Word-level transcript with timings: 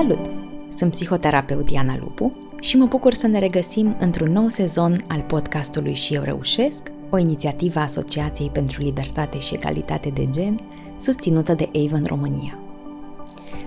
Salut! 0.00 0.30
Sunt 0.68 0.90
psihoterapeut 0.90 1.64
Diana 1.66 1.96
Lupu 2.00 2.32
și 2.60 2.76
mă 2.76 2.86
bucur 2.86 3.14
să 3.14 3.26
ne 3.26 3.38
regăsim 3.38 3.96
într-un 3.98 4.32
nou 4.32 4.48
sezon 4.48 5.04
al 5.08 5.20
podcastului 5.20 5.94
Și 5.94 6.14
eu 6.14 6.22
reușesc, 6.22 6.92
o 7.10 7.18
inițiativă 7.18 7.78
a 7.78 7.82
Asociației 7.82 8.48
pentru 8.48 8.82
Libertate 8.82 9.38
și 9.38 9.54
Egalitate 9.54 10.08
de 10.08 10.28
Gen, 10.30 10.60
susținută 10.96 11.54
de 11.54 11.70
Avon 11.84 12.04
România. 12.06 12.58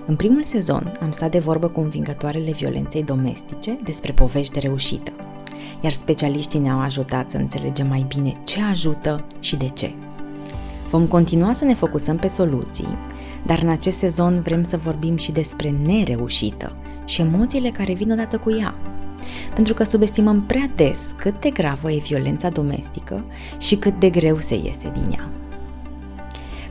În 0.06 0.16
primul 0.16 0.44
sezon 0.44 0.98
am 1.02 1.12
stat 1.12 1.32
de 1.32 1.40
vorbă 1.40 1.68
cu 1.68 1.80
învingătoarele 1.80 2.52
violenței 2.52 3.04
domestice 3.04 3.78
despre 3.84 4.12
povești 4.12 4.54
de 4.54 4.60
reușită, 4.60 5.12
iar 5.82 5.92
specialiștii 5.92 6.60
ne-au 6.60 6.80
ajutat 6.80 7.32
să 7.32 7.38
înțelegem 7.38 7.88
mai 7.88 8.06
bine 8.08 8.38
ce 8.44 8.62
ajută 8.62 9.26
și 9.40 9.56
de 9.56 9.68
ce. 9.68 9.92
Vom 10.90 11.08
continua 11.08 11.54
să 11.54 11.66
ne 11.66 11.74
focusăm 11.74 12.18
pe 12.18 12.28
soluții, 12.28 12.98
dar 13.46 13.60
în 13.62 13.70
acest 13.70 13.98
sezon 13.98 14.42
vrem 14.42 14.64
să 14.64 14.78
vorbim 14.78 15.18
și 15.18 15.32
despre 15.32 15.70
nereușită 15.70 16.76
și 17.06 17.22
emoțiile 17.22 17.70
care 17.70 17.94
vin 17.94 18.12
odată 18.12 18.38
cu 18.38 18.52
ea. 18.52 18.76
Pentru 19.54 19.74
că 19.74 19.84
subestimăm 19.84 20.42
prea 20.42 20.70
des 20.76 21.16
cât 21.18 21.42
de 21.42 21.50
gravă 21.50 21.92
e 21.92 21.98
violența 21.98 22.50
domestică 22.50 23.26
și 23.60 23.76
cât 23.76 24.00
de 24.00 24.10
greu 24.10 24.40
se 24.40 24.56
iese 24.56 24.92
din 24.94 25.16
ea. 25.18 25.32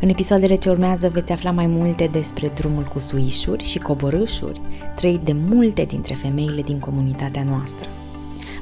În 0.01 0.09
episoadele 0.09 0.55
ce 0.55 0.71
urmează 0.71 1.09
veți 1.09 1.33
afla 1.33 1.51
mai 1.51 1.67
multe 1.67 2.09
despre 2.13 2.49
drumul 2.55 2.85
cu 2.85 2.99
suișuri 2.99 3.65
și 3.65 3.79
coborâșuri 3.79 4.61
trăit 4.97 5.21
de 5.21 5.35
multe 5.49 5.85
dintre 5.85 6.15
femeile 6.15 6.63
din 6.63 6.79
comunitatea 6.79 7.43
noastră. 7.47 7.89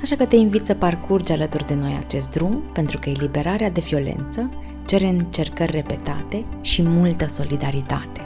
Așa 0.02 0.16
că 0.16 0.24
te 0.24 0.36
invit 0.36 0.66
să 0.66 0.74
parcurgi 0.74 1.32
alături 1.32 1.66
de 1.66 1.74
noi 1.74 1.96
acest 2.04 2.30
drum, 2.30 2.62
pentru 2.72 2.98
că 2.98 3.08
eliberarea 3.08 3.70
de 3.70 3.80
violență 3.80 4.50
cere 4.90 5.06
încercări 5.06 5.70
repetate 5.70 6.44
și 6.60 6.82
multă 6.82 7.28
solidaritate. 7.28 8.20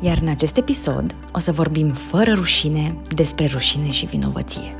Iar 0.00 0.18
în 0.22 0.28
acest 0.28 0.56
episod 0.56 1.14
o 1.32 1.38
să 1.38 1.52
vorbim 1.52 1.92
fără 1.92 2.32
rușine 2.32 2.96
despre 3.14 3.46
rușine 3.46 3.90
și 3.90 4.06
vinovăție. 4.06 4.74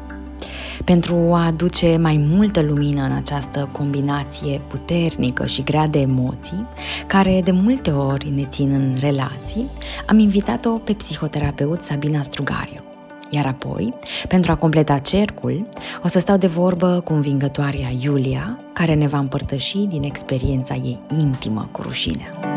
Pentru 0.85 1.15
a 1.15 1.47
aduce 1.47 1.97
mai 1.97 2.17
multă 2.29 2.63
lumină 2.63 3.03
în 3.03 3.13
această 3.13 3.69
combinație 3.73 4.61
puternică 4.67 5.47
și 5.47 5.63
grea 5.63 5.87
de 5.87 5.99
emoții, 5.99 6.67
care 7.07 7.41
de 7.45 7.51
multe 7.51 7.91
ori 7.91 8.31
ne 8.31 8.45
țin 8.45 8.73
în 8.73 8.95
relații, 8.99 9.71
am 10.07 10.19
invitat-o 10.19 10.71
pe 10.71 10.93
psihoterapeut 10.93 11.81
Sabina 11.83 12.23
Strugariu. 12.23 12.94
Iar 13.31 13.47
apoi, 13.47 13.95
pentru 14.29 14.53
a 14.53 14.57
completa 14.57 14.99
cercul, 14.99 15.69
o 16.05 16.09
să 16.09 16.19
stau 16.19 16.37
de 16.37 16.47
vorbă 16.47 17.01
cu 17.05 17.13
învingătoarea 17.13 17.89
Iulia, 18.03 18.59
care 18.73 18.95
ne 18.95 19.07
va 19.07 19.19
împărtăși 19.19 19.79
din 19.79 20.03
experiența 20.03 20.75
ei 20.75 21.01
intimă 21.19 21.69
cu 21.73 21.83
rușinea. 21.83 22.54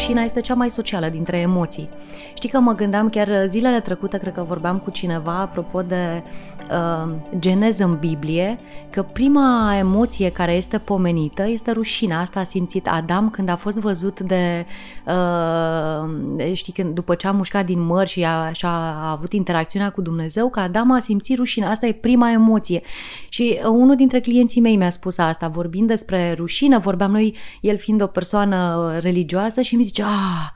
Rușinea 0.00 0.24
este 0.24 0.40
cea 0.40 0.54
mai 0.54 0.70
socială 0.70 1.08
dintre 1.08 1.38
emoții. 1.38 1.88
Știi 2.34 2.48
că 2.48 2.58
mă 2.58 2.74
gândeam 2.74 3.08
chiar 3.08 3.28
zilele 3.46 3.80
trecute, 3.80 4.18
cred 4.18 4.32
că 4.32 4.44
vorbeam 4.48 4.78
cu 4.78 4.90
cineva 4.90 5.38
apropo 5.40 5.82
de 5.82 6.22
uh, 6.70 7.12
geneză 7.38 7.84
în 7.84 7.96
Biblie, 7.96 8.58
că 8.90 9.02
prima 9.02 9.76
emoție 9.78 10.30
care 10.30 10.52
este 10.52 10.78
pomenită 10.78 11.46
este 11.48 11.70
rușinea. 11.70 12.20
Asta 12.20 12.40
a 12.40 12.42
simțit 12.42 12.88
Adam 12.88 13.30
când 13.30 13.48
a 13.48 13.56
fost 13.56 13.78
văzut 13.78 14.20
de, 14.20 14.66
uh, 15.06 16.52
știi, 16.52 16.72
când, 16.72 16.94
după 16.94 17.14
ce 17.14 17.26
a 17.26 17.30
mușcat 17.30 17.64
din 17.64 17.80
măr 17.80 18.06
și 18.06 18.24
a, 18.24 18.52
și 18.52 18.64
a 18.64 19.10
avut 19.10 19.32
interacțiunea 19.32 19.90
cu 19.90 20.00
Dumnezeu, 20.00 20.48
că 20.48 20.60
Adam 20.60 20.90
a 20.90 20.98
simțit 20.98 21.36
rușinea. 21.36 21.70
Asta 21.70 21.86
e 21.86 21.92
prima 21.92 22.30
emoție. 22.30 22.82
Și 23.28 23.58
uh, 23.62 23.68
unul 23.68 23.96
dintre 23.96 24.20
clienții 24.20 24.60
mei 24.60 24.76
mi-a 24.76 24.90
spus 24.90 25.18
asta, 25.18 25.48
vorbind 25.48 25.86
despre 25.86 26.34
rușine, 26.38 26.78
vorbeam 26.78 27.10
noi, 27.10 27.36
el 27.60 27.76
fiind 27.76 28.02
o 28.02 28.06
persoană 28.06 28.90
religioasă 29.00 29.60
și 29.60 29.76
mi 29.76 29.88
zice, 29.90 30.02
ah, 30.02 30.50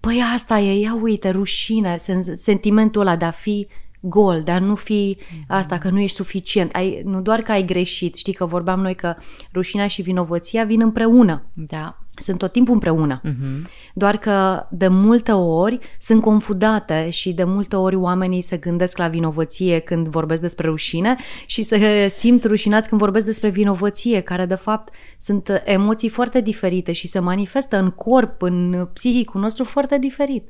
păi 0.00 0.22
asta 0.34 0.58
e, 0.58 0.80
ia 0.80 0.98
uite, 1.02 1.30
rușine, 1.30 1.96
sentimentul 2.34 3.00
ăla 3.00 3.16
de 3.16 3.24
a 3.24 3.30
fi 3.30 3.68
gol, 4.00 4.42
de 4.44 4.50
a 4.50 4.58
nu 4.58 4.74
fi 4.74 5.18
asta, 5.48 5.78
că 5.78 5.90
nu 5.90 6.00
ești 6.00 6.16
suficient. 6.16 6.74
Ai, 6.74 7.02
nu 7.04 7.20
doar 7.20 7.40
că 7.40 7.52
ai 7.52 7.64
greșit, 7.64 8.14
știi 8.14 8.32
că 8.32 8.44
vorbeam 8.44 8.80
noi 8.80 8.94
că 8.94 9.14
rușinea 9.54 9.86
și 9.86 10.02
vinovăția 10.02 10.64
vin 10.64 10.80
împreună. 10.80 11.42
Da. 11.52 11.98
Sunt 12.10 12.38
tot 12.38 12.52
timpul 12.52 12.74
împreună. 12.74 13.20
Uh-huh. 13.20 13.70
Doar 13.94 14.16
că 14.16 14.66
de 14.70 14.88
multe 14.88 15.32
ori 15.32 15.78
sunt 15.98 16.22
confundate 16.22 17.10
și 17.10 17.32
de 17.32 17.44
multe 17.44 17.76
ori 17.76 17.96
oamenii 17.96 18.40
se 18.40 18.56
gândesc 18.56 18.98
la 18.98 19.08
vinovăție 19.08 19.78
când 19.78 20.08
vorbesc 20.08 20.40
despre 20.40 20.68
rușine 20.68 21.16
și 21.46 21.62
se 21.62 22.06
simt 22.08 22.44
rușinați 22.44 22.88
când 22.88 23.00
vorbesc 23.00 23.26
despre 23.26 23.48
vinovăție, 23.48 24.20
care 24.20 24.46
de 24.46 24.54
fapt 24.54 24.94
sunt 25.18 25.62
emoții 25.64 26.08
foarte 26.08 26.40
diferite 26.40 26.92
și 26.92 27.06
se 27.06 27.18
manifestă 27.18 27.78
în 27.78 27.90
corp, 27.90 28.42
în 28.42 28.88
psihicul 28.92 29.40
nostru 29.40 29.64
foarte 29.64 29.98
diferit. 29.98 30.48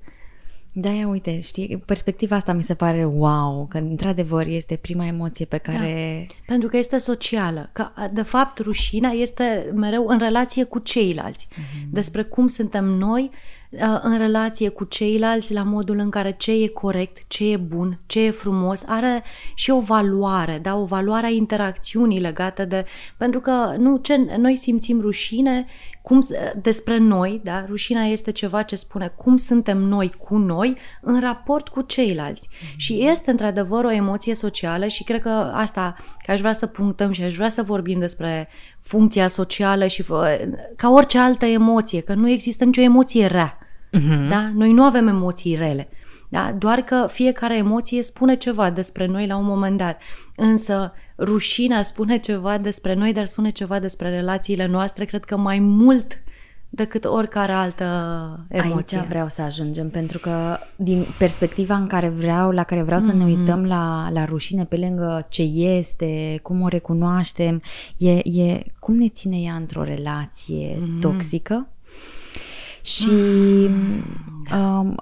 Da, 0.73 0.91
ia 0.91 1.09
uite, 1.09 1.41
știi, 1.41 1.83
perspectiva 1.87 2.37
asta 2.37 2.53
mi 2.53 2.63
se 2.63 2.75
pare 2.75 3.05
wow, 3.05 3.67
că 3.71 3.79
într-adevăr 3.79 4.47
este 4.47 4.77
prima 4.77 5.07
emoție 5.07 5.45
pe 5.45 5.59
care... 5.59 6.23
Da, 6.27 6.35
pentru 6.47 6.69
că 6.69 6.77
este 6.77 6.99
socială, 6.99 7.71
că 7.73 7.89
de 8.13 8.23
fapt 8.23 8.59
rușinea 8.59 9.11
este 9.11 9.73
mereu 9.75 10.07
în 10.07 10.19
relație 10.19 10.65
cu 10.65 10.79
ceilalți, 10.79 11.49
mm-hmm. 11.51 11.89
despre 11.91 12.23
cum 12.23 12.47
suntem 12.47 12.85
noi 12.85 13.31
în 14.03 14.19
relație 14.19 14.69
cu 14.69 14.85
ceilalți 14.85 15.53
la 15.53 15.63
modul 15.63 15.99
în 15.99 16.11
care 16.11 16.35
ce 16.39 16.53
e 16.63 16.67
corect, 16.67 17.29
ce 17.29 17.51
e 17.51 17.57
bun, 17.57 18.01
ce 18.07 18.25
e 18.25 18.31
frumos, 18.31 18.85
are 18.87 19.23
și 19.55 19.71
o 19.71 19.81
valoare, 19.81 20.59
da, 20.63 20.77
o 20.77 20.85
valoare 20.85 21.27
a 21.27 21.31
interacțiunii 21.31 22.21
legată 22.21 22.65
de... 22.65 22.85
Pentru 23.17 23.41
că 23.41 23.75
nu, 23.79 23.97
ce, 23.97 24.17
noi 24.39 24.57
simțim 24.57 25.01
rușine 25.01 25.67
cum, 26.11 26.21
despre 26.63 26.99
noi, 26.99 27.41
da, 27.45 27.65
rușinea 27.69 28.05
este 28.05 28.31
ceva 28.31 28.63
ce 28.63 28.77
spune 28.77 29.13
cum 29.17 29.37
suntem 29.37 29.79
noi 29.79 30.15
cu 30.19 30.37
noi 30.37 30.77
în 31.01 31.21
raport 31.21 31.69
cu 31.69 31.81
ceilalți. 31.83 32.49
Mm-hmm. 32.49 32.77
Și 32.77 33.07
este 33.09 33.31
într-adevăr 33.31 33.85
o 33.85 33.93
emoție 33.93 34.35
socială 34.35 34.87
și 34.87 35.05
cred 35.05 35.21
că 35.21 35.51
asta, 35.55 35.97
că 36.25 36.31
aș 36.31 36.41
vrea 36.41 36.53
să 36.53 36.67
punctăm 36.67 37.13
și 37.13 37.23
aș 37.23 37.35
vrea 37.35 37.49
să 37.49 37.63
vorbim 37.63 37.99
despre 37.99 38.49
funcția 38.81 39.29
socială 39.29 39.87
și 39.87 40.05
ca 40.77 40.91
orice 40.91 41.19
altă 41.19 41.47
emoție, 41.47 42.01
că 42.01 42.15
nu 42.15 42.31
există 42.31 42.65
nicio 42.65 42.81
emoție 42.81 43.27
rea. 43.27 43.59
Uh-huh. 43.59 44.29
Da? 44.29 44.51
Noi 44.55 44.73
nu 44.73 44.83
avem 44.83 45.09
emoții 45.09 45.55
rele. 45.55 45.89
Da? 46.29 46.55
Doar 46.59 46.81
că 46.81 47.07
fiecare 47.11 47.57
emoție 47.57 48.03
spune 48.03 48.37
ceva 48.37 48.71
despre 48.71 49.07
noi 49.07 49.27
la 49.27 49.37
un 49.37 49.45
moment 49.45 49.77
dat. 49.77 50.01
Însă 50.37 50.93
rușinea 51.21 51.83
spune 51.83 52.19
ceva 52.19 52.59
despre 52.59 52.95
noi, 52.95 53.13
dar 53.13 53.25
spune 53.25 53.51
ceva 53.51 53.79
despre 53.79 54.11
relațiile 54.11 54.67
noastre, 54.67 55.05
cred 55.05 55.25
că 55.25 55.37
mai 55.37 55.59
mult 55.59 56.23
decât 56.73 57.05
oricare 57.05 57.53
altă 57.53 57.85
emoție. 58.49 58.99
Aici 58.99 59.09
vreau 59.09 59.29
să 59.29 59.43
ajungem, 59.43 59.91
pentru 59.91 60.19
că 60.19 60.59
din 60.77 61.05
perspectiva 61.19 61.75
în 61.75 61.87
care 61.87 62.09
vreau, 62.09 62.51
la 62.51 62.65
care 62.65 62.83
vreau 62.83 63.01
să 63.01 63.13
mm-hmm. 63.13 63.17
ne 63.17 63.25
uităm 63.25 63.67
la, 63.67 64.09
la 64.13 64.25
rușine, 64.25 64.65
pe 64.65 64.77
lângă 64.77 65.27
ce 65.29 65.43
este, 65.43 66.41
cum 66.43 66.61
o 66.61 66.69
recunoaștem, 66.69 67.63
e, 67.97 68.11
e 68.41 68.65
cum 68.79 68.95
ne 68.95 69.09
ține 69.09 69.37
ea 69.41 69.55
într-o 69.55 69.83
relație 69.83 70.75
mm-hmm. 70.75 71.01
toxică 71.01 71.69
și 72.83 73.11
um, 74.53 74.95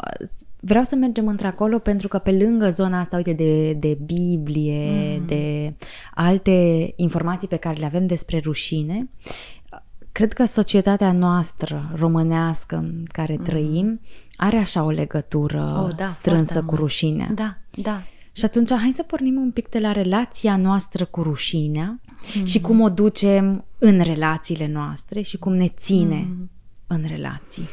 vreau 0.69 0.85
să 0.85 0.95
mergem 0.95 1.27
într-acolo 1.27 1.79
pentru 1.79 2.09
că 2.09 2.19
pe 2.19 2.33
lângă 2.33 2.71
zona 2.71 3.01
asta, 3.01 3.17
uite, 3.17 3.33
de, 3.33 3.73
de 3.73 3.99
Biblie, 4.05 5.17
mm. 5.19 5.27
de 5.27 5.75
alte 6.15 6.93
informații 6.97 7.49
pe 7.49 7.57
care 7.57 7.79
le 7.79 7.87
avem 7.87 8.07
despre 8.07 8.41
rușine, 8.45 9.09
cred 10.13 10.33
că 10.33 10.45
societatea 10.45 11.13
noastră 11.13 11.93
românească 11.95 12.77
în 12.77 13.05
care 13.13 13.37
mm. 13.39 13.45
trăim 13.45 14.01
are 14.37 14.57
așa 14.57 14.83
o 14.83 14.91
legătură 14.91 15.85
oh, 15.87 15.95
da, 15.97 16.07
strânsă 16.07 16.63
cu 16.63 16.75
rușinea. 16.75 17.31
Da, 17.35 17.57
da. 17.71 18.03
Și 18.33 18.45
atunci 18.45 18.73
hai 18.73 18.93
să 18.95 19.03
pornim 19.03 19.37
un 19.37 19.51
pic 19.51 19.69
de 19.69 19.79
la 19.79 19.93
relația 19.93 20.57
noastră 20.57 21.05
cu 21.05 21.23
rușinea 21.23 22.01
mm. 22.35 22.45
și 22.45 22.61
cum 22.61 22.81
o 22.81 22.89
ducem 22.89 23.65
în 23.79 24.01
relațiile 24.01 24.67
noastre 24.67 25.21
și 25.21 25.37
cum 25.39 25.55
ne 25.55 25.69
ține 25.69 26.27
mm. 26.29 26.51
în 26.87 27.05
relații. 27.07 27.69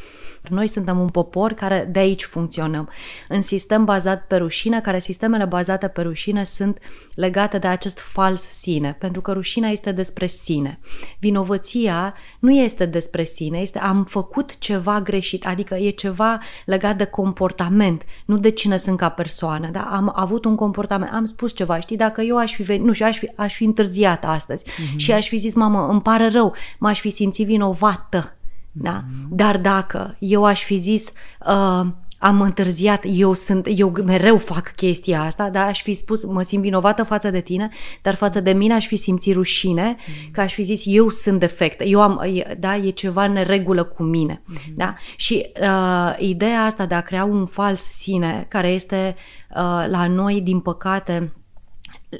Noi 0.49 0.67
suntem 0.67 0.99
un 0.99 1.09
popor 1.09 1.53
care 1.53 1.87
de 1.91 1.99
aici 1.99 2.23
funcționăm. 2.23 2.89
În 3.27 3.41
sistem 3.41 3.85
bazat 3.85 4.27
pe 4.27 4.35
rușine, 4.35 4.81
care 4.81 4.99
sistemele 4.99 5.45
bazate 5.45 5.87
pe 5.87 6.01
rușine 6.01 6.43
sunt 6.43 6.77
legate 7.15 7.57
de 7.57 7.67
acest 7.67 7.99
fals 7.99 8.41
sine, 8.41 8.95
pentru 8.99 9.21
că 9.21 9.31
rușinea 9.31 9.69
este 9.69 9.91
despre 9.91 10.27
sine. 10.27 10.79
Vinovăția 11.19 12.13
nu 12.39 12.51
este 12.51 12.85
despre 12.85 13.23
sine, 13.23 13.57
este 13.57 13.79
am 13.79 14.03
făcut 14.03 14.57
ceva 14.57 15.01
greșit, 15.01 15.45
adică 15.45 15.75
e 15.75 15.89
ceva 15.89 16.39
legat 16.65 16.97
de 16.97 17.05
comportament, 17.05 18.03
nu 18.25 18.37
de 18.37 18.49
cine 18.49 18.77
sunt 18.77 18.97
ca 18.97 19.09
persoană. 19.09 19.69
Da? 19.71 19.81
Am 19.91 20.11
avut 20.15 20.45
un 20.45 20.55
comportament, 20.55 21.11
am 21.13 21.25
spus 21.25 21.53
ceva, 21.55 21.79
știi, 21.79 21.97
dacă 21.97 22.21
eu 22.21 22.37
aș 22.37 22.53
fi 22.53 22.63
venit, 22.63 22.85
nu 22.85 22.93
știu, 22.93 23.05
aș 23.05 23.17
fi, 23.17 23.31
aș 23.35 23.55
fi 23.55 23.63
întârziat 23.63 24.25
astăzi 24.25 24.65
mm-hmm. 24.65 24.95
și 24.95 25.11
aș 25.11 25.27
fi 25.27 25.37
zis, 25.37 25.55
mamă, 25.55 25.87
îmi 25.89 26.01
pare 26.01 26.29
rău, 26.29 26.55
m-aș 26.79 26.99
fi 26.99 27.09
simțit 27.09 27.45
vinovată 27.45 28.35
da? 28.75 29.01
Mm-hmm. 29.01 29.27
Dar 29.29 29.57
dacă 29.57 30.15
eu 30.19 30.45
aș 30.45 30.63
fi 30.63 30.75
zis, 30.75 31.11
uh, 31.47 31.85
am 32.17 32.41
întârziat, 32.41 33.03
eu 33.07 33.33
sunt, 33.33 33.67
eu 33.75 33.93
mereu 34.05 34.37
fac 34.37 34.73
chestia 34.75 35.21
asta, 35.21 35.49
da, 35.49 35.65
aș 35.65 35.81
fi 35.81 35.93
spus, 35.93 36.25
mă 36.25 36.41
simt 36.41 36.61
vinovată 36.61 37.03
față 37.03 37.29
de 37.29 37.39
tine, 37.39 37.69
dar 38.01 38.15
față 38.15 38.39
de 38.39 38.51
mine 38.51 38.73
aș 38.73 38.87
fi 38.87 38.95
simțit 38.95 39.33
rușine, 39.33 39.85
mm. 39.85 40.31
că 40.31 40.41
aș 40.41 40.53
fi 40.53 40.63
zis, 40.63 40.83
eu 40.85 41.09
sunt 41.09 41.39
defect, 41.39 41.81
eu 41.83 42.01
am, 42.01 42.21
da, 42.57 42.75
e 42.75 42.89
ceva 42.89 43.23
în 43.23 43.43
regulă 43.43 43.83
cu 43.83 44.03
mine, 44.03 44.41
mm. 44.45 44.55
da, 44.75 44.95
și 45.15 45.51
uh, 45.61 46.15
ideea 46.19 46.63
asta 46.63 46.85
de 46.85 46.95
a 46.95 47.01
crea 47.01 47.23
un 47.23 47.45
fals 47.45 47.81
sine, 47.81 48.45
care 48.49 48.67
este 48.67 49.15
uh, 49.49 49.85
la 49.87 50.07
noi, 50.07 50.41
din 50.41 50.59
păcate, 50.59 51.33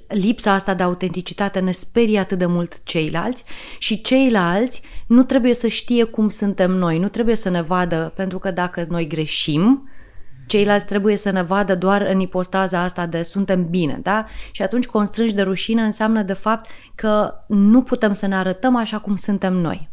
lipsa 0.07 0.53
asta 0.53 0.73
de 0.73 0.83
autenticitate 0.83 1.59
ne 1.59 1.71
sperie 1.71 2.19
atât 2.19 2.37
de 2.37 2.45
mult 2.45 2.83
ceilalți 2.83 3.43
și 3.79 4.01
ceilalți 4.01 4.81
nu 5.07 5.23
trebuie 5.23 5.53
să 5.53 5.67
știe 5.67 6.03
cum 6.03 6.29
suntem 6.29 6.71
noi, 6.71 6.99
nu 6.99 7.07
trebuie 7.07 7.35
să 7.35 7.49
ne 7.49 7.61
vadă, 7.61 8.13
pentru 8.15 8.39
că 8.39 8.51
dacă 8.51 8.85
noi 8.89 9.07
greșim, 9.07 9.89
ceilalți 10.47 10.85
trebuie 10.85 11.15
să 11.15 11.29
ne 11.29 11.41
vadă 11.41 11.75
doar 11.75 12.01
în 12.01 12.19
ipostaza 12.19 12.81
asta 12.81 13.05
de 13.05 13.21
suntem 13.21 13.69
bine, 13.69 13.99
da? 14.03 14.25
Și 14.51 14.61
atunci 14.61 14.85
constrângi 14.85 15.35
de 15.35 15.41
rușine 15.41 15.81
înseamnă 15.81 16.21
de 16.21 16.33
fapt 16.33 16.69
că 16.95 17.33
nu 17.47 17.81
putem 17.81 18.13
să 18.13 18.27
ne 18.27 18.35
arătăm 18.35 18.75
așa 18.75 18.99
cum 18.99 19.15
suntem 19.15 19.53
noi. 19.53 19.89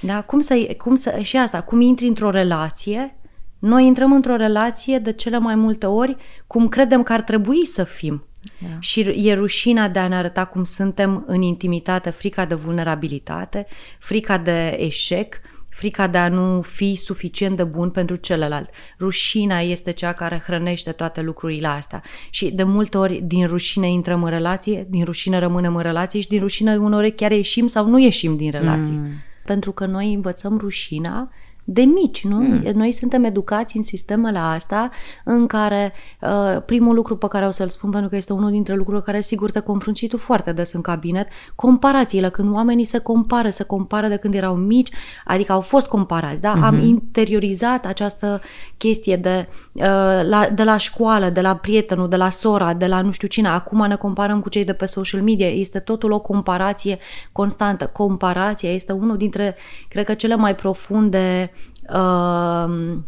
Da? 0.00 0.22
Cum 0.22 0.40
să, 0.40 0.74
cum 0.78 0.94
să, 0.94 1.18
și 1.20 1.36
asta, 1.36 1.62
cum 1.62 1.80
intri 1.80 2.06
într-o 2.06 2.30
relație, 2.30 3.16
noi 3.58 3.86
intrăm 3.86 4.12
într-o 4.12 4.36
relație 4.36 4.98
de 4.98 5.12
cele 5.12 5.38
mai 5.38 5.54
multe 5.54 5.86
ori 5.86 6.16
cum 6.46 6.68
credem 6.68 7.02
că 7.02 7.12
ar 7.12 7.22
trebui 7.22 7.66
să 7.66 7.84
fim. 7.84 8.24
Da. 8.58 8.68
Și 8.80 9.00
e 9.00 9.34
rușina 9.34 9.88
de 9.88 9.98
a 9.98 10.08
ne 10.08 10.14
arăta 10.14 10.44
cum 10.44 10.64
suntem 10.64 11.24
în 11.26 11.42
intimitate, 11.42 12.10
frica 12.10 12.44
de 12.44 12.54
vulnerabilitate, 12.54 13.66
frica 13.98 14.38
de 14.38 14.76
eșec, 14.78 15.40
frica 15.68 16.06
de 16.06 16.18
a 16.18 16.28
nu 16.28 16.60
fi 16.62 16.94
suficient 16.94 17.56
de 17.56 17.64
bun 17.64 17.90
pentru 17.90 18.16
celălalt. 18.16 18.70
Rușina 18.98 19.60
este 19.60 19.90
cea 19.90 20.12
care 20.12 20.42
hrănește 20.46 20.92
toate 20.92 21.20
lucrurile 21.20 21.66
astea. 21.66 22.02
Și 22.30 22.50
de 22.50 22.62
multe 22.62 22.98
ori 22.98 23.20
din 23.24 23.46
rușine 23.46 23.90
intrăm 23.90 24.22
în 24.22 24.30
relație, 24.30 24.86
din 24.88 25.04
rușine 25.04 25.38
rămânem 25.38 25.76
în 25.76 25.82
relație 25.82 26.20
și 26.20 26.28
din 26.28 26.40
rușine 26.40 26.76
uneori 26.76 27.12
chiar 27.12 27.30
ieșim 27.30 27.66
sau 27.66 27.86
nu 27.86 27.98
ieșim 27.98 28.36
din 28.36 28.50
relație. 28.50 28.94
Mm. 28.94 29.08
Pentru 29.44 29.72
că 29.72 29.86
noi 29.86 30.12
învățăm 30.12 30.58
rușina 30.58 31.30
de 31.72 31.82
mici, 31.82 32.24
nu? 32.24 32.36
Mm. 32.36 32.70
Noi 32.74 32.92
suntem 32.92 33.24
educați 33.24 33.76
în 33.76 33.82
sistemele 33.82 34.38
asta 34.38 34.90
în 35.24 35.46
care 35.46 35.92
uh, 36.20 36.62
primul 36.66 36.94
lucru 36.94 37.16
pe 37.16 37.26
care 37.28 37.46
o 37.46 37.50
să-l 37.50 37.68
spun, 37.68 37.90
pentru 37.90 38.08
că 38.08 38.16
este 38.16 38.32
unul 38.32 38.50
dintre 38.50 38.74
lucrurile 38.74 39.02
care 39.02 39.20
sigur 39.20 39.50
te 39.50 39.60
confrunți 39.60 40.06
tu 40.06 40.16
foarte 40.16 40.52
des 40.52 40.72
în 40.72 40.80
cabinet, 40.80 41.28
comparațiile, 41.54 42.28
când 42.28 42.54
oamenii 42.54 42.84
se 42.84 42.98
compară, 42.98 43.48
se 43.48 43.64
compară 43.64 44.08
de 44.08 44.16
când 44.16 44.34
erau 44.34 44.54
mici, 44.54 44.90
adică 45.24 45.52
au 45.52 45.60
fost 45.60 45.86
comparați, 45.86 46.40
da? 46.40 46.54
Mm-hmm. 46.56 46.64
Am 46.64 46.80
interiorizat 46.80 47.86
această 47.86 48.40
chestie 48.76 49.16
de, 49.16 49.48
uh, 49.48 49.69
la, 49.72 50.48
de 50.54 50.62
la 50.62 50.76
școală, 50.76 51.28
de 51.28 51.40
la 51.40 51.56
prietenul, 51.56 52.08
de 52.08 52.16
la 52.16 52.28
sora, 52.28 52.74
de 52.74 52.86
la 52.86 53.00
nu 53.00 53.10
știu 53.10 53.28
cine, 53.28 53.48
acum 53.48 53.86
ne 53.86 53.96
comparăm 53.96 54.40
cu 54.40 54.48
cei 54.48 54.64
de 54.64 54.72
pe 54.72 54.84
social 54.84 55.22
media, 55.22 55.48
este 55.48 55.78
totul 55.78 56.12
o 56.12 56.18
comparație 56.18 56.98
constantă. 57.32 57.86
Comparația 57.86 58.72
este 58.72 58.92
unul 58.92 59.16
dintre, 59.16 59.56
cred 59.88 60.04
că, 60.04 60.14
cele 60.14 60.34
mai 60.34 60.54
profunde 60.54 61.52
uh, 61.94 62.98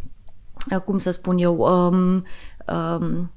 cum 0.85 0.99
să 0.99 1.11
spun 1.11 1.39
eu, 1.39 1.57
um, 1.57 2.25
um, 2.77 3.33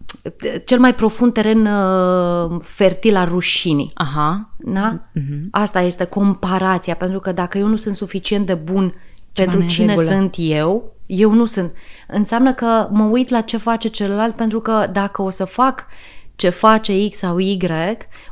cel 0.65 0.79
mai 0.79 0.95
profund 0.95 1.33
teren 1.33 1.65
uh, 1.65 2.61
fertil 2.63 3.15
al 3.15 3.27
rușinii. 3.27 3.91
Aha. 3.93 4.49
Da? 4.57 5.01
Uh-huh. 5.01 5.49
Asta 5.51 5.81
este 5.81 6.03
comparația, 6.03 6.95
pentru 6.95 7.19
că 7.19 7.31
dacă 7.31 7.57
eu 7.57 7.67
nu 7.67 7.75
sunt 7.75 7.95
suficient 7.95 8.45
de 8.45 8.53
bun 8.53 8.93
Ceva 9.35 9.51
pentru 9.51 9.67
cine 9.67 9.87
regulă. 9.87 10.07
sunt 10.07 10.35
eu, 10.37 10.95
eu 11.05 11.31
nu 11.31 11.45
sunt. 11.45 11.73
Înseamnă 12.07 12.53
că 12.53 12.87
mă 12.91 13.03
uit 13.03 13.29
la 13.29 13.41
ce 13.41 13.57
face 13.57 13.87
celălalt, 13.87 14.35
pentru 14.35 14.59
că 14.59 14.87
dacă 14.91 15.21
o 15.21 15.29
să 15.29 15.45
fac 15.45 15.87
ce 16.35 16.49
face 16.49 17.09
X 17.09 17.17
sau 17.17 17.37
Y, 17.37 17.57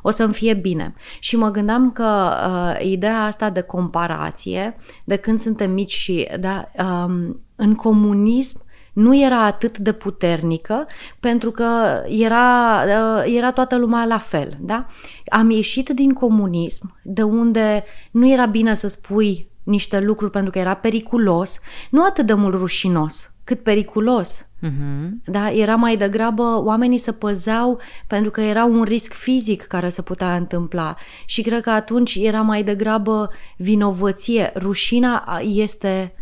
o 0.02 0.10
să-mi 0.10 0.34
fie 0.34 0.54
bine. 0.54 0.94
Și 1.20 1.36
mă 1.36 1.52
gândeam 1.52 1.92
că 1.92 2.34
uh, 2.48 2.86
ideea 2.86 3.24
asta 3.24 3.50
de 3.50 3.62
comparație, 3.62 4.76
de 5.06 5.16
când 5.16 5.40
suntem 5.40 5.72
mici 5.72 5.94
și 5.94 6.30
da, 6.40 6.72
um, 6.78 7.42
în 7.56 7.76
comunism, 7.76 8.62
nu 8.94 9.22
era 9.22 9.44
atât 9.44 9.78
de 9.78 9.92
puternică 9.92 10.88
pentru 11.20 11.52
că 11.52 12.02
era, 12.08 12.80
uh, 12.84 13.36
era 13.36 13.52
toată 13.52 13.78
lumea 13.78 14.06
la 14.06 14.18
fel. 14.18 14.50
Da? 14.60 14.88
Am 15.26 15.50
ieșit 15.50 15.90
din 15.90 16.14
comunism, 16.14 17.00
de 17.04 17.22
unde 17.22 17.84
nu 18.12 18.32
era 18.32 18.46
bine 18.46 18.74
să 18.74 18.88
spui 18.88 19.52
niște 19.64 20.00
lucruri 20.00 20.32
pentru 20.32 20.52
că 20.52 20.60
era 20.60 20.74
periculos, 20.74 21.60
nu 21.90 22.04
atât 22.04 22.26
de 22.26 22.34
mult 22.34 22.56
rușinos, 22.56 23.34
cât 23.44 23.64
periculos. 23.64 24.48
Uh-huh. 24.64 25.10
Da? 25.26 25.52
Era 25.52 25.76
mai 25.76 25.98
degrabă, 25.98 26.62
oamenii 26.64 26.98
se 26.98 27.12
păzeau 27.12 27.80
pentru 28.08 28.32
că 28.32 28.42
era 28.42 28.66
un 28.66 28.84
risc 28.84 29.14
fizic 29.14 29.64
care 29.64 29.90
se 29.90 30.02
putea 30.02 30.36
întâmpla 30.36 30.96
și 31.26 31.42
cred 31.42 31.62
că 31.62 31.70
atunci 31.70 32.16
era 32.16 32.42
mai 32.42 32.64
degrabă 32.64 33.30
vinovăție. 33.58 34.52
Rușina 34.56 35.40
este 35.44 36.14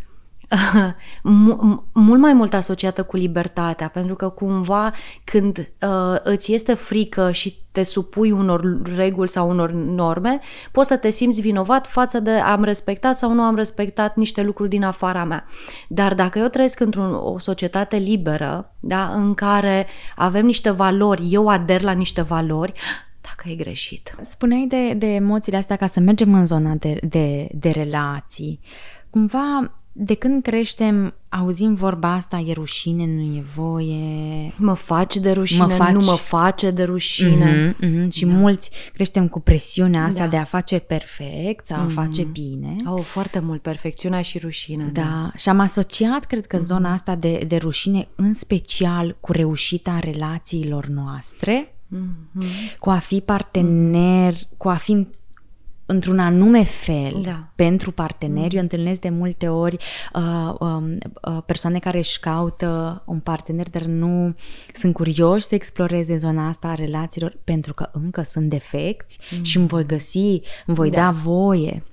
mult 1.93 2.19
mai 2.19 2.33
mult 2.33 2.53
asociată 2.53 3.03
cu 3.03 3.15
libertatea, 3.15 3.87
pentru 3.87 4.15
că 4.15 4.29
cumva 4.29 4.93
când 5.23 5.57
uh, 5.57 6.15
îți 6.23 6.53
este 6.53 6.73
frică 6.73 7.31
și 7.31 7.59
te 7.71 7.83
supui 7.83 8.31
unor 8.31 8.81
reguli 8.95 9.29
sau 9.29 9.49
unor 9.49 9.71
norme, 9.71 10.39
poți 10.71 10.87
să 10.87 10.97
te 10.97 11.09
simți 11.09 11.41
vinovat 11.41 11.87
față 11.87 12.19
de 12.19 12.31
am 12.31 12.63
respectat 12.63 13.17
sau 13.17 13.33
nu 13.33 13.41
am 13.41 13.55
respectat 13.55 14.15
niște 14.15 14.41
lucruri 14.41 14.69
din 14.69 14.83
afara 14.83 15.23
mea. 15.23 15.45
Dar 15.87 16.15
dacă 16.15 16.39
eu 16.39 16.47
trăiesc 16.47 16.79
într-o 16.79 17.35
societate 17.37 17.97
liberă, 17.97 18.73
da, 18.79 19.13
în 19.13 19.33
care 19.33 19.87
avem 20.15 20.45
niște 20.45 20.69
valori, 20.69 21.27
eu 21.29 21.47
ader 21.47 21.81
la 21.81 21.91
niște 21.91 22.21
valori, 22.21 22.73
dacă 23.27 23.49
e 23.49 23.55
greșit. 23.55 24.15
Spuneai 24.21 24.65
de, 24.67 24.93
de 24.93 25.07
emoțiile 25.07 25.57
astea 25.57 25.75
ca 25.75 25.85
să 25.85 25.99
mergem 25.99 26.33
în 26.33 26.45
zona 26.45 26.73
de, 26.73 26.99
de, 27.03 27.47
de 27.51 27.69
relații. 27.69 28.59
Cumva 29.09 29.71
de 29.93 30.13
când 30.13 30.43
creștem, 30.43 31.13
auzim 31.29 31.73
vorba 31.73 32.13
asta, 32.13 32.37
e 32.37 32.53
rușine, 32.53 33.05
nu 33.05 33.21
e 33.21 33.43
voie. 33.55 34.53
Mă 34.57 34.73
faci 34.73 35.15
de 35.17 35.31
rușine, 35.31 35.65
mă 35.65 35.73
faci... 35.73 35.93
nu 35.93 36.05
mă 36.05 36.15
face 36.15 36.71
de 36.71 36.83
rușine. 36.83 37.73
Mm-hmm, 37.73 37.85
mm-hmm. 37.85 38.11
Și 38.11 38.25
da. 38.25 38.35
mulți 38.35 38.71
creștem 38.93 39.27
cu 39.27 39.39
presiunea 39.39 40.03
asta 40.03 40.23
da. 40.23 40.29
de 40.29 40.37
a 40.37 40.43
face 40.43 40.79
perfect 40.79 41.65
sau 41.65 41.77
mm-hmm. 41.77 41.81
a 41.81 41.85
mhm. 41.85 41.93
face 41.93 42.23
bine. 42.23 42.75
Au 42.85 42.97
foarte 42.97 43.39
mult 43.39 43.61
perfecțiunea 43.61 44.21
și 44.21 44.37
rușine. 44.37 44.89
Da. 44.93 45.01
da. 45.01 45.31
Și 45.35 45.49
am 45.49 45.59
asociat, 45.59 46.25
cred 46.25 46.45
că, 46.45 46.57
mm-hmm. 46.57 46.65
zona 46.65 46.91
asta 46.91 47.15
de, 47.15 47.43
de 47.47 47.55
rușine, 47.55 48.07
în 48.15 48.33
special 48.33 49.17
cu 49.19 49.31
reușita 49.31 49.99
relațiilor 49.99 50.85
noastre, 50.85 51.75
mm-hmm. 51.95 52.79
cu 52.79 52.89
a 52.89 52.97
fi 52.97 53.19
partener, 53.19 54.33
mm-hmm. 54.33 54.57
cu 54.57 54.69
a 54.69 54.75
fi 54.75 55.07
într-un 55.85 56.19
anume 56.19 56.63
fel 56.63 57.21
da. 57.23 57.47
pentru 57.55 57.91
parteneri. 57.91 58.49
Mm. 58.49 58.55
Eu 58.55 58.61
întâlnesc 58.61 59.01
de 59.01 59.09
multe 59.09 59.47
ori 59.47 59.77
uh, 60.13 60.55
um, 60.59 60.97
uh, 61.21 61.37
persoane 61.45 61.79
care 61.79 61.97
își 61.97 62.19
caută 62.19 63.03
un 63.05 63.19
partener, 63.19 63.69
dar 63.69 63.81
nu 63.81 64.35
sunt 64.73 64.93
curioși 64.93 65.45
să 65.45 65.55
exploreze 65.55 66.15
zona 66.15 66.47
asta 66.47 66.67
a 66.67 66.73
relațiilor 66.73 67.37
pentru 67.43 67.73
că 67.73 67.89
încă 67.91 68.21
sunt 68.21 68.49
defecți 68.49 69.19
mm. 69.31 69.43
și 69.43 69.57
îmi 69.57 69.67
voi 69.67 69.85
găsi, 69.85 70.41
îmi 70.65 70.75
voi 70.75 70.89
da, 70.89 71.01
da 71.01 71.11
voie 71.11 71.83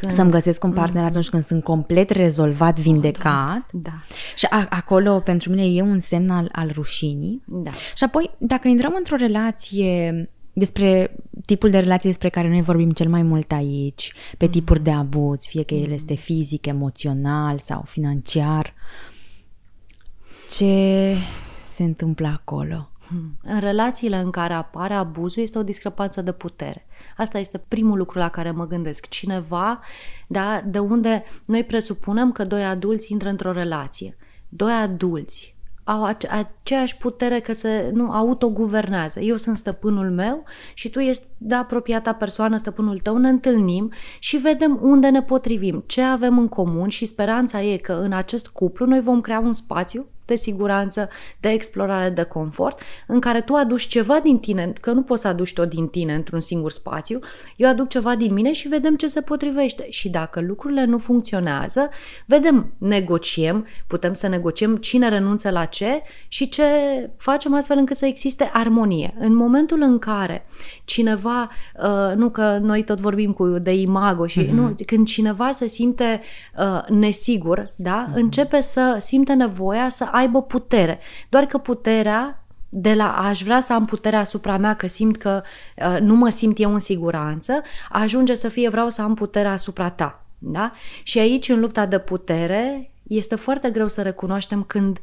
când... 0.00 0.12
Să-mi 0.12 0.30
găsesc 0.30 0.64
un 0.64 0.72
partener 0.72 1.02
mm. 1.02 1.08
atunci 1.08 1.28
când 1.28 1.42
sunt 1.42 1.62
complet 1.62 2.10
rezolvat, 2.10 2.80
vindecat. 2.80 3.56
Oh, 3.56 3.80
da. 3.82 3.90
da. 3.90 4.02
Și 4.36 4.46
a, 4.50 4.66
acolo, 4.70 5.20
pentru 5.20 5.50
mine, 5.50 5.64
e 5.64 5.82
un 5.82 5.98
semn 5.98 6.30
al, 6.30 6.48
al 6.52 6.70
rușinii. 6.74 7.42
Da. 7.46 7.70
Și 7.70 8.04
apoi, 8.04 8.30
dacă 8.38 8.68
intrăm 8.68 8.94
într-o 8.96 9.16
relație 9.16 10.28
despre 10.52 11.16
tipul 11.46 11.70
de 11.70 11.78
relații 11.78 12.08
despre 12.08 12.28
care 12.28 12.48
noi 12.48 12.62
vorbim 12.62 12.90
cel 12.90 13.08
mai 13.08 13.22
mult 13.22 13.52
aici, 13.52 14.12
pe 14.38 14.46
mm-hmm. 14.46 14.50
tipuri 14.50 14.82
de 14.82 14.90
abuz, 14.90 15.46
fie 15.46 15.62
că 15.62 15.74
el 15.74 15.90
este 15.90 16.14
mm-hmm. 16.14 16.22
fizic, 16.22 16.66
emoțional 16.66 17.58
sau 17.58 17.82
financiar. 17.86 18.74
Ce 20.50 21.14
se 21.62 21.82
întâmplă 21.82 22.26
acolo? 22.26 22.90
Hmm. 23.08 23.38
În 23.42 23.60
relațiile 23.60 24.16
în 24.16 24.30
care 24.30 24.52
apare 24.52 24.94
abuzul 24.94 25.42
este 25.42 25.58
o 25.58 25.62
discrepanță 25.62 26.22
de 26.22 26.32
putere. 26.32 26.86
Asta 27.16 27.38
este 27.38 27.58
primul 27.58 27.98
lucru 27.98 28.18
la 28.18 28.28
care 28.28 28.50
mă 28.50 28.66
gândesc. 28.66 29.08
Cineva, 29.08 29.80
da, 30.26 30.62
de 30.64 30.78
unde 30.78 31.24
noi 31.44 31.64
presupunem 31.64 32.32
că 32.32 32.44
doi 32.44 32.64
adulți 32.64 33.12
intră 33.12 33.28
într-o 33.28 33.52
relație. 33.52 34.16
Doi 34.48 34.72
adulți 34.72 35.55
au 35.88 36.04
ace- 36.04 36.28
aceeași 36.28 36.96
putere 36.96 37.40
că 37.40 37.52
se 37.52 37.90
nu 37.92 38.10
autoguvernează. 38.10 39.20
Eu 39.20 39.36
sunt 39.36 39.56
stăpânul 39.56 40.10
meu 40.10 40.44
și 40.74 40.90
tu 40.90 41.00
ești 41.00 41.24
da, 41.38 41.58
apropiata 41.58 42.12
persoană, 42.12 42.56
stăpânul 42.56 42.98
tău, 42.98 43.16
ne 43.16 43.28
întâlnim 43.28 43.92
și 44.18 44.36
vedem 44.36 44.78
unde 44.82 45.08
ne 45.08 45.22
potrivim, 45.22 45.84
ce 45.86 46.02
avem 46.02 46.38
în 46.38 46.48
comun 46.48 46.88
și 46.88 47.04
speranța 47.04 47.62
e 47.62 47.76
că 47.76 47.92
în 47.92 48.12
acest 48.12 48.48
cuplu 48.48 48.86
noi 48.86 49.00
vom 49.00 49.20
crea 49.20 49.38
un 49.38 49.52
spațiu 49.52 50.06
de 50.26 50.34
siguranță, 50.34 51.08
de 51.40 51.48
explorare, 51.48 52.10
de 52.10 52.22
confort, 52.22 52.80
în 53.06 53.20
care 53.20 53.40
tu 53.40 53.54
aduci 53.54 53.86
ceva 53.86 54.20
din 54.22 54.38
tine, 54.38 54.72
că 54.80 54.92
nu 54.92 55.02
poți 55.02 55.22
să 55.22 55.28
aduci 55.28 55.52
tot 55.52 55.68
din 55.68 55.86
tine 55.86 56.14
într-un 56.14 56.40
singur 56.40 56.70
spațiu, 56.70 57.18
eu 57.56 57.68
aduc 57.68 57.88
ceva 57.88 58.14
din 58.14 58.32
mine 58.32 58.52
și 58.52 58.68
vedem 58.68 58.96
ce 58.96 59.06
se 59.06 59.20
potrivește. 59.20 59.86
Și 59.90 60.08
dacă 60.08 60.40
lucrurile 60.40 60.84
nu 60.84 60.98
funcționează, 60.98 61.88
vedem, 62.26 62.72
negociem, 62.78 63.66
putem 63.86 64.12
să 64.12 64.28
negociem 64.28 64.76
cine 64.76 65.08
renunță 65.08 65.50
la 65.50 65.64
ce 65.64 66.02
și 66.28 66.48
ce 66.48 66.64
facem 67.16 67.54
astfel 67.54 67.76
încât 67.78 67.96
să 67.96 68.06
existe 68.06 68.50
armonie. 68.52 69.14
În 69.18 69.34
momentul 69.34 69.80
în 69.80 69.98
care 69.98 70.46
cineva, 70.84 71.50
uh, 71.82 72.16
nu 72.16 72.30
că 72.30 72.58
noi 72.62 72.82
tot 72.82 73.00
vorbim 73.00 73.32
cu 73.32 73.46
de 73.46 73.74
imago 73.74 74.26
și 74.26 74.46
mm-hmm. 74.46 74.50
nu, 74.50 74.74
când 74.86 75.06
cineva 75.06 75.50
se 75.50 75.66
simte 75.66 76.20
uh, 76.58 76.88
nesigur, 76.88 77.66
da, 77.76 78.08
mm-hmm. 78.08 78.14
începe 78.14 78.60
să 78.60 78.96
simte 78.98 79.32
nevoia 79.32 79.88
să 79.88 80.08
aibă 80.16 80.42
putere. 80.42 80.98
Doar 81.28 81.44
că 81.44 81.58
puterea 81.58 82.46
de 82.68 82.94
la 82.94 83.16
aș 83.16 83.42
vrea 83.42 83.60
să 83.60 83.72
am 83.72 83.84
puterea 83.84 84.18
asupra 84.18 84.56
mea, 84.56 84.74
că 84.74 84.86
simt 84.86 85.16
că 85.16 85.42
uh, 85.76 86.00
nu 86.00 86.14
mă 86.14 86.28
simt 86.28 86.60
eu 86.60 86.72
în 86.72 86.78
siguranță, 86.78 87.62
ajunge 87.88 88.34
să 88.34 88.48
fie 88.48 88.68
vreau 88.68 88.88
să 88.88 89.02
am 89.02 89.14
puterea 89.14 89.52
asupra 89.52 89.90
ta. 89.90 90.24
Da? 90.38 90.72
Și 91.02 91.18
aici, 91.18 91.48
în 91.48 91.60
lupta 91.60 91.86
de 91.86 91.98
putere, 91.98 92.90
este 93.02 93.34
foarte 93.34 93.70
greu 93.70 93.88
să 93.88 94.02
recunoaștem 94.02 94.62
când 94.62 95.00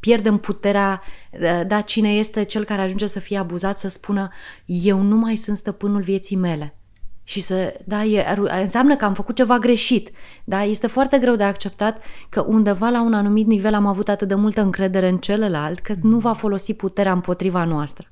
pierdem 0.00 0.38
puterea, 0.38 1.02
uh, 1.30 1.60
da, 1.66 1.80
cine 1.80 2.14
este 2.14 2.42
cel 2.42 2.64
care 2.64 2.82
ajunge 2.82 3.06
să 3.06 3.20
fie 3.20 3.38
abuzat, 3.38 3.78
să 3.78 3.88
spună 3.88 4.28
eu 4.64 5.00
nu 5.00 5.16
mai 5.16 5.36
sunt 5.36 5.56
stăpânul 5.56 6.02
vieții 6.02 6.36
mele 6.36 6.76
și 7.24 7.40
să, 7.40 7.74
da, 7.84 8.04
e, 8.04 8.34
înseamnă 8.60 8.96
că 8.96 9.04
am 9.04 9.14
făcut 9.14 9.34
ceva 9.34 9.58
greșit. 9.58 10.10
Da, 10.44 10.62
este 10.62 10.86
foarte 10.86 11.18
greu 11.18 11.34
de 11.34 11.44
acceptat 11.44 12.02
că 12.28 12.44
undeva 12.48 12.88
la 12.88 13.02
un 13.02 13.14
anumit 13.14 13.46
nivel 13.46 13.74
am 13.74 13.86
avut 13.86 14.08
atât 14.08 14.28
de 14.28 14.34
multă 14.34 14.60
încredere 14.60 15.08
în 15.08 15.18
celălalt 15.18 15.78
că 15.78 15.92
nu 16.02 16.18
va 16.18 16.32
folosi 16.32 16.74
puterea 16.74 17.12
împotriva 17.12 17.64
noastră. 17.64 18.06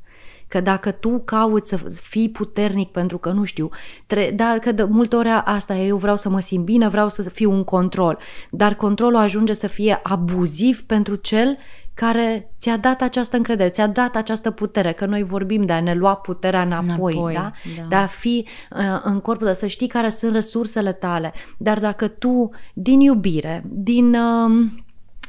Că 0.49 0.61
dacă 0.61 0.91
tu 0.91 1.23
cauți 1.25 1.69
să 1.69 1.77
fii 2.01 2.31
puternic 2.31 2.91
pentru 2.91 3.19
că 3.19 3.31
nu 3.31 3.45
știu, 3.45 3.69
tre- 4.07 4.31
da, 4.31 4.59
că 4.61 4.73
de 4.73 4.83
multe 4.83 5.17
ori 5.17 5.29
asta 5.45 5.75
e, 5.75 5.87
eu 5.87 5.97
vreau 5.97 6.17
să 6.17 6.29
mă 6.29 6.41
simt 6.41 6.65
bine, 6.65 6.89
vreau 6.89 7.09
să 7.09 7.31
fiu 7.31 7.51
un 7.51 7.65
control, 7.65 8.19
dar 8.51 8.75
controlul 8.75 9.21
ajunge 9.21 9.53
să 9.53 9.67
fie 9.67 10.01
abuziv 10.03 10.83
pentru 10.83 11.15
cel 11.15 11.59
care 12.01 12.53
ți-a 12.59 12.77
dat 12.77 13.03
această 13.03 13.37
încredere, 13.37 13.69
ți-a 13.69 13.87
dat 13.87 14.17
această 14.17 14.51
putere, 14.51 14.93
că 14.93 15.07
noi 15.07 15.23
vorbim 15.23 15.63
de 15.63 15.73
a 15.73 15.81
ne 15.81 15.95
lua 15.95 16.15
puterea 16.15 16.63
înapoi, 16.63 17.13
înapoi 17.13 17.35
da? 17.35 17.53
da? 17.77 17.87
de 17.89 17.95
a 17.95 18.07
fi 18.07 18.47
uh, 18.71 19.01
în 19.03 19.21
corpul, 19.21 19.47
de 19.47 19.53
să 19.53 19.67
știi 19.67 19.87
care 19.87 20.09
sunt 20.09 20.35
resursele 20.35 20.93
tale, 20.93 21.33
dar 21.59 21.79
dacă 21.79 22.09
tu, 22.09 22.51
din 22.75 23.01
iubire, 23.01 23.65
din... 23.69 24.15
Uh, 24.15 24.71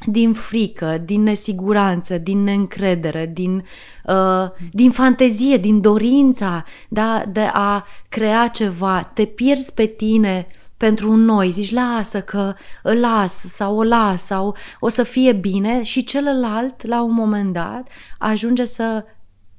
din 0.06 0.34
frică, 0.34 1.02
din 1.06 1.24
nesiguranță, 1.24 2.18
din 2.18 2.44
neîncredere, 2.44 3.32
din, 3.34 3.66
uh, 4.06 4.50
din 4.72 4.92
fantezie, 4.92 5.58
din 5.58 5.82
dorința 5.82 6.64
da, 6.90 7.24
de 7.32 7.50
a 7.54 7.86
crea 8.10 8.48
ceva, 8.48 9.12
te 9.14 9.26
pierzi 9.26 9.74
pe 9.74 9.86
tine 9.86 10.48
pentru 10.82 11.12
un 11.12 11.24
noi, 11.24 11.50
zici 11.50 11.72
lasă 11.72 12.22
că 12.22 12.54
îl 12.84 13.00
las 13.00 13.34
sau 13.34 13.78
o 13.78 13.84
las 13.84 14.26
sau 14.26 14.56
o 14.80 14.90
să 14.90 15.04
fie 15.04 15.34
bine. 15.34 15.82
Și 15.82 16.04
celălalt 16.04 16.86
la 16.86 17.02
un 17.02 17.14
moment 17.14 17.54
dat 17.54 17.88
ajunge 18.18 18.64
să 18.64 19.06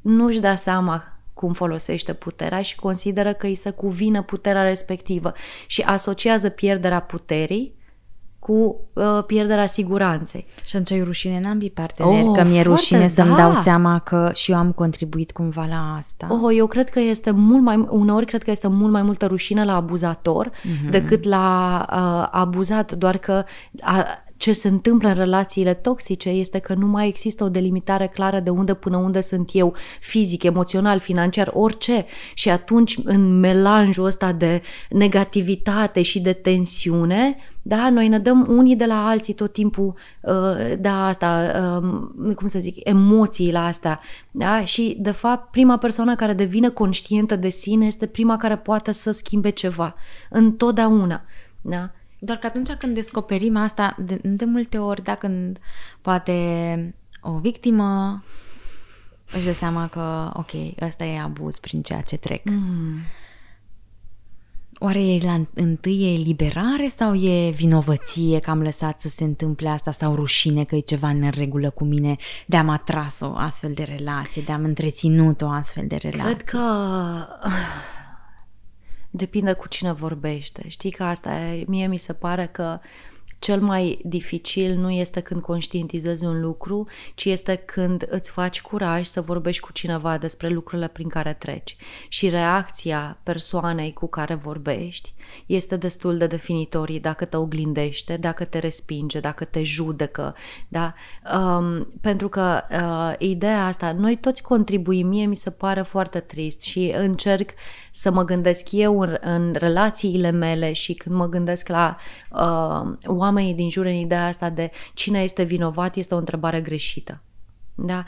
nu-și 0.00 0.40
dea 0.40 0.54
seama 0.54 1.04
cum 1.34 1.52
folosește 1.52 2.12
puterea 2.12 2.62
și 2.62 2.76
consideră 2.76 3.32
că 3.32 3.46
îi 3.46 3.54
se 3.54 3.70
cuvine 3.70 4.22
puterea 4.22 4.62
respectivă 4.62 5.32
și 5.66 5.82
asociază 5.82 6.48
pierderea 6.48 7.00
puterii 7.00 7.74
cu 8.42 8.80
uh, 8.94 9.24
pierderea 9.26 9.66
siguranței. 9.66 10.46
Și 10.64 10.76
atunci 10.76 11.00
e 11.00 11.02
rușine 11.02 11.36
în 11.36 11.44
ambii 11.44 11.70
parteneri, 11.70 12.26
oh, 12.26 12.36
că 12.36 12.48
mi-e 12.48 12.62
rușine 12.62 13.00
da. 13.00 13.08
să-mi 13.08 13.36
dau 13.36 13.52
seama 13.52 13.98
că 13.98 14.30
și 14.34 14.50
eu 14.50 14.56
am 14.56 14.72
contribuit 14.72 15.32
cumva 15.32 15.64
la 15.64 15.94
asta. 15.98 16.26
Oh, 16.30 16.56
eu 16.56 16.66
cred 16.66 16.88
că 16.88 17.00
este 17.00 17.30
mult 17.30 17.62
mai, 17.62 17.86
uneori 17.88 18.26
cred 18.26 18.42
că 18.42 18.50
este 18.50 18.68
mult 18.68 18.92
mai 18.92 19.02
multă 19.02 19.26
rușine 19.26 19.64
la 19.64 19.74
abuzator 19.74 20.50
mm-hmm. 20.50 20.90
decât 20.90 21.24
la 21.24 21.86
uh, 21.90 22.28
abuzat, 22.30 22.92
doar 22.92 23.18
că 23.18 23.44
uh, 23.72 24.04
ce 24.42 24.52
se 24.52 24.68
întâmplă 24.68 25.08
în 25.08 25.14
relațiile 25.14 25.74
toxice 25.74 26.28
este 26.28 26.58
că 26.58 26.74
nu 26.74 26.86
mai 26.86 27.08
există 27.08 27.44
o 27.44 27.48
delimitare 27.48 28.06
clară 28.06 28.40
de 28.40 28.50
unde 28.50 28.74
până 28.74 28.96
unde 28.96 29.20
sunt 29.20 29.50
eu, 29.52 29.74
fizic, 30.00 30.42
emoțional, 30.42 30.98
financiar, 30.98 31.50
orice. 31.54 32.04
Și 32.34 32.48
atunci, 32.48 32.98
în 33.04 33.38
melanjul 33.38 34.04
ăsta 34.04 34.32
de 34.32 34.62
negativitate 34.90 36.02
și 36.02 36.20
de 36.20 36.32
tensiune, 36.32 37.36
da, 37.62 37.90
noi 37.90 38.08
ne 38.08 38.18
dăm 38.18 38.46
unii 38.48 38.76
de 38.76 38.84
la 38.84 39.06
alții 39.06 39.34
tot 39.34 39.52
timpul, 39.52 39.94
uh, 40.20 40.78
da, 40.78 41.06
asta, 41.06 41.52
uh, 41.82 42.34
cum 42.34 42.46
să 42.46 42.58
zic, 42.58 42.88
emoțiile 42.88 43.58
astea, 43.58 44.00
da, 44.30 44.64
și 44.64 44.96
de 45.00 45.10
fapt 45.10 45.50
prima 45.50 45.76
persoană 45.78 46.14
care 46.14 46.32
devine 46.32 46.68
conștientă 46.68 47.36
de 47.36 47.48
sine 47.48 47.86
este 47.86 48.06
prima 48.06 48.36
care 48.36 48.56
poate 48.56 48.92
să 48.92 49.10
schimbe 49.10 49.50
ceva, 49.50 49.94
întotdeauna, 50.30 51.24
da. 51.60 51.90
Doar 52.24 52.38
că 52.38 52.46
atunci 52.46 52.70
când 52.70 52.94
descoperim 52.94 53.56
asta, 53.56 53.96
de, 53.98 54.20
de 54.22 54.44
multe 54.44 54.78
ori, 54.78 55.02
da, 55.02 55.14
când 55.14 55.58
poate 56.00 56.94
o 57.20 57.38
victimă 57.38 58.22
își 59.32 59.44
dă 59.44 59.52
seama 59.52 59.88
că, 59.88 60.30
ok, 60.32 60.50
ăsta 60.80 61.04
e 61.04 61.20
abuz 61.20 61.58
prin 61.58 61.82
ceea 61.82 62.00
ce 62.00 62.16
trec. 62.16 62.44
Mm. 62.44 62.98
Oare 64.78 65.12
e 65.12 65.20
la 65.24 65.46
întâi 65.54 66.02
e 66.02 66.12
eliberare 66.12 66.86
sau 66.86 67.14
e 67.14 67.50
vinovăție 67.50 68.38
că 68.38 68.50
am 68.50 68.62
lăsat 68.62 69.00
să 69.00 69.08
se 69.08 69.24
întâmple 69.24 69.68
asta 69.68 69.90
sau 69.90 70.14
rușine 70.14 70.64
că 70.64 70.74
e 70.74 70.80
ceva 70.80 71.08
în 71.08 71.30
regulă 71.30 71.70
cu 71.70 71.84
mine 71.84 72.16
de 72.46 72.56
am 72.56 72.68
atras 72.68 73.20
o 73.20 73.32
astfel 73.36 73.72
de 73.72 73.82
relație, 73.82 74.42
de 74.42 74.52
am 74.52 74.64
întreținut 74.64 75.40
o 75.40 75.48
astfel 75.48 75.86
de 75.86 75.96
relație? 75.96 76.34
Cred 76.34 76.42
că 76.42 76.58
depinde 79.14 79.52
cu 79.52 79.68
cine 79.68 79.92
vorbește. 79.92 80.68
Știi 80.68 80.90
că 80.90 81.04
asta 81.04 81.38
e, 81.38 81.64
mie 81.66 81.86
mi 81.86 81.96
se 81.96 82.12
pare 82.12 82.46
că 82.46 82.80
cel 83.38 83.60
mai 83.60 84.00
dificil 84.04 84.74
nu 84.74 84.90
este 84.90 85.20
când 85.20 85.40
conștientizezi 85.40 86.24
un 86.24 86.40
lucru, 86.40 86.88
ci 87.14 87.24
este 87.24 87.54
când 87.54 88.06
îți 88.10 88.30
faci 88.30 88.60
curaj 88.60 89.06
să 89.06 89.20
vorbești 89.20 89.62
cu 89.62 89.72
cineva 89.72 90.18
despre 90.18 90.48
lucrurile 90.48 90.88
prin 90.88 91.08
care 91.08 91.32
treci. 91.32 91.76
Și 92.08 92.28
reacția 92.28 93.18
persoanei 93.22 93.92
cu 93.92 94.06
care 94.06 94.34
vorbești 94.34 95.14
este 95.46 95.76
destul 95.76 96.16
de 96.16 96.26
definitorie 96.26 96.98
dacă 96.98 97.24
te 97.24 97.36
oglindește, 97.36 98.16
dacă 98.16 98.44
te 98.44 98.58
respinge, 98.58 99.20
dacă 99.20 99.44
te 99.44 99.62
judecă. 99.62 100.34
Da? 100.68 100.94
Um, 101.34 101.86
pentru 102.00 102.28
că 102.28 102.60
uh, 102.70 103.14
ideea 103.18 103.66
asta, 103.66 103.92
noi 103.92 104.16
toți 104.16 104.42
contribuim, 104.42 105.06
mie 105.06 105.26
mi 105.26 105.36
se 105.36 105.50
pare 105.50 105.82
foarte 105.82 106.20
trist 106.20 106.60
și 106.60 106.92
încerc 106.96 107.50
să 107.90 108.10
mă 108.10 108.24
gândesc 108.24 108.72
eu 108.72 109.00
în, 109.00 109.16
în 109.20 109.54
relațiile 109.58 110.30
mele 110.30 110.72
și 110.72 110.94
când 110.94 111.14
mă 111.14 111.28
gândesc 111.28 111.68
la 111.68 111.96
uh, 112.30 112.92
oamenii 113.06 113.54
din 113.54 113.70
jur 113.70 113.86
în 113.86 113.94
ideea 113.94 114.26
asta 114.26 114.50
de 114.50 114.70
cine 114.94 115.22
este 115.22 115.42
vinovat, 115.42 115.96
este 115.96 116.14
o 116.14 116.18
întrebare 116.18 116.60
greșită. 116.60 117.22
Da? 117.74 118.04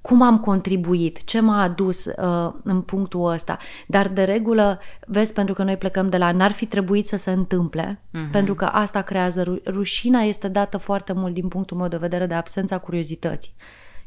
Cum 0.00 0.22
am 0.22 0.40
contribuit? 0.40 1.24
Ce 1.24 1.40
m-a 1.40 1.62
adus 1.62 2.04
uh, 2.04 2.52
în 2.62 2.80
punctul 2.80 3.30
ăsta? 3.32 3.58
Dar 3.86 4.08
de 4.08 4.22
regulă, 4.22 4.80
vezi, 5.06 5.32
pentru 5.32 5.54
că 5.54 5.62
noi 5.62 5.76
plecăm 5.76 6.08
de 6.08 6.16
la 6.16 6.32
n-ar 6.32 6.52
fi 6.52 6.66
trebuit 6.66 7.06
să 7.06 7.16
se 7.16 7.30
întâmple, 7.30 8.00
uh-huh. 8.00 8.30
pentru 8.32 8.54
că 8.54 8.64
asta 8.64 9.02
creează 9.02 9.42
ru- 9.42 9.62
rușina 9.66 10.20
este 10.20 10.48
dată 10.48 10.78
foarte 10.78 11.12
mult 11.12 11.34
din 11.34 11.48
punctul 11.48 11.76
meu 11.76 11.88
de 11.88 11.96
vedere 11.96 12.26
de 12.26 12.34
absența 12.34 12.78
curiozității 12.78 13.52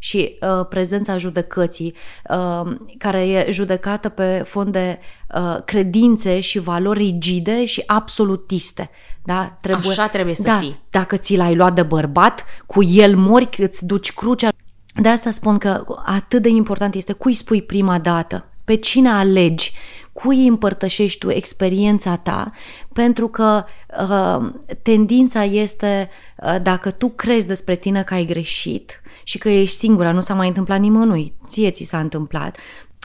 și 0.03 0.37
uh, 0.41 0.65
prezența 0.69 1.17
judecății, 1.17 1.95
uh, 2.29 2.75
care 2.97 3.27
e 3.27 3.51
judecată 3.51 4.09
pe 4.09 4.41
fond 4.45 4.71
de 4.71 4.99
uh, 5.35 5.57
credințe 5.65 6.39
și 6.39 6.59
valori 6.59 6.99
rigide 6.99 7.65
și 7.65 7.83
absolutiste. 7.85 8.89
Da? 9.23 9.57
Trebuie, 9.61 9.89
Așa 9.89 10.07
trebuie 10.07 10.35
să 10.35 10.41
da, 10.41 10.59
fii. 10.59 10.81
Dacă 10.89 11.17
ți 11.17 11.35
l-ai 11.35 11.55
luat 11.55 11.73
de 11.73 11.83
bărbat, 11.83 12.45
cu 12.65 12.83
el 12.83 13.15
mori, 13.15 13.49
îți 13.57 13.85
duci 13.85 14.13
crucea. 14.13 14.49
De 14.93 15.09
asta 15.09 15.31
spun 15.31 15.57
că 15.57 15.85
atât 16.05 16.41
de 16.41 16.49
important 16.49 16.95
este 16.95 17.13
cui 17.13 17.33
spui 17.33 17.61
prima 17.61 17.99
dată, 17.99 18.45
pe 18.63 18.75
cine 18.75 19.09
alegi, 19.09 19.73
cui 20.13 20.47
împărtășești 20.47 21.19
tu 21.19 21.29
experiența 21.29 22.15
ta, 22.15 22.51
pentru 22.93 23.27
că 23.27 23.65
uh, 24.09 24.53
tendința 24.81 25.43
este, 25.43 26.09
uh, 26.37 26.61
dacă 26.61 26.91
tu 26.91 27.09
crezi 27.09 27.47
despre 27.47 27.75
tine 27.75 28.03
că 28.03 28.13
ai 28.13 28.25
greșit 28.25 29.01
și 29.23 29.37
că 29.37 29.49
ești 29.49 29.75
singura, 29.75 30.11
nu 30.11 30.21
s-a 30.21 30.33
mai 30.33 30.47
întâmplat 30.47 30.79
nimănui, 30.79 31.33
ție 31.47 31.71
ți 31.71 31.83
s-a 31.83 31.99
întâmplat, 31.99 32.57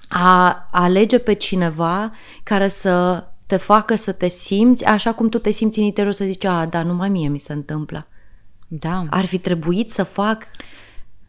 a 0.09 0.69
alege 0.71 1.19
pe 1.19 1.33
cineva 1.33 2.13
care 2.43 2.69
să 2.69 3.25
te 3.47 3.57
facă 3.57 3.95
să 3.95 4.13
te 4.13 4.29
simți 4.29 4.85
așa 4.85 5.13
cum 5.13 5.29
tu 5.29 5.39
te 5.39 5.51
simți 5.51 5.79
în 5.79 5.85
interior 5.85 6.13
să 6.13 6.25
zici, 6.25 6.45
a, 6.45 6.67
da, 6.67 6.83
numai 6.83 7.09
mie 7.09 7.29
mi 7.29 7.39
se 7.39 7.53
întâmplă. 7.53 8.07
Da. 8.69 9.05
Ar 9.11 9.25
fi 9.25 9.39
trebuit 9.39 9.91
să 9.91 10.03
fac 10.03 10.47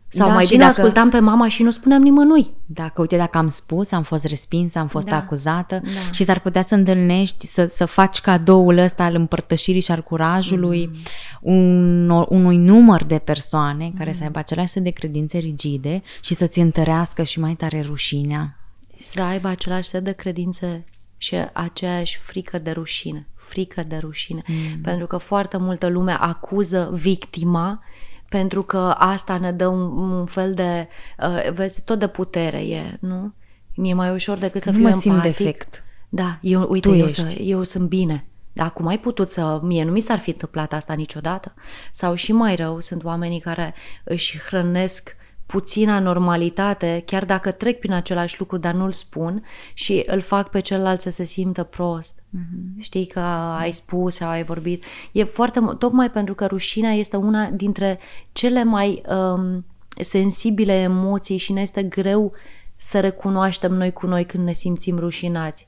sau 0.08 0.28
da, 0.28 0.34
mai 0.34 0.46
bine 0.50 0.64
dacă, 0.64 0.82
ascultam 0.82 1.10
pe 1.10 1.20
mama 1.20 1.48
și 1.48 1.64
nu 1.64 1.70
spuneam 1.70 2.02
nimănui. 2.02 2.54
Dacă, 2.66 3.02
uite, 3.02 3.18
dacă 3.18 3.38
am 3.38 3.50
spus, 3.50 3.92
am 3.92 4.04
fost 4.04 4.26
respinsă, 4.26 4.80
am 4.80 4.88
fost 4.88 5.08
da. 5.08 5.16
acuzată 5.16 5.82
da. 5.84 6.12
și 6.12 6.24
s-ar 6.24 6.40
putea 6.40 6.62
să 6.62 6.76
întâlnești, 6.76 7.48
să, 7.48 7.66
să 7.66 7.86
faci 7.86 8.22
cadoul 8.22 8.78
ăsta 8.78 9.04
al 9.04 9.16
împărtășirii 9.16 9.82
și 9.82 9.92
al 9.92 10.02
curajului 10.02 10.90
mm. 10.94 11.54
un, 11.54 12.10
unui 12.10 12.58
număr 12.58 13.04
de 13.04 13.18
persoane 13.18 13.92
care 13.98 14.12
să 14.12 14.24
aibă 14.24 14.40
același 14.40 14.72
set 14.72 14.84
de 14.84 14.90
credințe 14.90 15.38
rigide 15.38 16.02
și 16.22 16.34
să-ți 16.34 16.60
întărească 16.60 17.24
și 17.24 17.40
mai 17.40 17.54
tare 17.54 17.82
rușinea. 17.82 18.58
Să 19.00 19.22
aibă 19.22 19.48
același 19.48 19.90
set 19.90 20.04
de 20.04 20.12
credințe 20.12 20.86
și 21.18 21.36
aceeași 21.54 22.18
frică 22.18 22.60
de 22.60 22.72
rușine. 22.72 23.28
Frică 23.36 23.84
de 23.84 23.98
rușine. 23.98 24.44
Mm. 24.48 24.82
Pentru 24.82 25.08
că 25.08 25.18
foarte 25.18 25.58
multă 25.58 25.88
lume 25.88 26.18
acuză 26.20 26.90
victima 26.94 27.84
pentru 28.29 28.63
că 28.63 28.77
asta 28.98 29.38
ne 29.38 29.51
dă 29.51 29.67
un, 29.67 29.98
un 29.98 30.25
fel 30.25 30.53
de, 30.53 30.88
uh, 31.19 31.51
vezi, 31.51 31.81
tot 31.84 32.00
de 32.00 32.07
putere 32.07 32.60
e, 32.60 32.98
nu? 33.00 33.34
Mi-e 33.75 33.93
mai 33.93 34.13
ușor 34.13 34.38
decât 34.38 34.62
să 34.62 34.69
nu 34.69 34.75
fiu 34.75 34.84
mă 34.84 34.89
empatic. 34.89 35.12
simt 35.12 35.22
defect. 35.22 35.84
Da, 36.10 36.38
eu, 36.41 36.67
uite, 36.69 36.89
eu, 36.89 37.07
să, 37.07 37.36
eu 37.39 37.63
sunt 37.63 37.88
bine. 37.88 38.25
Dar 38.53 38.74
cum 38.74 38.88
ai 38.88 39.00
putut 39.00 39.31
să... 39.31 39.60
Mie 39.63 39.84
nu 39.84 39.91
mi 39.91 40.00
s-ar 40.00 40.19
fi 40.19 40.29
întâmplat 40.29 40.74
asta 40.74 40.93
niciodată. 40.93 41.53
Sau 41.91 42.15
și 42.15 42.31
mai 42.31 42.55
rău, 42.55 42.79
sunt 42.79 43.03
oamenii 43.03 43.39
care 43.39 43.74
își 44.03 44.39
hrănesc 44.39 45.15
puțina 45.48 46.00
normalitate, 46.00 47.04
chiar 47.06 47.25
dacă 47.25 47.51
trec 47.51 47.80
prin 47.80 47.94
același 47.94 48.39
lucru, 48.39 48.58
dar 48.58 48.74
nu-l 48.74 48.92
spun 48.92 49.44
și 49.74 50.04
îl 50.06 50.20
fac 50.20 50.50
pe 50.50 50.60
celălalt 50.60 51.01
să 51.01 51.10
se 51.10 51.24
simtă 51.24 51.63
prost. 51.63 52.20
Mm-hmm. 52.20 52.80
Știi 52.80 53.06
că 53.06 53.20
ai 53.60 53.72
spus 53.72 54.16
sau 54.16 54.30
ai 54.30 54.44
vorbit. 54.44 54.84
E 55.12 55.24
foarte... 55.24 55.60
Tocmai 55.77 56.10
pentru 56.10 56.34
că 56.34 56.46
rușinea 56.46 56.92
este 56.92 57.16
una 57.16 57.50
dintre 57.50 58.00
cele 58.32 58.63
mai 58.63 59.01
um, 59.10 59.66
sensibile 60.00 60.74
emoții 60.74 61.38
și 61.38 61.54
ne 61.54 61.62
este 61.62 61.84
greu 61.84 62.34
să 62.75 63.00
recunoaștem 63.00 63.74
noi 63.74 63.94
cu 63.94 64.06
noi 64.06 64.25
când 64.25 64.44
ne 64.44 64.51
simțim 64.51 65.00
rușinați. 65.00 65.68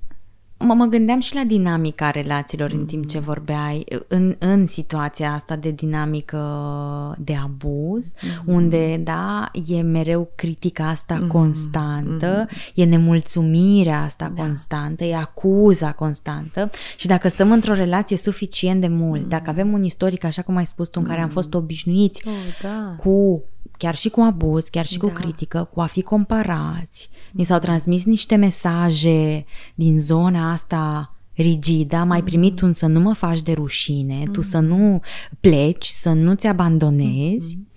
Mă, 0.60 0.74
mă 0.74 0.86
gândeam 0.86 1.20
și 1.20 1.36
la 1.36 1.44
dinamica 1.44 2.10
relațiilor 2.10 2.72
în 2.72 2.86
timp 2.86 3.08
ce 3.08 3.20
vorbeai, 3.20 3.86
în, 4.08 4.36
în 4.40 4.66
situația 4.66 5.34
asta 5.34 5.56
de 5.56 5.72
dinamică 5.72 7.16
de 7.20 7.36
abuz, 7.36 8.14
mm-hmm. 8.14 8.46
unde, 8.46 9.02
da, 9.04 9.52
e 9.68 9.82
mereu 9.82 10.32
critica 10.36 10.88
asta 10.88 11.20
mm-hmm. 11.20 11.28
constantă, 11.28 12.46
mm-hmm. 12.46 12.74
e 12.74 12.84
nemulțumirea 12.84 14.02
asta 14.02 14.32
da. 14.36 14.42
constantă, 14.42 15.04
e 15.04 15.16
acuza 15.16 15.92
constantă 15.92 16.70
și 16.98 17.08
dacă 17.08 17.28
stăm 17.28 17.52
într-o 17.52 17.74
relație 17.74 18.18
suficient 18.18 18.82
de 18.82 18.88
mult, 18.88 19.26
mm-hmm. 19.26 19.30
dacă 19.30 19.50
avem 19.50 19.74
un 19.74 19.84
istoric, 19.84 20.24
așa 20.24 20.42
cum 20.42 20.56
ai 20.56 20.66
spus 20.66 20.90
tu, 20.90 21.00
în 21.00 21.08
care 21.08 21.22
am 21.22 21.30
fost 21.30 21.54
obișnuiți 21.54 22.28
oh, 22.28 22.34
da. 22.62 22.96
cu 22.98 23.44
chiar 23.78 23.96
și 23.96 24.10
cu 24.10 24.22
abuz, 24.22 24.64
chiar 24.64 24.86
și 24.86 24.98
da. 24.98 25.08
cu 25.08 25.14
critică, 25.14 25.70
cu 25.74 25.82
a 25.82 25.86
fi 25.86 26.02
comparați. 26.02 27.10
Ni 27.32 27.44
s-au 27.44 27.60
transmis 27.60 28.06
niște 28.06 28.36
mesaje 28.36 29.46
din 29.76 30.00
zona 30.00 30.52
asta 30.52 31.14
rigidă, 31.42 31.96
am 31.96 32.08
mai 32.08 32.24
primit 32.24 32.62
un 32.62 32.72
să 32.72 32.86
nu 32.86 33.00
mă 33.00 33.14
faci 33.14 33.42
de 33.42 33.52
rușine, 33.52 34.24
mm. 34.26 34.32
tu 34.32 34.42
să 34.42 34.60
nu 34.60 35.02
pleci, 35.40 35.86
să 35.86 36.10
nu-ți 36.10 36.48
abandonezi. 36.48 37.56
Mm. 37.56 37.68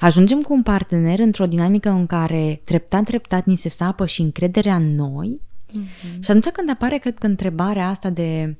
Ajungem 0.00 0.40
cu 0.40 0.52
un 0.52 0.62
partener 0.62 1.18
într-o 1.18 1.46
dinamică 1.46 1.88
în 1.88 2.06
care 2.06 2.60
treptat, 2.64 3.04
treptat 3.04 3.44
ni 3.44 3.56
se 3.56 3.68
sapă 3.68 4.06
și 4.06 4.20
încrederea 4.20 4.76
în 4.76 4.94
noi 4.94 5.40
mm-hmm. 5.68 6.20
și 6.20 6.30
atunci 6.30 6.48
când 6.48 6.70
apare, 6.70 6.98
cred 6.98 7.18
că 7.18 7.26
întrebarea 7.26 7.88
asta 7.88 8.10
de 8.10 8.56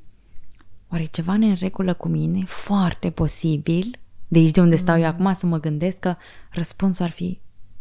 oare 0.91 1.05
ceva 1.05 1.37
ne 1.37 1.45
în 1.45 1.55
regulă 1.59 1.93
cu 1.93 2.07
mine, 2.07 2.43
foarte 2.45 3.09
posibil 3.09 3.99
de 4.27 4.39
aici 4.39 4.51
de 4.51 4.61
unde 4.61 4.75
stau 4.75 4.95
eu 4.95 5.01
mm. 5.01 5.07
acum 5.07 5.33
să 5.33 5.45
mă 5.45 5.59
gândesc 5.59 5.99
că 5.99 6.15
răspunsul 6.49 7.05
ar 7.05 7.11
fi 7.11 7.39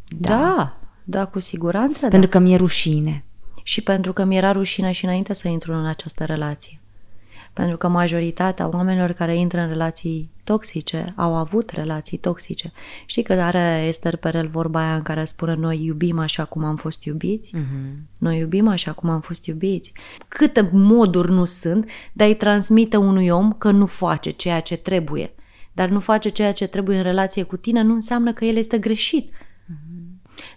da. 0.09 0.29
Da, 0.29 0.79
da 1.11 1.25
cu 1.25 1.39
siguranță. 1.39 2.01
Pentru 2.01 2.29
da. 2.29 2.39
că 2.39 2.39
mi-e 2.39 2.57
rușine. 2.57 3.25
Și 3.63 3.83
pentru 3.83 4.13
că 4.13 4.25
mi-era 4.25 4.53
rușine 4.53 4.93
și 4.93 5.05
înainte 5.05 5.33
să 5.33 5.49
intru 5.49 5.73
în 5.73 5.87
această 5.87 6.25
relație. 6.25 6.81
Pentru 7.53 7.77
că 7.77 7.89
majoritatea 7.89 8.69
oamenilor 8.73 9.13
care 9.13 9.37
intră 9.37 9.61
în 9.61 9.69
relații 9.69 10.31
toxice 10.45 11.13
au 11.17 11.35
avut 11.35 11.71
relații 11.71 12.19
toxice. 12.19 12.73
Știi 13.07 13.23
că 13.23 13.33
are 13.33 13.85
Esther 13.87 14.17
Perel 14.17 14.49
vorba 14.49 14.81
aia 14.81 14.95
în 14.95 15.03
care 15.03 15.25
spune 15.25 15.55
noi 15.55 15.85
iubim 15.85 16.19
așa 16.19 16.45
cum 16.45 16.65
am 16.65 16.77
fost 16.77 17.05
iubiți? 17.05 17.57
Uh-huh. 17.57 17.97
Noi 18.19 18.39
iubim 18.39 18.69
așa 18.69 18.93
cum 18.93 19.09
am 19.09 19.21
fost 19.21 19.47
iubiți. 19.47 19.93
Câte 20.29 20.71
moduri 20.73 21.33
nu 21.33 21.45
sunt 21.45 21.89
de 22.13 22.25
a-i 22.25 22.35
transmite 22.35 22.97
unui 22.97 23.29
om 23.29 23.53
că 23.53 23.71
nu 23.71 23.87
face 23.87 24.31
ceea 24.31 24.61
ce 24.61 24.77
trebuie 24.77 25.35
dar 25.73 25.89
nu 25.89 26.01
face 26.01 26.29
ceea 26.29 26.53
ce 26.53 26.67
trebuie 26.67 26.97
în 26.97 27.03
relație 27.03 27.43
cu 27.43 27.57
tine, 27.57 27.83
nu 27.83 27.93
înseamnă 27.93 28.33
că 28.33 28.45
el 28.45 28.57
este 28.57 28.79
greșit. 28.79 29.33
Mm-hmm. 29.33 30.00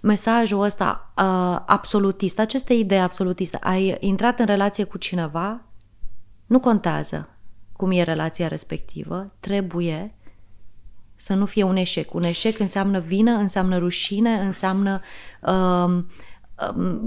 Mesajul 0.01 0.61
ăsta 0.61 1.13
uh, 1.17 1.59
absolutist, 1.65 2.39
aceste 2.39 2.73
idei 2.73 2.99
absolutiste, 2.99 3.57
ai 3.61 3.97
intrat 3.99 4.39
în 4.39 4.45
relație 4.45 4.83
cu 4.83 4.97
cineva, 4.97 5.61
nu 6.45 6.59
contează 6.59 7.27
cum 7.71 7.91
e 7.91 8.03
relația 8.03 8.47
respectivă, 8.47 9.33
trebuie 9.39 10.15
să 11.15 11.33
nu 11.33 11.45
fie 11.45 11.63
un 11.63 11.75
eșec. 11.75 12.13
Un 12.13 12.23
eșec 12.23 12.59
înseamnă 12.59 12.99
vină, 12.99 13.31
înseamnă 13.31 13.77
rușine, 13.77 14.33
înseamnă 14.33 15.01
uh, 15.41 16.03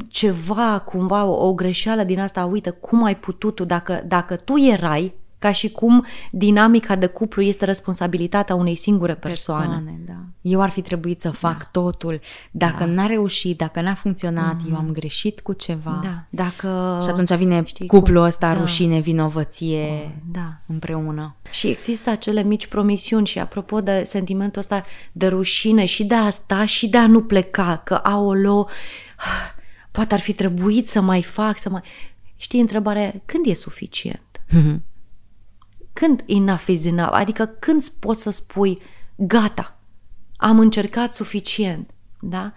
ceva, 0.09 0.79
cumva, 0.79 1.25
o, 1.25 1.47
o 1.47 1.55
greșeală 1.55 2.03
din 2.03 2.21
asta, 2.21 2.45
uite, 2.45 2.71
cum 2.71 3.05
ai 3.05 3.17
putut 3.17 3.55
tu, 3.55 3.65
dacă, 3.65 4.03
dacă 4.07 4.37
tu 4.37 4.57
erai 4.57 5.15
ca 5.39 5.53
și 5.53 5.71
cum 5.71 6.07
dinamica 6.31 6.97
de 6.97 7.07
cuplu 7.07 7.43
este 7.43 7.65
responsabilitatea 7.65 8.55
unei 8.55 8.75
singure 8.75 9.15
persoane. 9.15 9.67
persoane 9.67 10.01
da. 10.07 10.15
Eu 10.41 10.61
ar 10.61 10.71
fi 10.71 10.81
trebuit 10.81 11.21
să 11.21 11.31
fac 11.31 11.59
da. 11.59 11.69
totul. 11.81 12.21
Dacă 12.51 12.85
da. 12.85 12.91
n-a 12.91 13.07
reușit, 13.07 13.59
dacă 13.59 13.81
n-a 13.81 13.95
funcționat, 13.95 14.63
mm. 14.63 14.71
eu 14.71 14.77
am 14.77 14.91
greșit 14.93 15.41
cu 15.41 15.53
ceva. 15.53 16.01
Da. 16.03 16.25
Dacă... 16.31 16.99
Și 17.03 17.09
atunci 17.09 17.35
vine 17.35 17.63
știi, 17.65 17.87
cuplul 17.87 18.17
cum... 18.17 18.27
ăsta, 18.27 18.53
da. 18.53 18.61
rușine, 18.61 18.99
vinovăție 18.99 19.83
oh, 19.83 20.11
da. 20.33 20.61
împreună. 20.67 21.35
Și 21.51 21.69
există 21.69 22.11
acele 22.11 22.43
mici 22.43 22.67
promisiuni 22.67 23.27
și 23.27 23.39
apropo 23.39 23.81
de 23.81 24.03
sentimentul 24.03 24.61
ăsta 24.61 24.81
de 25.13 25.27
rușine 25.27 25.85
și 25.85 26.05
de 26.05 26.15
asta 26.15 26.65
și 26.65 26.89
de 26.89 26.99
a 26.99 27.07
nu 27.07 27.23
pleca, 27.23 27.81
că 27.85 27.95
aolo, 27.95 28.69
poate 29.91 30.15
ar 30.15 30.21
fi 30.21 30.33
trebuit 30.33 30.89
să 30.89 31.01
mai 31.01 31.23
fac, 31.23 31.59
să 31.59 31.71
mai... 31.71 31.83
Știi, 32.37 32.61
întrebarea 32.61 33.15
când 33.25 33.47
e 33.47 33.53
suficient? 33.53 34.21
Mm-hmm. 34.49 34.95
Când 36.01 36.23
enough 36.27 36.65
is 36.67 36.85
enough? 36.85 37.13
Adică 37.13 37.47
când 37.47 37.89
poți 37.89 38.23
să 38.23 38.31
spui 38.31 38.83
gata, 39.17 39.79
am 40.37 40.59
încercat 40.59 41.13
suficient, 41.13 41.91
da? 42.21 42.53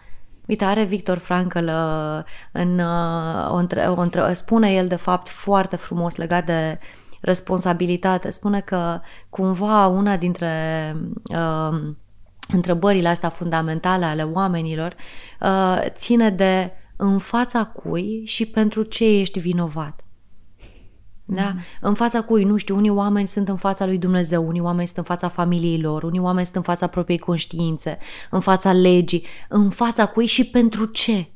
Uite, 0.48 0.66
are 0.66 0.84
Victor 0.84 1.18
Frankl 1.18 1.68
uh, 1.68 2.24
în, 2.52 2.80
uh, 2.80 3.52
o, 3.52 3.54
între, 3.54 3.82
o 3.82 4.00
între, 4.00 4.34
spune 4.34 4.72
el 4.72 4.88
de 4.88 4.96
fapt 4.96 5.28
foarte 5.28 5.76
frumos 5.76 6.16
legat 6.16 6.46
de 6.46 6.80
responsabilitate. 7.22 8.30
Spune 8.30 8.60
că 8.60 9.02
cumva 9.30 9.88
una 9.88 10.18
dintre 10.18 10.96
uh, 11.24 11.94
întrebările 12.48 13.08
astea 13.08 13.30
fundamentale 13.30 14.06
ale 14.06 14.24
oamenilor 14.24 14.96
uh, 15.42 15.82
ține 15.88 16.30
de 16.30 16.72
în 16.96 17.18
fața 17.18 17.66
cui 17.66 18.22
și 18.26 18.46
pentru 18.46 18.84
ce 18.84 19.06
ești 19.06 19.40
vinovat. 19.40 20.04
Da? 21.32 21.52
Mm. 21.54 21.60
În 21.82 21.94
fața 21.94 22.22
cui, 22.22 22.44
nu 22.44 22.58
știu, 22.58 22.76
unii 22.76 22.90
oameni 22.90 23.28
sunt 23.28 23.50
în 23.50 23.56
fața 23.56 23.86
lui 23.86 23.98
Dumnezeu, 23.98 24.48
unii 24.48 24.62
oameni 24.62 24.86
sunt 24.86 24.98
în 24.98 25.04
fața 25.04 25.28
familiei 25.28 25.82
lor, 25.82 26.04
unii 26.04 26.20
oameni 26.20 26.46
sunt 26.46 26.58
în 26.58 26.62
fața 26.62 26.88
propriei 26.88 27.20
conștiințe, 27.20 27.98
în 28.30 28.40
fața 28.40 28.72
legii, 28.72 29.26
în 29.50 29.70
fața 29.70 30.06
cui 30.06 30.26
și 30.26 30.46
pentru 30.46 30.86
ce? 30.86 31.28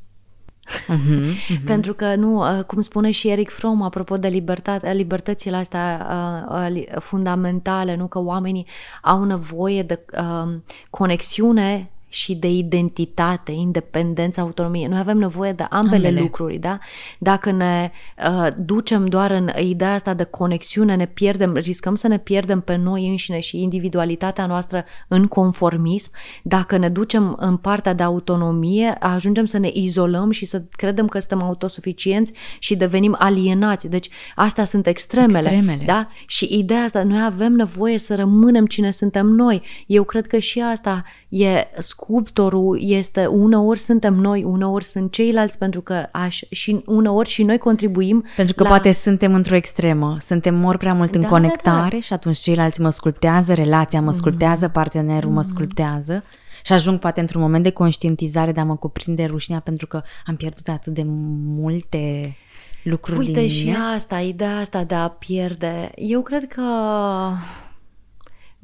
Uh-huh, 0.63 1.34
uh-huh. 1.34 1.63
Pentru 1.65 1.93
că, 1.93 2.15
nu, 2.15 2.58
uh, 2.58 2.63
cum 2.63 2.82
spune 2.82 3.12
și 3.12 3.29
Eric 3.29 3.49
Fromm, 3.49 3.82
apropo 3.82 4.15
de 4.15 4.27
libertate, 4.27 4.93
libertățile 4.93 5.56
astea 5.56 6.08
uh, 6.49 6.75
uh, 6.75 6.99
fundamentale, 6.99 7.95
nu 7.95 8.08
că 8.08 8.19
oamenii 8.19 8.67
au 9.01 9.23
nevoie 9.23 9.84
de 9.84 10.06
uh, 10.17 10.53
conexiune 10.89 11.92
și 12.13 12.36
de 12.36 12.49
identitate, 12.49 13.52
independență, 13.52 14.41
autonomie. 14.41 14.88
Noi 14.88 14.99
avem 14.99 15.17
nevoie 15.17 15.52
de 15.52 15.65
ambele, 15.69 15.95
ambele. 15.95 16.19
lucruri, 16.19 16.58
da? 16.58 16.80
Dacă 17.19 17.52
ne 17.52 17.91
uh, 18.28 18.47
ducem 18.58 19.06
doar 19.06 19.32
în 19.32 19.49
ideea 19.60 19.93
asta 19.93 20.13
de 20.13 20.23
conexiune, 20.23 20.95
ne 20.95 21.06
pierdem, 21.06 21.54
riscăm 21.54 21.95
să 21.95 22.08
ne 22.08 22.17
pierdem 22.17 22.62
pe 22.62 22.76
noi 22.76 23.08
înșine 23.08 23.39
și 23.39 23.62
individualitatea 23.62 24.45
noastră 24.45 24.86
în 25.08 25.28
conformism. 25.28 26.12
Dacă 26.43 26.78
ne 26.78 26.89
ducem 26.89 27.36
în 27.39 27.58
partea 27.58 27.93
de 27.93 28.04
autonomie, 28.04 28.95
ajungem 28.99 29.45
să 29.45 29.58
ne 29.58 29.69
izolăm 29.73 30.32
și 30.32 30.45
să 30.45 30.63
credem 30.71 31.08
că 31.08 31.19
suntem 31.19 31.47
autosuficienți 31.47 32.34
și 32.60 32.76
devenim 32.76 33.15
alienați. 33.19 33.89
Deci, 33.89 34.10
astea 34.36 34.63
sunt 34.63 34.88
extremele, 34.88 35.49
extremele. 35.49 35.84
da? 35.86 36.08
Și 36.28 36.58
ideea 36.58 36.84
asta, 36.84 37.04
noi 37.04 37.23
avem 37.23 37.54
nevoie 37.54 37.97
să 37.97 38.15
rămânem 38.15 38.65
cine 38.65 38.91
suntem 38.91 39.26
noi. 39.26 39.62
Eu 39.88 40.04
cred 40.04 40.28
că 40.28 40.38
și 40.38 40.62
asta 40.62 41.04
e 41.34 41.67
sculptorul 41.78 42.80
este 42.82 43.26
uneori 43.26 43.80
suntem 43.80 44.13
noi, 44.13 44.43
uneori 44.43 44.84
sunt 44.84 45.12
ceilalți 45.12 45.58
pentru 45.58 45.82
că 45.82 46.08
aș, 46.12 46.41
și 46.50 46.82
uneori 46.86 47.30
și 47.30 47.43
noi 47.43 47.58
contribuim 47.58 48.26
Pentru 48.36 48.56
că 48.56 48.63
la... 48.63 48.69
poate 48.69 48.91
suntem 48.91 49.34
într-o 49.34 49.56
extremă, 49.56 50.17
suntem 50.19 50.56
mori 50.56 50.78
prea 50.78 50.93
mult 50.93 51.15
în 51.15 51.22
da, 51.22 51.28
conectare 51.28 51.82
da, 51.82 51.89
da. 51.89 52.00
și 52.00 52.13
atunci 52.13 52.38
ceilalți 52.38 52.82
mă 52.82 52.89
sculptează, 52.89 53.54
relația 53.54 54.02
mă 54.02 54.12
sculptează, 54.12 54.65
mm. 54.65 54.72
partenerul 54.72 55.30
mm. 55.30 55.36
mă 55.36 55.41
sculptează 55.41 56.24
și 56.63 56.74
ajung 56.74 57.00
poate 57.00 57.19
într-un 57.19 57.41
moment 57.41 57.63
de 57.63 57.69
conștientizare 57.69 58.52
de 58.52 58.60
a 58.60 58.63
mă 58.63 58.76
cuprinde 58.76 59.26
rușinea 59.26 59.60
pentru 59.60 59.88
că 59.88 60.02
am 60.26 60.36
pierdut 60.36 60.67
atât 60.67 60.93
de 60.93 61.04
multe 61.46 62.36
lucruri 62.84 63.19
Uite 63.19 63.39
din 63.39 63.50
și 63.50 63.76
asta, 63.96 64.19
ideea 64.19 64.58
asta 64.58 64.84
de 64.84 64.96
a 64.96 65.08
pierde. 65.08 65.91
Eu 65.96 66.22
cred 66.22 66.48
că 66.48 66.62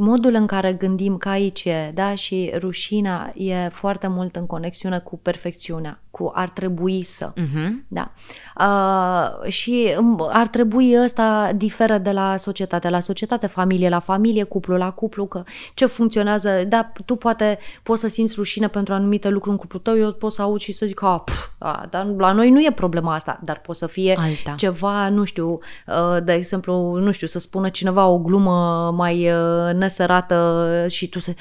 modul 0.01 0.33
în 0.33 0.45
care 0.45 0.73
gândim 0.73 1.17
că 1.17 1.29
aici 1.29 1.65
e, 1.65 1.91
da, 1.93 2.15
și 2.15 2.51
rușina 2.57 3.31
e 3.35 3.67
foarte 3.67 4.07
mult 4.07 4.35
în 4.35 4.45
conexiune 4.45 4.99
cu 4.99 5.17
perfecțiunea, 5.17 6.01
cu 6.19 6.32
ar 6.34 6.49
trebui 6.49 7.03
să, 7.03 7.34
uh-huh. 7.34 7.69
da. 7.88 8.12
Uh, 8.60 9.51
și 9.51 9.95
ar 10.29 10.47
trebui 10.47 10.95
ăsta 11.03 11.51
diferă 11.55 11.97
de 11.97 12.12
la 12.12 12.38
societate 12.38 12.89
la 12.89 12.99
societate, 12.99 13.47
familie 13.47 13.89
la 13.89 13.99
familie, 13.99 14.43
cuplu 14.43 14.75
la 14.75 14.91
cuplu, 14.91 15.25
că 15.25 15.43
ce 15.73 15.86
funcționează, 15.86 16.63
da, 16.67 16.91
tu 17.05 17.15
poate 17.15 17.60
poți 17.84 18.01
să 18.01 18.08
simți 18.08 18.36
rușine 18.38 18.67
pentru 18.67 18.93
anumite 18.93 19.29
lucruri 19.29 19.55
în 19.55 19.62
cuplu 19.62 19.79
tău, 19.79 19.97
eu 19.97 20.12
pot 20.12 20.32
să 20.32 20.41
aud 20.41 20.60
și 20.60 20.71
să 20.71 20.86
zic, 20.86 21.01
a, 21.01 21.17
pf, 21.19 21.47
a, 21.58 21.88
dar 21.89 22.05
la 22.05 22.32
noi 22.32 22.49
nu 22.49 22.62
e 22.62 22.71
problema 22.71 23.13
asta, 23.13 23.39
dar 23.43 23.60
poate 23.60 23.79
să 23.79 23.88
fie 23.88 24.15
Alta. 24.17 24.53
ceva, 24.58 25.10
nu 25.10 25.23
știu, 25.23 25.60
uh, 25.88 26.23
de 26.23 26.34
exemplu, 26.34 26.95
nu 26.95 27.12
știu, 27.12 27.27
să 27.27 27.39
spună 27.39 27.69
cineva 27.69 28.05
o 28.08 28.19
glumă 28.19 28.91
mai 28.95 29.32
uh, 29.32 29.73
nesărată 29.73 30.86
și 30.89 31.10
tu 31.10 31.19
să, 31.19 31.34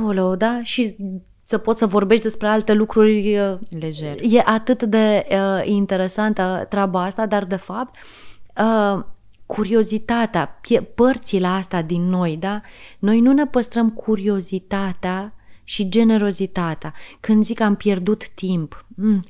aoleu, 0.00 0.36
da, 0.36 0.60
și 0.62 0.96
să 1.44 1.58
poți 1.58 1.78
să 1.78 1.86
vorbești 1.86 2.22
despre 2.22 2.46
alte 2.46 2.72
lucruri. 2.72 3.38
Uh, 3.38 3.58
Lejer. 3.80 4.18
E 4.22 4.42
atât 4.44 4.82
de 4.82 5.26
uh, 5.30 5.66
interesantă 5.66 6.66
treaba 6.68 7.02
asta, 7.02 7.26
dar 7.26 7.44
de 7.44 7.56
fapt 7.56 7.96
uh, 8.56 9.04
curiozitatea, 9.46 10.60
părțile 10.94 11.46
astea 11.46 11.82
din 11.82 12.02
noi, 12.08 12.36
da? 12.36 12.60
Noi 12.98 13.20
nu 13.20 13.32
ne 13.32 13.46
păstrăm 13.46 13.90
curiozitatea 13.90 15.34
și 15.64 15.88
generozitatea. 15.88 16.94
Când 17.20 17.44
zic 17.44 17.60
am 17.60 17.74
pierdut 17.74 18.28
timp, 18.28 18.84
mm, 18.96 19.20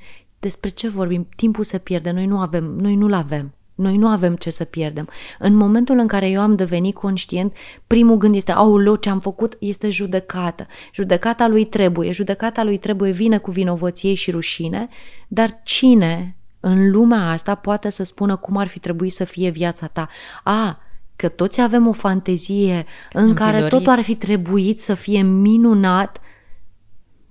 despre 0.41 0.69
ce 0.69 0.89
vorbim? 0.89 1.29
Timpul 1.37 1.65
se 1.65 1.79
pierde, 1.79 2.11
noi 2.11 2.27
nu 2.27 2.41
avem, 2.41 2.65
noi 2.65 2.95
nu-l 2.95 3.13
avem. 3.13 3.55
Noi 3.75 3.97
nu 3.97 4.09
avem 4.09 4.37
ce 4.37 4.51
să 4.51 4.65
pierdem. 4.65 5.09
În 5.39 5.55
momentul 5.55 5.99
în 5.99 6.07
care 6.07 6.29
eu 6.29 6.41
am 6.41 6.55
devenit 6.55 6.95
conștient, 6.95 7.53
primul 7.87 8.17
gând 8.17 8.35
este, 8.35 8.53
auleu, 8.53 8.95
ce 8.95 9.09
am 9.09 9.21
făcut 9.21 9.57
este 9.59 9.89
judecată. 9.89 10.67
Judecata 10.95 11.49
lui 11.49 11.65
trebuie, 11.65 12.13
judecata 12.13 12.63
lui 12.63 12.79
trebuie 12.79 13.11
vine 13.11 13.39
cu 13.39 13.51
vinovăție 13.51 14.15
și 14.15 14.31
rușine, 14.31 14.89
dar 15.29 15.61
cine 15.63 16.37
în 16.61 16.91
lumea 16.91 17.31
asta 17.31 17.55
poate 17.55 17.89
să 17.89 18.03
spună 18.03 18.37
cum 18.37 18.57
ar 18.57 18.67
fi 18.67 18.79
trebuit 18.79 19.13
să 19.13 19.25
fie 19.25 19.51
viața 19.51 19.87
ta? 19.87 20.09
A, 20.43 20.79
că 21.17 21.29
toți 21.29 21.61
avem 21.61 21.87
o 21.87 21.93
fantezie 21.93 22.87
în 23.13 23.29
am 23.29 23.35
care 23.35 23.63
tot 23.67 23.87
ar 23.87 24.01
fi 24.01 24.15
trebuit 24.15 24.81
să 24.81 24.95
fie 24.95 25.23
minunat, 25.23 26.21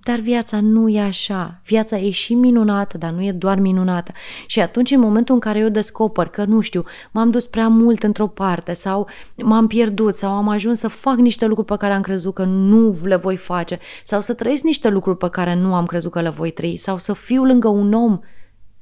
dar 0.04 0.18
viața 0.18 0.60
nu 0.60 0.88
e 0.88 1.00
așa. 1.00 1.60
Viața 1.64 1.96
e 1.98 2.10
și 2.10 2.34
minunată, 2.34 2.98
dar 2.98 3.10
nu 3.10 3.24
e 3.24 3.32
doar 3.32 3.58
minunată. 3.58 4.12
Și 4.46 4.60
atunci, 4.60 4.90
în 4.90 5.00
momentul 5.00 5.34
în 5.34 5.40
care 5.40 5.58
eu 5.58 5.68
descoper 5.68 6.26
că, 6.26 6.44
nu 6.44 6.60
știu, 6.60 6.84
m-am 7.10 7.30
dus 7.30 7.46
prea 7.46 7.68
mult 7.68 8.02
într-o 8.02 8.26
parte 8.26 8.72
sau 8.72 9.08
m-am 9.36 9.66
pierdut 9.66 10.16
sau 10.16 10.32
am 10.32 10.48
ajuns 10.48 10.78
să 10.78 10.88
fac 10.88 11.16
niște 11.16 11.46
lucruri 11.46 11.68
pe 11.68 11.76
care 11.76 11.92
am 11.92 12.02
crezut 12.02 12.34
că 12.34 12.44
nu 12.44 12.98
le 13.02 13.16
voi 13.16 13.36
face 13.36 13.78
sau 14.02 14.20
să 14.20 14.34
trăiesc 14.34 14.62
niște 14.62 14.88
lucruri 14.88 15.16
pe 15.16 15.28
care 15.28 15.54
nu 15.54 15.74
am 15.74 15.86
crezut 15.86 16.12
că 16.12 16.20
le 16.20 16.28
voi 16.28 16.50
trăi 16.50 16.76
sau 16.76 16.98
să 16.98 17.12
fiu 17.12 17.44
lângă 17.44 17.68
un 17.68 17.92
om 17.92 18.20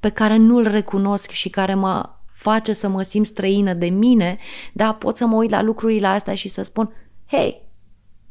pe 0.00 0.08
care 0.08 0.36
nu-l 0.36 0.68
recunosc 0.68 1.30
și 1.30 1.50
care 1.50 1.74
mă 1.74 2.08
face 2.32 2.72
să 2.72 2.88
mă 2.88 3.02
simt 3.02 3.26
străină 3.26 3.72
de 3.74 3.86
mine, 3.86 4.38
da, 4.72 4.92
pot 4.92 5.16
să 5.16 5.26
mă 5.26 5.36
uit 5.36 5.50
la 5.50 5.62
lucrurile 5.62 6.06
astea 6.06 6.34
și 6.34 6.48
să 6.48 6.62
spun, 6.62 6.92
hei, 7.26 7.62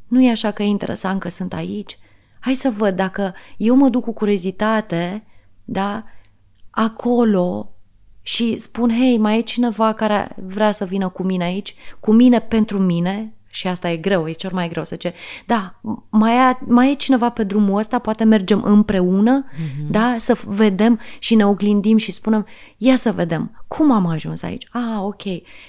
nu 0.08 0.24
e 0.24 0.30
așa 0.30 0.52
că 0.52 0.64
e 0.64 0.66
interesant 0.66 1.20
că 1.20 1.30
sunt 1.30 1.54
aici? 1.54 1.98
Hai 2.40 2.54
să 2.54 2.70
văd 2.70 2.96
dacă 2.96 3.34
eu 3.58 3.76
mă 3.76 3.90
duc 3.90 4.04
cu 4.04 4.14
curiozitate, 4.14 5.24
da, 5.66 6.04
acolo 6.70 7.74
și 8.22 8.58
spun, 8.58 8.90
hei, 8.90 9.18
mai 9.18 9.38
e 9.38 9.42
cineva 9.42 9.94
care 9.94 10.36
vrea 10.44 10.72
să 10.72 10.86
vină 10.86 11.10
cu 11.10 11.24
mine 11.24 11.44
aici, 11.44 11.76
cu 12.00 12.12
mine 12.12 12.40
pentru 12.40 12.80
mine, 12.80 13.34
și 13.50 13.68
asta 13.68 13.90
e 13.90 13.98
greu, 13.98 14.28
e 14.28 14.32
cel 14.32 14.52
mai 14.54 14.70
greu 14.70 14.84
să 14.84 14.96
ce. 14.96 15.14
Da, 15.46 15.80
mai 16.10 16.34
e, 16.36 16.58
mai 16.68 16.92
e 16.92 16.94
cineva 16.94 17.30
pe 17.30 17.44
drumul 17.44 17.78
ăsta, 17.78 18.00
poate 18.00 18.24
mergem 18.24 18.64
împreună, 18.64 19.46
mm-hmm. 19.46 19.90
da, 19.90 20.16
să 20.18 20.38
vedem 20.46 21.00
și 21.20 21.36
ne 21.36 21.46
oglindim 21.46 21.98
și 21.98 22.12
spunem, 22.12 22.46
ia 22.78 22.96
să 22.96 23.12
vedem, 23.12 23.64
cum 23.68 23.92
am 23.92 24.06
ajuns 24.06 24.44
aici? 24.44 24.68
Ah, 24.72 25.02
ok. 25.02 25.22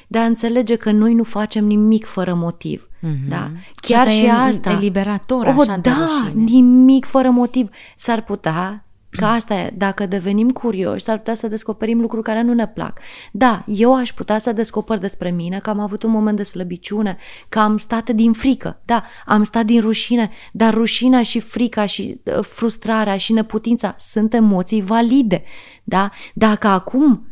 Dar 0.07 0.27
înțelege 0.27 0.77
că 0.77 0.91
noi 0.91 1.15
nu 1.15 1.23
facem 1.23 1.65
nimic 1.65 2.07
fără 2.07 2.35
motiv. 2.35 2.89
Mm-hmm. 3.01 3.29
Da. 3.29 3.51
Chiar 3.75 4.09
și 4.09 4.27
asta, 4.27 4.43
și 4.43 4.49
asta. 4.49 4.71
eliberator, 4.71 5.47
oh, 5.47 5.55
așa 5.59 5.77
da, 5.77 5.91
rușine. 5.91 6.43
nimic 6.43 7.05
fără 7.05 7.31
motiv. 7.31 7.69
S-ar 7.97 8.23
putea 8.23 8.85
Că 9.11 9.25
asta 9.25 9.55
e, 9.55 9.73
dacă 9.77 10.07
devenim 10.07 10.51
curioși, 10.51 11.05
s-ar 11.05 11.19
putea 11.19 11.35
să 11.35 11.49
descoperim 11.49 12.01
lucruri 12.01 12.23
care 12.23 12.43
nu 12.43 12.55
ne 12.55 12.67
plac. 12.67 12.99
Da, 13.33 13.65
eu 13.67 13.95
aș 13.95 14.13
putea 14.13 14.39
să 14.39 14.53
descoper 14.53 14.99
despre 14.99 15.31
mine 15.31 15.59
că 15.59 15.71
am 15.71 15.81
avut 15.81 16.03
un 16.03 16.11
moment 16.11 16.37
de 16.37 16.43
slăbiciune, 16.43 17.17
că 17.49 17.59
am 17.59 17.77
stat 17.77 18.11
din 18.11 18.33
frică, 18.33 18.81
da, 18.85 19.05
am 19.27 19.43
stat 19.43 19.65
din 19.65 19.81
rușine, 19.81 20.31
dar 20.53 20.75
rușinea 20.75 21.23
și 21.23 21.41
frica 21.41 21.87
și 21.87 22.21
uh, 22.25 22.39
frustrarea 22.41 23.17
și 23.17 23.33
neputința 23.33 23.95
sunt 23.99 24.35
emoții 24.35 24.83
valide, 24.83 25.43
da? 25.85 26.11
Dacă 26.35 26.67
acum 26.67 27.27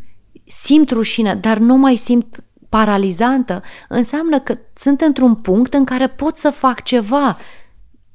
simt 0.44 0.90
rușine, 0.90 1.34
dar 1.34 1.58
nu 1.58 1.76
mai 1.76 1.96
simt 1.96 2.42
paralizantă, 2.68 3.62
înseamnă 3.88 4.40
că 4.40 4.58
sunt 4.74 5.00
într-un 5.00 5.34
punct 5.34 5.74
în 5.74 5.84
care 5.84 6.08
pot 6.08 6.36
să 6.36 6.50
fac 6.50 6.82
ceva, 6.82 7.36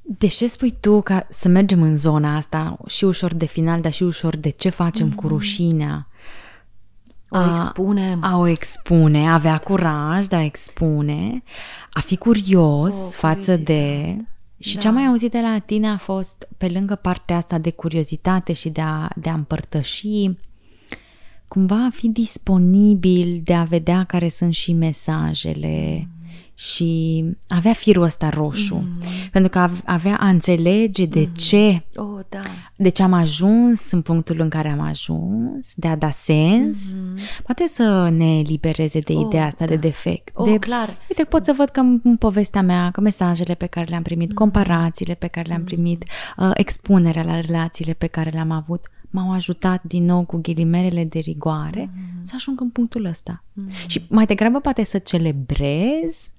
de 0.05 0.27
ce 0.27 0.47
spui 0.47 0.75
tu 0.79 1.01
ca 1.01 1.27
să 1.29 1.47
mergem 1.47 1.81
în 1.81 1.95
zona 1.95 2.35
asta 2.35 2.77
și 2.87 3.03
ușor 3.03 3.33
de 3.33 3.45
final, 3.45 3.81
dar 3.81 3.91
și 3.91 4.03
ușor 4.03 4.35
de 4.35 4.49
ce 4.49 4.69
facem 4.69 5.11
mm-hmm. 5.11 5.15
cu 5.15 5.27
rușinea? 5.27 6.07
O 7.29 7.51
expune. 7.51 8.17
A, 8.21 8.31
a 8.31 8.37
o 8.37 8.47
expune, 8.47 9.27
a 9.29 9.33
avea 9.33 9.57
curaj 9.57 10.25
de 10.25 10.35
a 10.35 10.43
expune, 10.43 11.43
a 11.91 11.99
fi 11.99 12.17
curios 12.17 12.95
o, 12.95 13.09
față 13.09 13.57
de... 13.57 14.15
Și 14.59 14.73
da. 14.73 14.79
ce 14.79 14.87
am 14.87 14.93
mai 14.93 15.05
auzit 15.05 15.31
de 15.31 15.39
la 15.39 15.59
tine 15.59 15.89
a 15.89 15.97
fost, 15.97 16.47
pe 16.57 16.67
lângă 16.67 16.95
partea 16.95 17.35
asta 17.35 17.57
de 17.57 17.71
curiozitate 17.71 18.53
și 18.53 18.69
de 18.69 18.81
a, 18.81 19.07
de 19.15 19.29
a 19.29 19.33
împărtăși, 19.33 20.31
cumva 21.47 21.85
a 21.85 21.89
fi 21.89 22.07
disponibil 22.07 23.41
de 23.43 23.53
a 23.53 23.63
vedea 23.63 24.03
care 24.03 24.29
sunt 24.29 24.53
și 24.53 24.73
mesajele, 24.73 25.97
mm 25.97 26.22
și 26.55 27.23
avea 27.47 27.73
firul 27.73 28.03
ăsta 28.03 28.29
roșu. 28.29 28.75
Mm. 28.75 29.01
Pentru 29.31 29.49
că 29.49 29.69
avea 29.85 30.17
a 30.17 30.27
înțelege 30.27 31.05
de 31.05 31.19
mm. 31.19 31.33
ce 31.33 31.83
oh, 31.95 32.19
da. 32.29 32.39
de 32.75 32.89
ce 32.89 33.03
am 33.03 33.13
ajuns 33.13 33.91
în 33.91 34.01
punctul 34.01 34.39
în 34.39 34.49
care 34.49 34.69
am 34.69 34.79
ajuns, 34.79 35.73
de 35.75 35.87
a 35.87 35.95
da 35.95 36.09
sens, 36.09 36.93
mm. 36.93 37.17
poate 37.43 37.67
să 37.67 38.09
ne 38.09 38.37
elibereze 38.37 38.99
de 38.99 39.13
oh, 39.13 39.25
ideea 39.25 39.45
asta 39.45 39.65
da. 39.65 39.71
de 39.71 39.77
defect. 39.77 40.29
Oh, 40.33 40.51
de, 40.51 40.57
clar. 40.57 40.97
Uite, 41.09 41.23
pot 41.23 41.45
să 41.45 41.53
văd 41.57 41.69
că 41.69 41.79
în 41.79 42.17
povestea 42.17 42.61
mea, 42.61 42.91
că 42.91 43.01
mesajele 43.01 43.53
pe 43.53 43.65
care 43.65 43.85
le-am 43.89 44.03
primit, 44.03 44.29
mm. 44.29 44.35
comparațiile 44.35 45.13
pe 45.13 45.27
care 45.27 45.47
le-am 45.47 45.59
mm. 45.59 45.65
primit, 45.65 46.03
uh, 46.37 46.51
expunerea 46.53 47.23
la 47.23 47.39
relațiile 47.39 47.93
pe 47.93 48.07
care 48.07 48.29
le-am 48.29 48.51
avut, 48.51 48.87
m-au 49.09 49.31
ajutat 49.31 49.83
din 49.83 50.05
nou 50.05 50.25
cu 50.25 50.37
ghilimelele 50.37 51.03
de 51.03 51.19
rigoare 51.19 51.89
mm. 51.93 52.23
să 52.23 52.31
ajung 52.35 52.61
în 52.61 52.69
punctul 52.69 53.05
ăsta. 53.05 53.43
Mm. 53.53 53.69
Și 53.87 54.05
mai 54.09 54.25
degrabă 54.25 54.59
poate 54.59 54.83
să 54.83 54.97
celebrez 54.97 56.31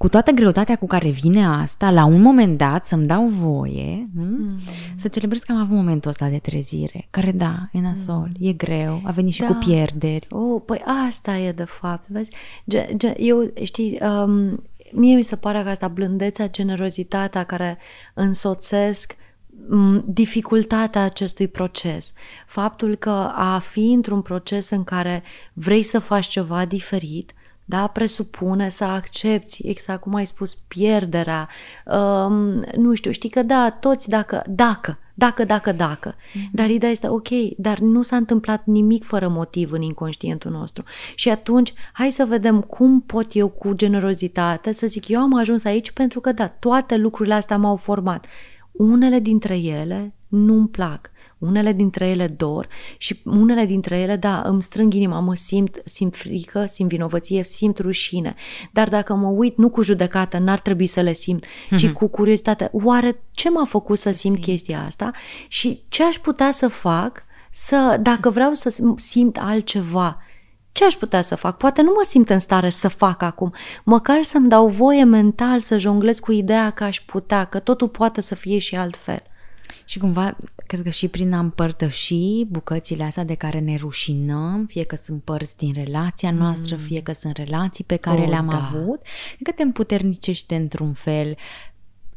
cu 0.00 0.08
toată 0.08 0.30
greutatea 0.30 0.76
cu 0.76 0.86
care 0.86 1.08
vine 1.08 1.46
asta, 1.46 1.90
la 1.90 2.04
un 2.04 2.20
moment 2.20 2.58
dat 2.58 2.86
să-mi 2.86 3.06
dau 3.06 3.26
voie 3.26 4.08
mm. 4.14 4.58
să 4.96 5.08
celebrez 5.08 5.40
că 5.40 5.52
am 5.52 5.58
avut 5.58 5.76
momentul 5.76 6.10
ăsta 6.10 6.28
de 6.28 6.38
trezire, 6.38 7.06
care 7.10 7.32
da, 7.32 7.68
e 7.72 7.80
nasol, 7.80 8.30
mm. 8.38 8.48
e 8.48 8.52
greu, 8.52 9.00
a 9.04 9.10
venit 9.10 9.32
și 9.32 9.40
da. 9.40 9.46
cu 9.46 9.52
pierderi. 9.52 10.26
Oh, 10.30 10.62
păi 10.66 10.82
asta 11.08 11.36
e 11.36 11.52
de 11.52 11.64
fapt, 11.64 12.08
vezi? 12.08 12.32
Ge, 12.68 12.88
ge, 12.96 13.14
eu, 13.18 13.50
știi, 13.62 13.98
um, 14.02 14.62
mie 14.92 15.14
mi 15.14 15.22
se 15.22 15.36
pare 15.36 15.62
că 15.62 15.68
asta 15.68 15.88
blândețea, 15.88 16.50
generozitatea 16.50 17.44
care 17.44 17.78
însoțesc 18.14 19.16
dificultatea 20.04 21.02
acestui 21.02 21.48
proces, 21.48 22.12
faptul 22.46 22.96
că 22.96 23.32
a 23.34 23.58
fi 23.58 23.92
într-un 23.92 24.22
proces 24.22 24.70
în 24.70 24.84
care 24.84 25.22
vrei 25.52 25.82
să 25.82 25.98
faci 25.98 26.26
ceva 26.26 26.64
diferit, 26.64 27.32
da, 27.70 27.86
presupune 27.86 28.68
să 28.68 28.84
accepti, 28.84 29.68
exact 29.68 30.00
cum 30.00 30.14
ai 30.14 30.26
spus, 30.26 30.54
pierderea, 30.54 31.48
um, 31.86 32.32
nu 32.76 32.94
știu, 32.94 33.10
știi 33.10 33.28
că 33.28 33.42
da, 33.42 33.70
toți 33.70 34.08
dacă, 34.08 34.42
dacă, 34.46 34.98
dacă, 35.14 35.44
dacă, 35.44 35.72
dacă. 35.72 36.14
Mm-hmm. 36.14 36.50
Dar 36.52 36.70
ideea 36.70 36.90
este, 36.90 37.08
ok, 37.08 37.28
dar 37.56 37.78
nu 37.78 38.02
s-a 38.02 38.16
întâmplat 38.16 38.64
nimic 38.64 39.04
fără 39.04 39.28
motiv 39.28 39.72
în 39.72 39.82
inconștientul 39.82 40.50
nostru. 40.50 40.84
Și 41.14 41.28
atunci, 41.28 41.72
hai 41.92 42.10
să 42.10 42.24
vedem 42.24 42.60
cum 42.60 43.00
pot 43.00 43.34
eu 43.34 43.48
cu 43.48 43.72
generozitate 43.72 44.72
să 44.72 44.86
zic, 44.86 45.08
eu 45.08 45.20
am 45.20 45.34
ajuns 45.34 45.64
aici 45.64 45.90
pentru 45.90 46.20
că, 46.20 46.32
da, 46.32 46.46
toate 46.46 46.96
lucrurile 46.96 47.34
astea 47.34 47.56
m-au 47.56 47.76
format. 47.76 48.26
Unele 48.70 49.18
dintre 49.18 49.58
ele 49.58 50.14
nu-mi 50.28 50.68
plac 50.68 51.10
unele 51.40 51.72
dintre 51.72 52.08
ele 52.08 52.26
dor 52.26 52.68
și 52.96 53.20
unele 53.24 53.64
dintre 53.64 53.98
ele, 53.98 54.16
da, 54.16 54.42
îmi 54.44 54.62
strâng 54.62 54.94
inima, 54.94 55.20
mă 55.20 55.34
simt, 55.34 55.82
simt 55.84 56.16
frică, 56.16 56.64
simt 56.64 56.88
vinovăție, 56.88 57.44
simt 57.44 57.78
rușine. 57.78 58.34
Dar 58.72 58.88
dacă 58.88 59.14
mă 59.14 59.28
uit, 59.28 59.56
nu 59.56 59.70
cu 59.70 59.82
judecată, 59.82 60.38
n-ar 60.38 60.60
trebui 60.60 60.86
să 60.86 61.00
le 61.00 61.12
simt, 61.12 61.46
mm-hmm. 61.46 61.76
ci 61.76 61.84
mhm. 61.84 61.92
cu 61.92 62.06
curiozitate. 62.06 62.68
Oare 62.72 63.22
ce 63.30 63.50
m-a 63.50 63.64
făcut 63.64 63.98
să 63.98 64.10
simt 64.10 64.28
simt 64.30 64.44
chestia 64.44 64.84
asta 64.86 65.10
și 65.48 65.82
ce 65.88 66.04
aș 66.04 66.18
putea 66.18 66.50
să 66.50 66.68
fac 66.68 67.22
să, 67.50 67.98
dacă 68.00 68.30
vreau 68.30 68.52
să 68.52 68.82
simt 68.96 69.38
altceva, 69.38 70.22
ce 70.72 70.84
aș 70.84 70.94
putea 70.94 71.20
să 71.20 71.34
fac? 71.34 71.56
Poate 71.56 71.82
nu 71.82 71.92
mă 71.96 72.04
simt 72.04 72.30
în 72.30 72.38
stare 72.38 72.70
să 72.70 72.88
fac 72.88 73.22
acum, 73.22 73.52
măcar 73.84 74.22
să-mi 74.22 74.48
dau 74.48 74.68
voie 74.68 75.04
mental 75.04 75.58
să 75.58 75.76
jonglez 75.76 76.18
cu 76.18 76.32
ideea 76.32 76.70
că 76.70 76.84
aș 76.84 77.00
putea, 77.00 77.44
că 77.44 77.58
totul 77.58 77.88
poate 77.88 78.20
să 78.20 78.34
fie 78.34 78.58
și 78.58 78.76
altfel. 78.76 79.22
Și 79.90 79.98
cumva, 79.98 80.36
cred 80.66 80.82
că 80.82 80.90
și 80.90 81.08
prin 81.08 81.32
a 81.32 81.38
împărtăși 81.38 82.44
bucățile 82.48 83.04
astea 83.04 83.24
de 83.24 83.34
care 83.34 83.58
ne 83.58 83.76
rușinăm, 83.76 84.66
fie 84.66 84.84
că 84.84 84.96
sunt 85.02 85.22
părți 85.22 85.56
din 85.56 85.72
relația 85.72 86.30
noastră, 86.30 86.74
mm. 86.74 86.82
fie 86.82 87.02
că 87.02 87.12
sunt 87.12 87.36
relații 87.36 87.84
pe 87.84 87.96
care 87.96 88.20
oh, 88.20 88.28
le-am 88.28 88.48
da. 88.48 88.56
avut, 88.56 89.00
cred 89.34 89.42
că 89.42 89.52
te 89.52 89.62
împuternicește 89.62 90.54
într-un 90.54 90.92
fel 90.92 91.36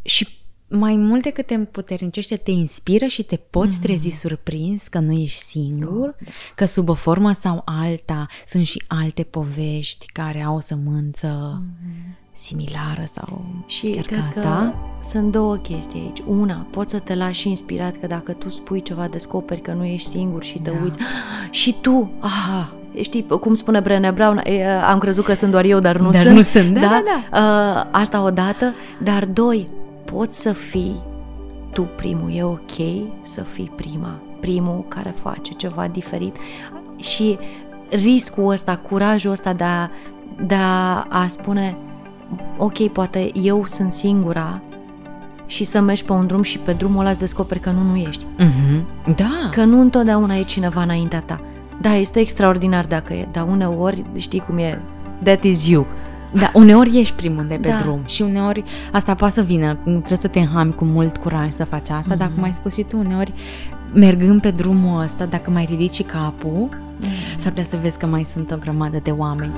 și 0.02 0.28
mai 0.68 0.96
mult 0.96 1.24
decât 1.24 1.46
te 1.46 1.54
împuternicește, 1.54 2.36
te 2.36 2.52
inspiră 2.52 3.06
și 3.06 3.24
te 3.24 3.36
poți 3.36 3.78
mm-hmm. 3.78 3.82
trezi 3.82 4.10
surprins 4.10 4.88
că 4.88 5.00
nu 5.00 5.12
ești 5.12 5.42
singur, 5.42 6.08
oh, 6.08 6.16
da. 6.26 6.32
că 6.56 6.66
sub 6.66 6.90
o 6.90 6.94
formă 6.94 7.32
sau 7.32 7.62
alta 7.66 8.28
sunt 8.46 8.66
și 8.66 8.84
alte 8.88 9.24
povești 9.24 10.06
care 10.06 10.42
au 10.42 10.56
o 10.56 10.60
sămânță 10.60 11.62
mm-hmm 11.64 12.23
similară 12.34 13.04
sau 13.12 13.42
Și 13.66 13.88
cred 13.88 14.28
că 14.34 14.40
ta? 14.40 14.76
sunt 15.00 15.32
două 15.32 15.56
chestii 15.56 16.00
aici. 16.00 16.24
Una, 16.28 16.66
poți 16.70 16.92
să 16.92 17.00
te 17.00 17.16
lași 17.16 17.50
inspirat 17.50 17.96
că 17.96 18.08
dacă 18.08 18.32
tu 18.32 18.50
spui 18.50 18.82
ceva, 18.82 19.08
descoperi 19.08 19.62
că 19.62 19.72
nu 19.72 19.86
ești 19.86 20.08
singur 20.08 20.44
și 20.44 20.60
te 20.60 20.70
da. 20.70 20.78
uiți. 20.84 21.00
Și 21.50 21.76
tu, 21.82 22.12
ah, 22.20 22.68
știi, 23.02 23.26
cum 23.40 23.54
spune 23.54 23.80
Brené 23.80 24.12
Brown, 24.12 24.44
am 24.86 25.00
crezut 25.00 25.26
că 25.26 25.34
sunt 25.34 25.52
doar 25.52 25.64
eu, 25.64 25.80
dar 25.80 25.98
nu 25.98 26.10
dar 26.10 26.22
sunt. 26.22 26.36
Nu 26.36 26.42
sunt, 26.42 26.74
da, 26.74 26.82
da, 26.82 27.04
da. 27.06 27.40
Uh, 27.40 27.88
asta 27.92 28.24
odată, 28.24 28.74
dar 29.04 29.26
doi, 29.26 29.68
poți 30.06 30.42
să 30.42 30.52
fii 30.52 31.02
tu 31.74 31.82
primul, 31.96 32.36
e 32.36 32.44
ok 32.44 33.06
să 33.22 33.42
fii 33.42 33.72
prima, 33.76 34.20
primul 34.40 34.86
care 34.88 35.16
face 35.22 35.54
ceva 35.54 35.88
diferit 35.88 36.36
și 36.98 37.38
riscul 37.90 38.50
ăsta, 38.50 38.78
curajul 38.78 39.32
ăsta 39.32 39.54
de 39.54 39.64
a, 39.64 39.90
de 40.46 40.56
a, 40.56 41.08
a 41.10 41.28
spune 41.28 41.78
ok, 42.58 42.88
poate 42.88 43.32
eu 43.34 43.66
sunt 43.66 43.92
singura 43.92 44.62
și 45.46 45.64
să 45.64 45.82
mergi 45.82 46.04
pe 46.04 46.12
un 46.12 46.28
drum 46.28 46.42
și 46.42 46.60
pe 46.60 46.72
drumul 46.72 47.00
ăla 47.00 47.10
îți 47.10 47.20
descoperi 47.20 47.60
că 47.60 47.70
nu, 47.70 47.82
nu 47.82 47.96
ești. 47.96 48.26
Mm-hmm. 48.26 48.86
Da. 49.16 49.50
Că 49.52 49.64
nu 49.64 49.80
întotdeauna 49.80 50.36
e 50.36 50.44
cineva 50.44 50.82
înaintea 50.82 51.20
ta. 51.20 51.42
Da, 51.82 51.96
este 51.96 52.20
extraordinar 52.20 52.86
dacă 52.86 53.14
e, 53.14 53.28
dar 53.32 53.48
uneori 53.48 54.04
știi 54.16 54.40
cum 54.40 54.58
e, 54.58 54.82
that 55.24 55.44
is 55.44 55.68
you. 55.68 55.88
Da, 56.34 56.52
uneori 56.54 57.00
ești 57.00 57.16
primul 57.16 57.46
de 57.48 57.58
pe 57.62 57.70
da. 57.70 57.76
drum 57.76 58.02
și 58.06 58.22
uneori 58.22 58.64
asta 58.92 59.16
poate 59.16 59.34
să 59.34 59.42
vină, 59.42 59.74
trebuie 59.84 60.18
să 60.18 60.28
te 60.28 60.40
înhami 60.40 60.74
cu 60.74 60.86
mult 60.86 61.18
curaj 61.18 61.52
să 61.52 61.66
faci 61.66 61.90
asta, 61.90 62.16
mm-hmm. 62.16 62.18
dar 62.18 62.32
cum 62.36 62.44
ai 62.44 62.54
spus 62.54 62.74
și 62.74 62.84
tu, 62.84 62.98
uneori 62.98 63.34
mergând 63.94 64.42
pe 64.42 64.52
drumul 64.52 65.02
ăsta, 65.02 65.26
dacă 65.26 65.50
mai 65.50 65.66
ridici 65.70 66.04
capul, 66.04 66.70
mm-hmm. 66.70 67.38
s-ar 67.38 67.52
putea 67.52 67.64
să 67.64 67.78
vezi 67.82 67.98
că 67.98 68.06
mai 68.06 68.24
sunt 68.24 68.52
o 68.52 68.56
grămadă 68.58 69.00
de 69.04 69.12
oameni. 69.12 69.54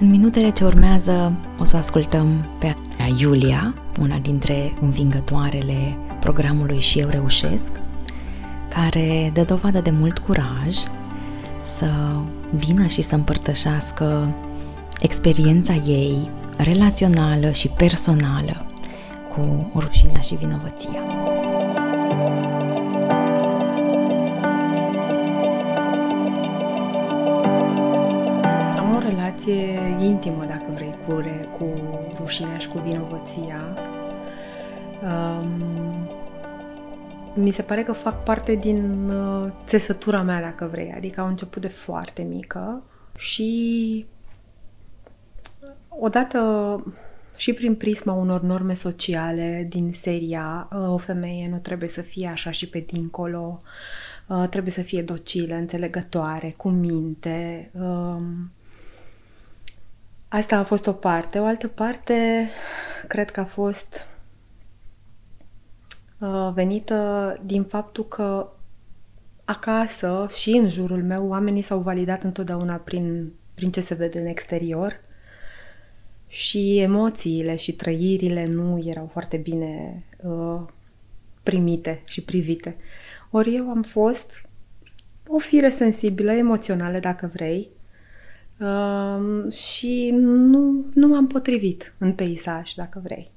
În 0.00 0.10
minutele 0.10 0.50
ce 0.50 0.64
urmează 0.64 1.32
o 1.58 1.64
să 1.64 1.76
ascultăm 1.76 2.44
pe 2.58 2.76
Iulia, 3.20 3.74
una 4.00 4.18
dintre 4.18 4.74
învingătoarele 4.80 5.96
programului 6.20 6.78
Și 6.78 6.98
eu 6.98 7.08
reușesc, 7.08 7.72
care 8.68 9.30
dă 9.34 9.42
dovadă 9.42 9.80
de 9.80 9.90
mult 9.90 10.18
curaj 10.18 10.76
să 11.62 12.10
vină 12.50 12.86
și 12.86 13.02
să 13.02 13.14
împărtășească 13.14 14.34
experiența 15.00 15.74
ei 15.74 16.30
relațională 16.58 17.50
și 17.50 17.68
personală 17.68 18.66
cu 19.28 19.70
rușinea 19.74 20.20
și 20.20 20.34
vinovăția. 20.34 21.27
Relație 29.48 30.06
intimă, 30.06 30.44
dacă 30.44 30.72
vrei, 30.74 30.94
cu, 31.06 31.12
re, 31.12 31.48
cu 31.58 31.64
rușinea 32.16 32.58
și 32.58 32.68
cu 32.68 32.78
vinovăția. 32.78 33.76
Um, 35.02 36.08
mi 37.34 37.50
se 37.50 37.62
pare 37.62 37.82
că 37.82 37.92
fac 37.92 38.24
parte 38.24 38.54
din 38.54 39.10
uh, 39.10 39.52
țesătura 39.66 40.22
mea, 40.22 40.40
dacă 40.40 40.68
vrei. 40.70 40.92
Adică 40.96 41.20
au 41.20 41.26
început 41.26 41.62
de 41.62 41.68
foarte 41.68 42.22
mică 42.22 42.82
și 43.16 44.06
odată 45.88 46.82
și 47.36 47.52
prin 47.52 47.74
prisma 47.74 48.12
unor 48.12 48.42
norme 48.42 48.74
sociale 48.74 49.66
din 49.68 49.92
seria 49.92 50.68
uh, 50.72 50.92
o 50.92 50.96
femeie 50.96 51.48
nu 51.50 51.58
trebuie 51.58 51.88
să 51.88 52.00
fie 52.00 52.26
așa 52.26 52.50
și 52.50 52.68
pe 52.68 52.84
dincolo, 52.86 53.62
uh, 54.26 54.48
trebuie 54.48 54.72
să 54.72 54.82
fie 54.82 55.02
docilă, 55.02 55.54
înțelegătoare, 55.54 56.54
cu 56.56 56.68
minte, 56.68 57.70
um, 57.72 58.50
Asta 60.28 60.56
a 60.56 60.64
fost 60.64 60.86
o 60.86 60.92
parte. 60.92 61.38
O 61.38 61.44
altă 61.44 61.68
parte, 61.68 62.48
cred 63.08 63.30
că 63.30 63.40
a 63.40 63.44
fost 63.44 64.06
uh, 66.18 66.50
venită 66.54 67.34
din 67.44 67.64
faptul 67.64 68.04
că 68.04 68.52
acasă 69.44 70.26
și 70.38 70.50
în 70.50 70.68
jurul 70.68 71.02
meu 71.02 71.28
oamenii 71.28 71.62
s-au 71.62 71.78
validat 71.78 72.22
întotdeauna 72.22 72.74
prin, 72.74 73.32
prin 73.54 73.70
ce 73.70 73.80
se 73.80 73.94
vede 73.94 74.18
în 74.18 74.26
exterior 74.26 75.00
și 76.26 76.78
emoțiile 76.78 77.56
și 77.56 77.72
trăirile 77.72 78.46
nu 78.46 78.82
erau 78.84 79.08
foarte 79.12 79.36
bine 79.36 80.04
uh, 80.22 80.60
primite 81.42 82.02
și 82.04 82.22
privite. 82.22 82.76
Ori 83.30 83.54
eu 83.54 83.70
am 83.70 83.82
fost 83.82 84.42
o 85.26 85.38
fire 85.38 85.68
sensibilă, 85.68 86.32
emoțională, 86.32 86.98
dacă 86.98 87.30
vrei, 87.32 87.68
Uh, 88.60 89.52
și 89.52 90.10
nu, 90.20 90.84
nu 90.94 91.08
m-am 91.08 91.26
potrivit 91.26 91.94
în 91.98 92.12
peisaj, 92.12 92.72
dacă 92.74 93.00
vrei. 93.02 93.30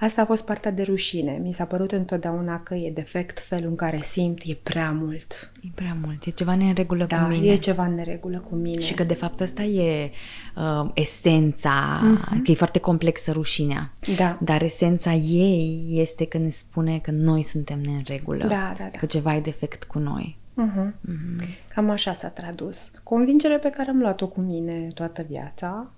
Asta 0.00 0.22
a 0.22 0.24
fost 0.24 0.44
partea 0.44 0.70
de 0.70 0.82
rușine. 0.82 1.40
Mi 1.42 1.52
s-a 1.52 1.64
părut 1.64 1.92
întotdeauna 1.92 2.60
că 2.60 2.74
e 2.74 2.90
defect 2.90 3.40
felul 3.40 3.68
în 3.68 3.74
care 3.74 3.98
simt, 4.02 4.42
e 4.44 4.54
prea 4.62 4.92
mult. 4.92 5.52
E 5.62 5.68
prea 5.74 5.96
mult, 6.04 6.24
e 6.24 6.30
ceva 6.30 6.54
neregulă 6.54 7.04
da, 7.04 7.22
cu 7.22 7.28
mine. 7.28 7.46
e 7.46 7.56
ceva 7.56 7.86
neregulă 7.86 8.38
cu 8.38 8.54
mine. 8.54 8.80
Și 8.80 8.94
că 8.94 9.04
de 9.04 9.14
fapt 9.14 9.40
asta 9.40 9.62
e 9.62 10.10
uh, 10.56 10.90
esența, 10.94 12.00
uh-huh. 12.00 12.42
că 12.44 12.50
e 12.50 12.54
foarte 12.54 12.78
complexă 12.78 13.32
rușinea. 13.32 13.92
Da. 14.16 14.38
Dar 14.40 14.62
esența 14.62 15.12
ei 15.12 15.86
este 15.90 16.24
că 16.24 16.38
ne 16.38 16.50
spune 16.50 16.98
că 16.98 17.10
noi 17.10 17.42
suntem 17.42 17.80
neregulă. 17.80 18.46
Da, 18.46 18.74
da, 18.78 18.88
da. 18.92 18.98
Că 18.98 19.06
ceva 19.06 19.34
e 19.34 19.40
defect 19.40 19.84
cu 19.84 19.98
noi. 19.98 20.38
Uh-huh. 20.60 20.92
Uh-huh. 21.10 21.44
Cam 21.74 21.90
așa 21.90 22.12
s-a 22.12 22.28
tradus. 22.28 22.90
Convingere 23.02 23.58
pe 23.58 23.70
care 23.70 23.90
am 23.90 23.98
luat-o 23.98 24.28
cu 24.28 24.40
mine 24.40 24.88
toată 24.94 25.22
viața. 25.28 25.90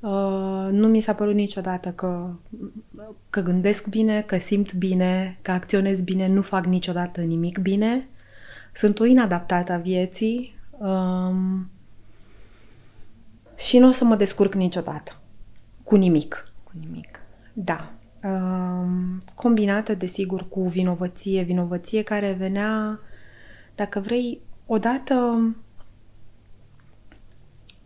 Uh, 0.00 0.68
nu 0.70 0.88
mi 0.88 1.00
s-a 1.00 1.14
părut 1.14 1.34
niciodată 1.34 1.88
că, 1.90 2.30
că 3.30 3.40
gândesc 3.40 3.86
bine, 3.86 4.22
că 4.22 4.38
simt 4.38 4.74
bine, 4.74 5.38
că 5.42 5.50
acționez 5.50 6.02
bine, 6.02 6.28
nu 6.28 6.42
fac 6.42 6.66
niciodată 6.66 7.20
nimic 7.20 7.58
bine. 7.58 8.08
Sunt 8.72 8.98
o 9.00 9.04
inadaptată 9.04 9.72
a 9.72 9.76
vieții 9.76 10.54
um, 10.70 11.70
și 13.56 13.78
nu 13.78 13.88
o 13.88 13.90
să 13.90 14.04
mă 14.04 14.16
descurc 14.16 14.54
niciodată 14.54 15.20
cu 15.82 15.96
nimic. 15.96 16.46
Cu 16.64 16.70
nimic. 16.80 17.20
Da. 17.52 17.92
Um, 18.24 19.22
combinată, 19.34 19.94
desigur, 19.94 20.48
cu 20.48 20.68
vinovăție, 20.68 21.42
vinovăție 21.42 22.02
care 22.02 22.32
venea 22.32 23.00
dacă 23.74 24.00
vrei, 24.00 24.40
odată 24.66 25.46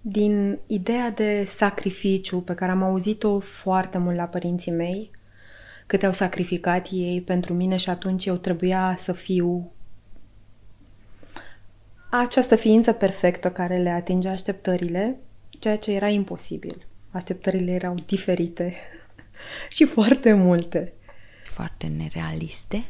din 0.00 0.58
ideea 0.66 1.10
de 1.10 1.44
sacrificiu 1.44 2.40
pe 2.40 2.54
care 2.54 2.70
am 2.70 2.82
auzit-o 2.82 3.38
foarte 3.38 3.98
mult 3.98 4.16
la 4.16 4.24
părinții 4.24 4.72
mei, 4.72 5.10
cât 5.86 6.02
au 6.02 6.12
sacrificat 6.12 6.88
ei 6.90 7.22
pentru 7.22 7.54
mine 7.54 7.76
și 7.76 7.90
atunci 7.90 8.26
eu 8.26 8.36
trebuia 8.36 8.94
să 8.98 9.12
fiu 9.12 9.70
această 12.10 12.56
ființă 12.56 12.92
perfectă 12.92 13.50
care 13.50 13.76
le 13.76 13.90
atinge 13.90 14.28
așteptările, 14.28 15.16
ceea 15.58 15.78
ce 15.78 15.92
era 15.92 16.08
imposibil. 16.08 16.86
Așteptările 17.10 17.72
erau 17.72 17.94
diferite 18.06 18.74
și 19.76 19.84
foarte 19.84 20.32
multe. 20.32 20.92
Foarte 21.52 21.86
nerealiste? 21.86 22.84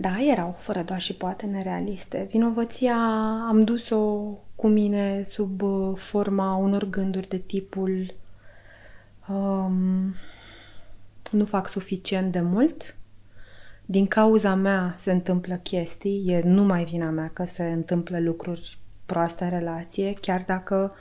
Da, 0.00 0.22
erau, 0.22 0.56
fără 0.58 0.82
doar 0.82 1.00
și 1.00 1.14
poate, 1.14 1.46
nerealiste. 1.46 2.26
Vinovăția 2.30 2.96
am 3.48 3.64
dus-o 3.64 3.98
cu 4.54 4.68
mine 4.68 5.22
sub 5.22 5.62
uh, 5.62 5.98
forma 5.98 6.56
unor 6.56 6.84
gânduri 6.84 7.28
de 7.28 7.38
tipul 7.38 8.14
um, 9.28 10.14
nu 11.30 11.44
fac 11.44 11.68
suficient 11.68 12.32
de 12.32 12.40
mult, 12.40 12.96
din 13.86 14.06
cauza 14.06 14.54
mea 14.54 14.94
se 14.98 15.12
întâmplă 15.12 15.56
chestii, 15.56 16.24
e 16.26 16.42
numai 16.44 16.84
vina 16.84 17.10
mea 17.10 17.30
că 17.32 17.44
se 17.44 17.64
întâmplă 17.64 18.20
lucruri 18.20 18.78
proaste 19.06 19.44
în 19.44 19.50
relație, 19.50 20.14
chiar 20.20 20.44
dacă 20.46 20.92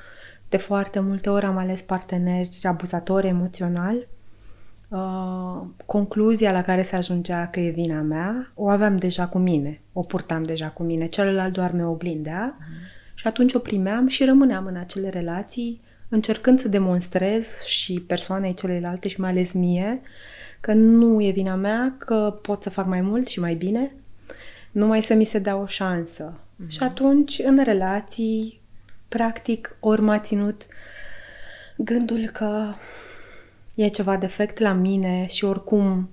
de 0.49 0.57
foarte 0.57 0.99
multe 0.99 1.29
ori 1.29 1.45
am 1.45 1.57
ales 1.57 1.81
parteneri 1.81 2.59
abuzatori 2.63 3.27
emoțional 3.27 4.07
uh, 4.87 5.67
concluzia 5.85 6.51
la 6.51 6.61
care 6.61 6.81
se 6.81 6.95
ajungea 6.95 7.47
că 7.47 7.59
e 7.59 7.69
vina 7.69 8.01
mea, 8.01 8.51
o 8.53 8.69
aveam 8.69 8.97
deja 8.97 9.27
cu 9.27 9.37
mine, 9.37 9.81
o 9.93 10.01
purtam 10.01 10.43
deja 10.43 10.67
cu 10.67 10.83
mine, 10.83 11.05
celălalt 11.05 11.53
doar 11.53 11.71
mi 11.71 11.83
oglindea 11.83 12.57
mm. 12.59 12.75
și 13.13 13.27
atunci 13.27 13.53
o 13.53 13.59
primeam 13.59 14.07
și 14.07 14.25
rămâneam 14.25 14.65
în 14.65 14.75
acele 14.75 15.09
relații 15.09 15.81
încercând 16.09 16.59
să 16.59 16.67
demonstrez 16.67 17.63
și 17.63 17.99
persoanei 18.07 18.53
celelalte 18.53 19.07
și 19.07 19.19
mai 19.19 19.29
ales 19.29 19.51
mie 19.51 20.01
că 20.59 20.73
nu 20.73 21.23
e 21.23 21.31
vina 21.31 21.55
mea, 21.55 21.95
că 21.97 22.39
pot 22.41 22.63
să 22.63 22.69
fac 22.69 22.85
mai 22.85 23.01
mult 23.01 23.27
și 23.27 23.39
mai 23.39 23.55
bine, 23.55 23.91
numai 24.71 25.01
să 25.01 25.13
mi 25.13 25.23
se 25.23 25.39
dea 25.39 25.55
o 25.55 25.65
șansă. 25.65 26.39
Mm-hmm. 26.39 26.67
Și 26.67 26.83
atunci, 26.83 27.41
în 27.43 27.63
relații, 27.63 28.61
practic, 29.07 29.77
ori 29.79 30.01
m-a 30.01 30.19
ținut 30.19 30.61
gândul 31.77 32.29
că 32.33 32.73
e 33.77 33.87
ceva 33.87 34.17
defect 34.17 34.57
la 34.57 34.73
mine 34.73 35.25
și 35.25 35.45
oricum 35.45 36.09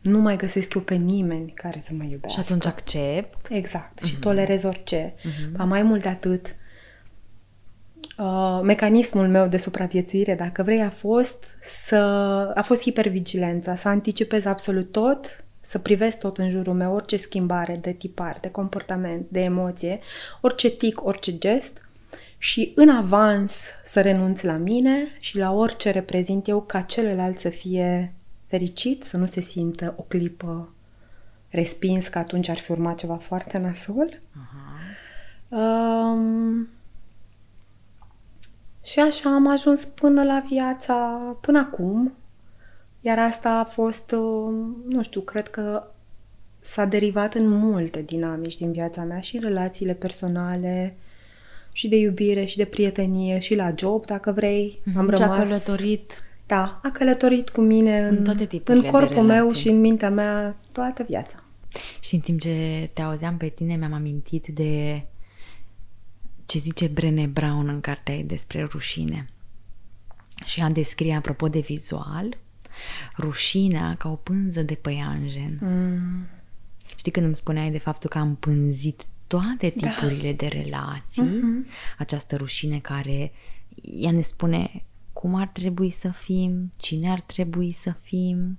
nu 0.00 0.18
mai 0.18 0.36
găsesc 0.36 0.74
eu 0.74 0.80
pe 0.80 0.94
nimeni 0.94 1.52
care 1.54 1.80
să 1.80 1.90
mă 1.96 2.02
iubească. 2.02 2.40
Și 2.40 2.46
atunci 2.46 2.66
accept. 2.66 3.46
Exact. 3.50 4.00
Mm-hmm. 4.00 4.06
Și 4.06 4.12
mhm. 4.12 4.22
tolerez 4.22 4.62
orice. 4.62 5.14
Mm-hmm. 5.14 5.56
Ba 5.56 5.64
mai 5.64 5.82
mult 5.82 6.02
de 6.02 6.08
atât, 6.08 6.56
uh, 8.18 8.60
mecanismul 8.62 9.28
meu 9.28 9.46
de 9.46 9.56
supraviețuire, 9.56 10.34
dacă 10.34 10.62
vrei, 10.62 10.82
a 10.82 10.90
fost 10.90 11.56
să 11.60 11.96
a 12.54 12.62
fost 12.62 12.82
hipervigilența, 12.82 13.74
să 13.74 13.88
anticipez 13.88 14.44
absolut 14.44 14.92
tot, 14.92 15.44
să 15.60 15.78
privesc 15.78 16.18
tot 16.18 16.38
în 16.38 16.50
jurul 16.50 16.74
meu, 16.74 16.94
orice 16.94 17.16
schimbare 17.16 17.76
de 17.76 17.92
tipar, 17.92 18.38
de 18.40 18.50
comportament, 18.50 19.26
de 19.28 19.40
emoție, 19.40 20.00
orice 20.40 20.70
tic, 20.70 21.04
orice 21.04 21.38
gest 21.38 21.80
și 22.42 22.72
în 22.74 22.88
avans 22.88 23.70
să 23.84 24.00
renunț 24.00 24.40
la 24.40 24.56
mine 24.56 25.16
și 25.20 25.36
la 25.38 25.52
orice 25.52 25.90
reprezint 25.90 26.48
eu 26.48 26.62
ca 26.62 26.80
celălalt 26.80 27.38
să 27.38 27.48
fie 27.48 28.14
fericit, 28.46 29.02
să 29.02 29.16
nu 29.16 29.26
se 29.26 29.40
simtă 29.40 29.94
o 29.96 30.02
clipă 30.02 30.74
respins, 31.48 32.08
că 32.08 32.18
atunci 32.18 32.48
ar 32.48 32.58
fi 32.58 32.70
urmat 32.70 32.96
ceva 32.96 33.16
foarte 33.16 33.58
nasol. 33.58 34.18
Uh-huh. 34.18 35.48
Um, 35.48 36.68
și 38.82 39.00
așa 39.00 39.34
am 39.34 39.46
ajuns 39.46 39.84
până 39.84 40.22
la 40.24 40.42
viața, 40.48 41.20
până 41.40 41.58
acum. 41.58 42.12
Iar 43.00 43.18
asta 43.18 43.50
a 43.50 43.64
fost, 43.64 44.10
uh, 44.10 44.54
nu 44.88 45.02
știu, 45.02 45.20
cred 45.20 45.48
că 45.48 45.86
s-a 46.60 46.84
derivat 46.84 47.34
în 47.34 47.48
multe 47.48 48.02
dinamici 48.02 48.56
din 48.56 48.72
viața 48.72 49.02
mea 49.02 49.20
și 49.20 49.36
în 49.36 49.42
relațiile 49.42 49.94
personale, 49.94 50.96
și 51.72 51.88
de 51.88 51.96
iubire 51.96 52.44
și 52.44 52.56
de 52.56 52.64
prietenie 52.64 53.38
și 53.38 53.54
la 53.54 53.74
job, 53.76 54.06
dacă 54.06 54.32
vrei. 54.32 54.80
Mm-hmm. 54.80 54.96
Am 54.96 55.08
rămas... 55.10 55.38
a 55.38 55.42
călătorit 55.42 56.24
da, 56.46 56.80
a 56.82 56.90
călătorit 56.90 57.50
cu 57.50 57.60
mine 57.60 57.98
în, 57.98 58.16
în, 58.16 58.24
toate 58.24 58.62
în 58.64 58.82
corpul 58.82 59.22
meu 59.22 59.52
și 59.52 59.68
în 59.68 59.80
mintea 59.80 60.10
mea 60.10 60.56
toată 60.72 61.04
viața. 61.08 61.44
Și 62.00 62.14
în 62.14 62.20
timp 62.20 62.40
ce 62.40 62.90
te 62.92 63.02
auzeam 63.02 63.36
pe 63.36 63.48
tine, 63.48 63.76
mi-am 63.76 63.92
amintit 63.92 64.46
de 64.46 65.02
ce 66.46 66.58
zice 66.58 66.86
Brené 66.86 67.26
Brown 67.26 67.68
în 67.68 67.80
cartea 67.80 68.14
ei 68.14 68.24
despre 68.24 68.62
rușine. 68.70 69.28
Și 70.44 70.62
a 70.62 70.68
descrie, 70.68 71.14
apropo 71.14 71.48
de 71.48 71.58
vizual, 71.58 72.38
rușinea 73.18 73.94
ca 73.98 74.10
o 74.10 74.14
pânză 74.14 74.62
de 74.62 74.74
păianjen. 74.74 75.58
Mm. 75.60 76.26
Știi 76.96 77.12
când 77.12 77.26
îmi 77.26 77.34
spuneai 77.34 77.70
de 77.70 77.78
faptul 77.78 78.10
că 78.10 78.18
am 78.18 78.34
pânzit 78.34 79.04
toate 79.38 79.72
da. 79.76 79.88
tipurile 79.88 80.32
da. 80.32 80.36
de 80.36 80.46
relații, 80.46 81.26
mm-hmm. 81.26 81.96
această 81.98 82.36
rușine 82.36 82.78
care 82.78 83.32
ea 83.82 84.10
ne 84.10 84.20
spune 84.20 84.84
cum 85.12 85.34
ar 85.34 85.46
trebui 85.46 85.90
să 85.90 86.08
fim, 86.08 86.72
cine 86.76 87.10
ar 87.10 87.20
trebui 87.20 87.72
să 87.72 87.92
fim, 88.00 88.58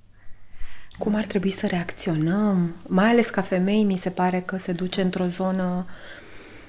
cum 0.98 1.16
ar 1.16 1.24
trebui 1.24 1.50
să 1.50 1.68
reacționăm, 1.68 2.76
mai 2.88 3.10
ales 3.10 3.30
ca 3.30 3.42
femei 3.42 3.84
mi 3.84 3.98
se 3.98 4.10
pare 4.10 4.42
că 4.42 4.58
se 4.58 4.72
duce 4.72 5.02
într-o 5.02 5.26
zonă 5.28 5.86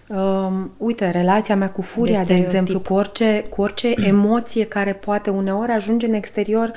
Um, 0.09 0.75
uite, 0.77 1.11
relația 1.11 1.57
mea 1.57 1.71
cu 1.71 1.83
furia, 1.83 2.23
de, 2.23 2.35
de 2.35 2.40
exemplu, 2.40 2.81
cu 2.81 2.95
orice, 2.95 3.45
cu 3.51 3.62
orice 3.62 3.95
emoție 4.12 4.67
care 4.67 4.93
poate 4.93 5.31
uneori 5.31 5.73
ajunge 5.73 6.07
în 6.07 6.12
exterior 6.12 6.73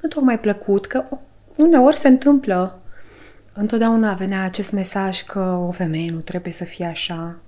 nu 0.00 0.08
tocmai 0.08 0.40
plăcut, 0.40 0.86
că 0.86 1.04
uneori 1.56 1.96
se 1.96 2.08
întâmplă. 2.08 2.81
Întotdeauna 3.52 4.14
venea 4.14 4.42
acest 4.42 4.72
mesaj 4.72 5.20
că 5.20 5.40
o 5.40 5.70
femeie 5.70 6.10
nu 6.10 6.18
trebuie 6.18 6.52
să 6.52 6.64
fie 6.64 6.84
așa. 6.84 7.38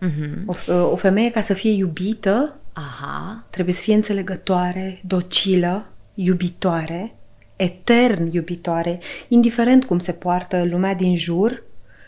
Mm-hmm. 0.00 0.44
O, 0.46 0.72
o 0.72 0.96
femeie, 0.96 1.30
ca 1.30 1.40
să 1.40 1.54
fie 1.54 1.70
iubită, 1.70 2.54
Aha. 2.72 3.44
trebuie 3.50 3.74
să 3.74 3.80
fie 3.80 3.94
înțelegătoare, 3.94 5.00
docilă, 5.06 5.86
iubitoare, 6.14 7.14
etern 7.56 8.32
iubitoare, 8.32 8.98
indiferent 9.28 9.84
cum 9.84 9.98
se 9.98 10.12
poartă 10.12 10.64
lumea 10.64 10.94
din 10.94 11.16
jur, 11.16 11.62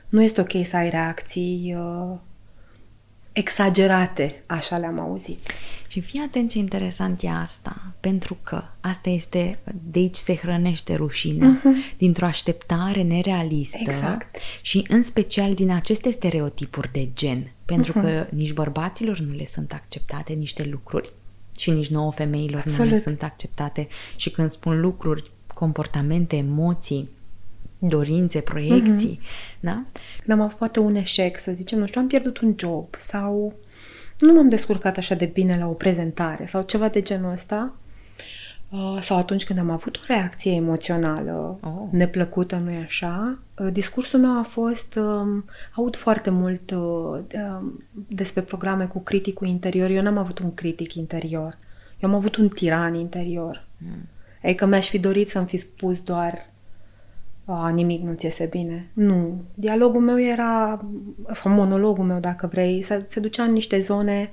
nu 0.08 0.22
este 0.22 0.40
ok 0.40 0.64
să 0.64 0.76
ai 0.76 0.90
reacții 0.90 1.76
uh, 1.78 2.18
exagerate, 3.32 4.42
așa 4.46 4.76
le-am 4.76 4.98
auzit. 4.98 5.40
Și 5.90 6.00
fii 6.00 6.20
atent 6.20 6.50
ce 6.50 6.58
interesant 6.58 7.22
e 7.22 7.28
asta, 7.28 7.92
pentru 8.00 8.36
că 8.42 8.62
asta 8.80 9.10
este, 9.10 9.58
de 9.90 9.98
aici 9.98 10.16
se 10.16 10.34
hrănește 10.34 10.94
rușinea, 10.94 11.60
uh-huh. 11.60 11.96
dintr-o 11.98 12.26
așteptare 12.26 13.02
nerealistă 13.02 13.78
exact. 13.80 14.36
și 14.62 14.84
în 14.88 15.02
special 15.02 15.54
din 15.54 15.70
aceste 15.70 16.10
stereotipuri 16.10 16.92
de 16.92 17.08
gen, 17.14 17.52
pentru 17.64 17.92
uh-huh. 17.92 18.02
că 18.02 18.26
nici 18.34 18.52
bărbaților 18.52 19.18
nu 19.18 19.34
le 19.34 19.44
sunt 19.44 19.72
acceptate 19.72 20.32
niște 20.32 20.64
lucruri 20.64 21.12
și 21.58 21.70
nici 21.70 21.88
nouă 21.88 22.12
femeilor 22.12 22.60
Absolut. 22.60 22.90
nu 22.90 22.96
le 22.96 23.02
sunt 23.02 23.22
acceptate 23.22 23.88
și 24.16 24.30
când 24.30 24.50
spun 24.50 24.80
lucruri, 24.80 25.30
comportamente, 25.54 26.36
emoții, 26.36 27.08
dorințe, 27.78 28.40
proiecții, 28.40 29.18
mm-hmm. 29.22 29.60
da? 29.60 29.84
Când 30.24 30.38
am 30.38 30.44
avut 30.44 30.56
poate 30.56 30.80
un 30.80 30.94
eșec, 30.94 31.38
să 31.38 31.52
zicem, 31.52 31.78
nu 31.78 31.86
știu, 31.86 32.00
am 32.00 32.06
pierdut 32.06 32.38
un 32.38 32.54
job 32.58 32.86
sau 32.98 33.54
nu 34.20 34.32
m-am 34.32 34.48
descurcat 34.48 34.96
așa 34.96 35.14
de 35.14 35.24
bine 35.24 35.58
la 35.58 35.66
o 35.66 35.72
prezentare 35.72 36.46
sau 36.46 36.62
ceva 36.62 36.88
de 36.88 37.02
genul 37.02 37.32
ăsta, 37.32 37.74
uh, 38.70 38.98
sau 39.00 39.18
atunci 39.18 39.44
când 39.44 39.58
am 39.58 39.70
avut 39.70 39.96
o 39.96 40.00
reacție 40.06 40.52
emoțională 40.52 41.58
oh. 41.62 41.88
neplăcută, 41.90 42.56
nu-i 42.56 42.76
așa, 42.76 43.38
uh, 43.58 43.72
discursul 43.72 44.20
meu 44.20 44.38
a 44.38 44.42
fost, 44.42 44.94
um, 44.94 45.44
aud 45.74 45.96
foarte 45.96 46.30
mult 46.30 46.70
uh, 46.70 46.78
um, 46.78 47.84
despre 48.08 48.42
programe 48.42 48.84
cu 48.84 48.98
criticul 48.98 49.46
interior, 49.46 49.90
eu 49.90 50.02
n-am 50.02 50.18
avut 50.18 50.38
un 50.38 50.54
critic 50.54 50.94
interior, 50.94 51.58
eu 51.98 52.08
am 52.08 52.14
avut 52.14 52.36
un 52.36 52.48
tiran 52.48 52.94
interior. 52.94 53.66
Mm. 53.78 54.08
Adică 54.42 54.66
mi-aș 54.66 54.88
fi 54.88 54.98
dorit 54.98 55.30
să-mi 55.30 55.46
fi 55.46 55.56
spus 55.56 56.00
doar 56.00 56.49
a, 57.52 57.68
nimic 57.68 58.02
nu 58.02 58.12
ți 58.12 58.24
iese 58.24 58.46
bine. 58.46 58.90
Nu. 58.92 59.42
Dialogul 59.54 60.00
meu 60.00 60.20
era, 60.20 60.84
sau 61.32 61.52
monologul 61.52 62.04
meu, 62.04 62.18
dacă 62.18 62.46
vrei, 62.46 62.82
se, 62.82 63.04
se 63.08 63.20
ducea 63.20 63.42
în 63.42 63.52
niște 63.52 63.78
zone 63.78 64.30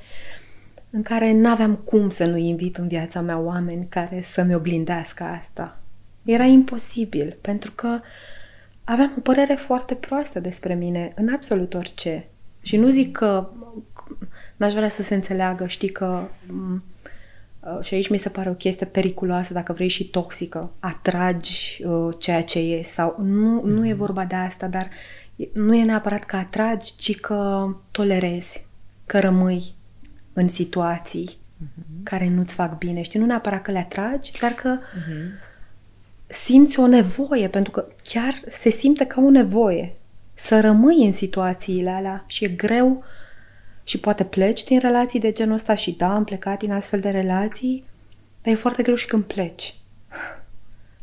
în 0.89 1.01
care 1.01 1.33
n-aveam 1.33 1.75
cum 1.75 2.09
să 2.09 2.25
nu 2.25 2.37
invit 2.37 2.77
în 2.77 2.87
viața 2.87 3.21
mea 3.21 3.39
oameni 3.39 3.87
care 3.89 4.21
să-mi 4.21 4.55
oglindească 4.55 5.23
asta. 5.23 5.79
Era 6.23 6.43
imposibil, 6.43 7.37
pentru 7.41 7.71
că 7.75 7.99
aveam 8.83 9.13
o 9.17 9.19
părere 9.19 9.53
foarte 9.53 9.93
proastă 9.93 10.39
despre 10.39 10.73
mine 10.73 11.13
în 11.15 11.29
absolut 11.33 11.73
orice. 11.73 12.27
Și 12.61 12.77
nu 12.77 12.89
zic 12.89 13.11
că 13.11 13.49
n-aș 14.57 14.73
vrea 14.73 14.89
să 14.89 15.03
se 15.03 15.15
înțeleagă, 15.15 15.67
știi 15.67 15.89
că 15.89 16.27
Uh, 16.49 16.79
și 17.81 17.93
aici 17.93 18.09
mi 18.09 18.17
se 18.17 18.29
pare 18.29 18.49
o 18.49 18.53
chestie 18.53 18.85
periculoasă, 18.85 19.53
dacă 19.53 19.73
vrei 19.73 19.87
și 19.87 20.09
toxică, 20.09 20.71
atragi 20.79 21.83
uh, 21.85 22.15
ceea 22.19 22.43
ce 22.43 22.59
e 22.59 22.81
sau 22.81 23.15
nu, 23.19 23.59
mm-hmm. 23.59 23.69
nu 23.69 23.85
e 23.85 23.89
mhm. 23.89 23.97
vorba 23.97 24.23
de 24.23 24.35
asta, 24.35 24.67
dar 24.67 24.89
nu 25.53 25.75
e 25.75 25.83
neapărat 25.83 26.23
că 26.23 26.35
atragi, 26.35 26.95
ci 26.95 27.19
că 27.19 27.67
tolerezi, 27.91 28.65
că 29.05 29.19
rămâi 29.19 29.73
în 30.33 30.47
situații 30.47 31.29
mm-hmm. 31.29 32.03
care 32.03 32.29
nu-ți 32.29 32.53
fac 32.53 32.77
bine. 32.77 33.01
Știi, 33.01 33.19
nu 33.19 33.25
neapărat 33.25 33.61
că 33.61 33.71
le 33.71 33.79
atragi, 33.79 34.31
dar 34.39 34.51
că 34.51 34.79
mm-hmm. 34.79 35.47
simți 36.27 36.79
o 36.79 36.87
nevoie, 36.87 37.47
pentru 37.47 37.71
că 37.71 37.87
chiar 38.03 38.41
se 38.47 38.69
simte 38.69 39.05
ca 39.05 39.21
o 39.21 39.29
nevoie 39.29 39.95
să 40.33 40.59
rămâi 40.59 41.05
în 41.05 41.11
situațiile 41.11 41.89
alea 41.89 42.23
și 42.27 42.43
e 42.43 42.47
greu 42.47 42.87
uh, 42.87 43.03
și 43.87 43.99
poate 43.99 44.23
pleci 44.23 44.63
din 44.63 44.79
relații 44.79 45.19
de 45.19 45.31
genul 45.31 45.53
ăsta 45.53 45.75
și 45.75 45.91
da, 45.91 46.13
am 46.13 46.23
plecat 46.23 46.59
din 46.59 46.71
astfel 46.71 46.99
de 46.99 47.09
relații, 47.09 47.83
dar 48.41 48.53
e 48.53 48.57
foarte 48.57 48.83
greu 48.83 48.95
și 48.95 49.05
când 49.05 49.23
pleci. 49.23 49.75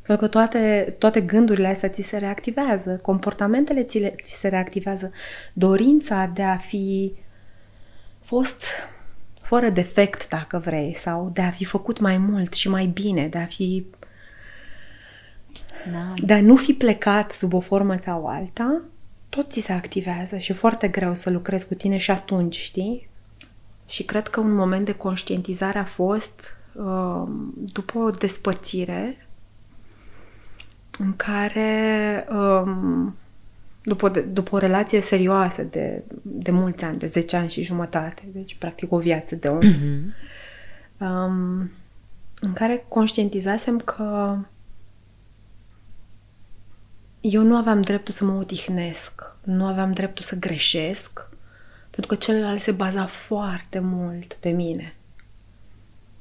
Pentru 0.03 0.25
că 0.25 0.31
toate, 0.31 0.95
toate 0.99 1.21
gândurile 1.21 1.67
astea 1.67 1.89
ți 1.89 2.03
se 2.03 2.17
reactivează, 2.17 2.99
comportamentele 3.03 3.83
ți, 3.83 3.99
le, 3.99 4.15
ți 4.23 4.39
se 4.39 4.49
reactivează, 4.49 5.13
dorința 5.53 6.31
de 6.35 6.43
a 6.43 6.57
fi 6.57 7.13
fost 8.21 8.65
fără 9.41 9.69
defect, 9.69 10.29
dacă 10.29 10.59
vrei, 10.59 10.95
sau 10.95 11.31
de 11.33 11.41
a 11.41 11.51
fi 11.51 11.65
făcut 11.65 11.99
mai 11.99 12.19
mult 12.19 12.55
și 12.55 12.69
mai 12.69 12.87
bine, 12.87 13.29
de 13.29 13.39
a 13.39 13.47
fi 13.47 13.87
da. 15.93 16.15
de 16.25 16.33
a 16.33 16.41
nu 16.41 16.57
fi 16.57 16.73
plecat 16.73 17.33
sub 17.33 17.53
o 17.53 17.61
formă 17.61 17.97
sau 18.01 18.27
alta, 18.27 18.83
tot 19.35 19.51
ți 19.51 19.61
se 19.61 19.73
activează 19.73 20.37
și 20.37 20.51
e 20.51 20.55
foarte 20.55 20.89
greu 20.89 21.15
să 21.15 21.31
lucrezi 21.31 21.67
cu 21.67 21.75
tine 21.75 21.97
și 21.97 22.11
atunci, 22.11 22.57
știi? 22.57 23.09
Și 23.87 24.03
cred 24.03 24.29
că 24.29 24.41
un 24.41 24.55
moment 24.55 24.85
de 24.85 24.93
conștientizare 24.93 25.79
a 25.79 25.85
fost 25.85 26.57
uh, 26.73 27.23
după 27.55 27.99
o 27.99 28.11
despărțire 28.11 29.27
în 30.99 31.17
care 31.17 32.27
um, 32.31 33.17
după, 33.83 34.09
după 34.09 34.55
o 34.55 34.59
relație 34.59 35.01
serioasă 35.01 35.63
de, 35.63 36.03
de 36.23 36.51
mulți 36.51 36.85
ani, 36.85 36.99
de 36.99 37.07
10 37.07 37.37
ani 37.37 37.49
și 37.49 37.63
jumătate, 37.63 38.23
deci 38.33 38.55
practic 38.55 38.93
o 38.93 38.99
viață 38.99 39.35
de 39.35 39.49
om, 39.49 39.61
mm-hmm. 39.61 40.15
um, 40.99 41.71
în 42.41 42.53
care 42.53 42.85
conștientizasem 42.89 43.79
că 43.79 44.37
eu 47.31 47.43
nu 47.43 47.57
aveam 47.57 47.81
dreptul 47.81 48.15
să 48.15 48.25
mă 48.25 48.39
odihnesc, 48.39 49.33
nu 49.43 49.67
aveam 49.67 49.93
dreptul 49.93 50.25
să 50.25 50.37
greșesc, 50.37 51.29
pentru 51.91 52.07
că 52.07 52.15
celălalt 52.15 52.61
se 52.61 52.71
baza 52.73 53.07
foarte 53.07 53.79
mult 53.79 54.33
pe 54.41 54.49
mine. 54.49 54.95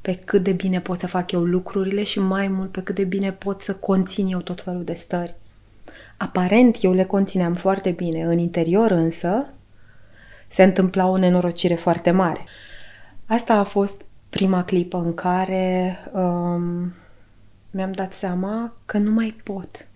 Pe 0.02 0.16
cât 0.16 0.44
de 0.44 0.52
bine 0.52 0.82
pot 0.82 1.00
să 1.00 1.08
fac 1.08 1.32
eu 1.32 1.44
lucrurile 1.44 2.04
și 2.04 2.20
mai 2.20 2.48
mult 2.48 2.72
pe 2.72 2.84
cât 2.84 2.96
de 2.96 3.04
bine 3.04 3.32
pot 3.32 3.62
să 3.62 3.76
conțin 3.76 4.28
eu 4.28 4.40
tot 4.40 4.62
felul 4.62 4.84
de 4.84 4.94
stări. 4.94 5.36
Aparent 6.18 6.78
eu 6.82 6.94
le 6.94 7.06
conțineam 7.06 7.54
foarte 7.54 7.92
bine, 7.92 8.24
în 8.24 8.38
interior 8.38 8.92
însă 8.92 9.48
se 10.48 10.64
întâmpla 10.64 11.08
o 11.08 11.18
nenorocire 11.18 11.76
foarte 11.76 12.12
mare. 12.12 12.46
Asta 13.26 13.54
a 13.54 13.64
fost 13.64 14.06
prima 14.30 14.64
clipă 14.64 14.98
în 14.98 15.14
care 15.14 15.98
um, 16.12 16.94
mi-am 17.72 17.92
dat 17.92 18.14
seama 18.14 18.74
că 18.86 18.98
nu 18.98 19.12
mai 19.12 19.36
pot. 19.44 19.88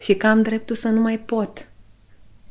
Și 0.00 0.14
că 0.16 0.26
am 0.26 0.42
dreptul 0.42 0.76
să 0.76 0.88
nu 0.88 1.00
mai 1.00 1.18
pot. 1.18 1.68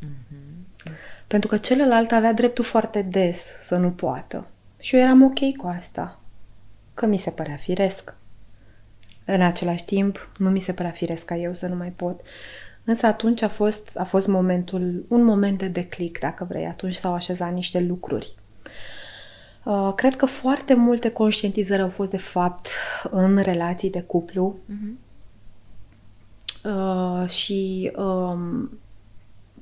Mm-hmm. 0.06 0.92
Pentru 1.28 1.50
că 1.50 1.58
celălalt 1.58 2.12
avea 2.12 2.34
dreptul 2.34 2.64
foarte 2.64 3.02
des 3.02 3.52
să 3.62 3.78
nu 3.78 3.92
poată. 3.92 4.48
Și 4.80 4.96
eu 4.96 5.02
eram 5.02 5.24
ok 5.24 5.56
cu 5.58 5.68
asta. 5.68 6.20
Că 6.94 7.06
mi 7.06 7.18
se 7.18 7.30
părea 7.30 7.56
firesc. 7.56 8.14
În 9.26 9.42
același 9.42 9.86
timp, 9.86 10.30
nu 10.38 10.50
mi 10.50 10.60
se 10.60 10.74
părea 10.74 10.92
firesc 10.92 11.26
ca 11.26 11.36
eu 11.36 11.54
să 11.54 11.68
nu 11.68 11.76
mai 11.76 11.90
pot. 11.90 12.22
Însă 12.84 13.06
atunci 13.06 13.42
a 13.42 13.50
fost, 13.50 13.90
a 13.96 14.04
fost 14.04 14.28
momentul, 14.28 15.06
un 15.08 15.24
moment 15.24 15.58
de 15.58 15.68
declic, 15.68 16.20
dacă 16.20 16.46
vrei. 16.50 16.66
Atunci 16.66 16.96
s-au 16.96 17.14
așezat 17.14 17.54
niște 17.54 17.80
lucruri. 17.80 18.36
Uh, 19.64 19.94
cred 19.96 20.16
că 20.16 20.26
foarte 20.26 20.74
multe 20.74 21.12
conștientizări 21.12 21.82
au 21.82 21.90
fost, 21.90 22.10
de 22.10 22.18
fapt, 22.18 22.68
în 23.10 23.38
relații 23.38 23.90
de 23.90 24.02
cuplu. 24.02 24.58
Uh-huh. 24.70 25.09
Uh, 26.64 27.30
și 27.30 27.92
um, 27.96 28.80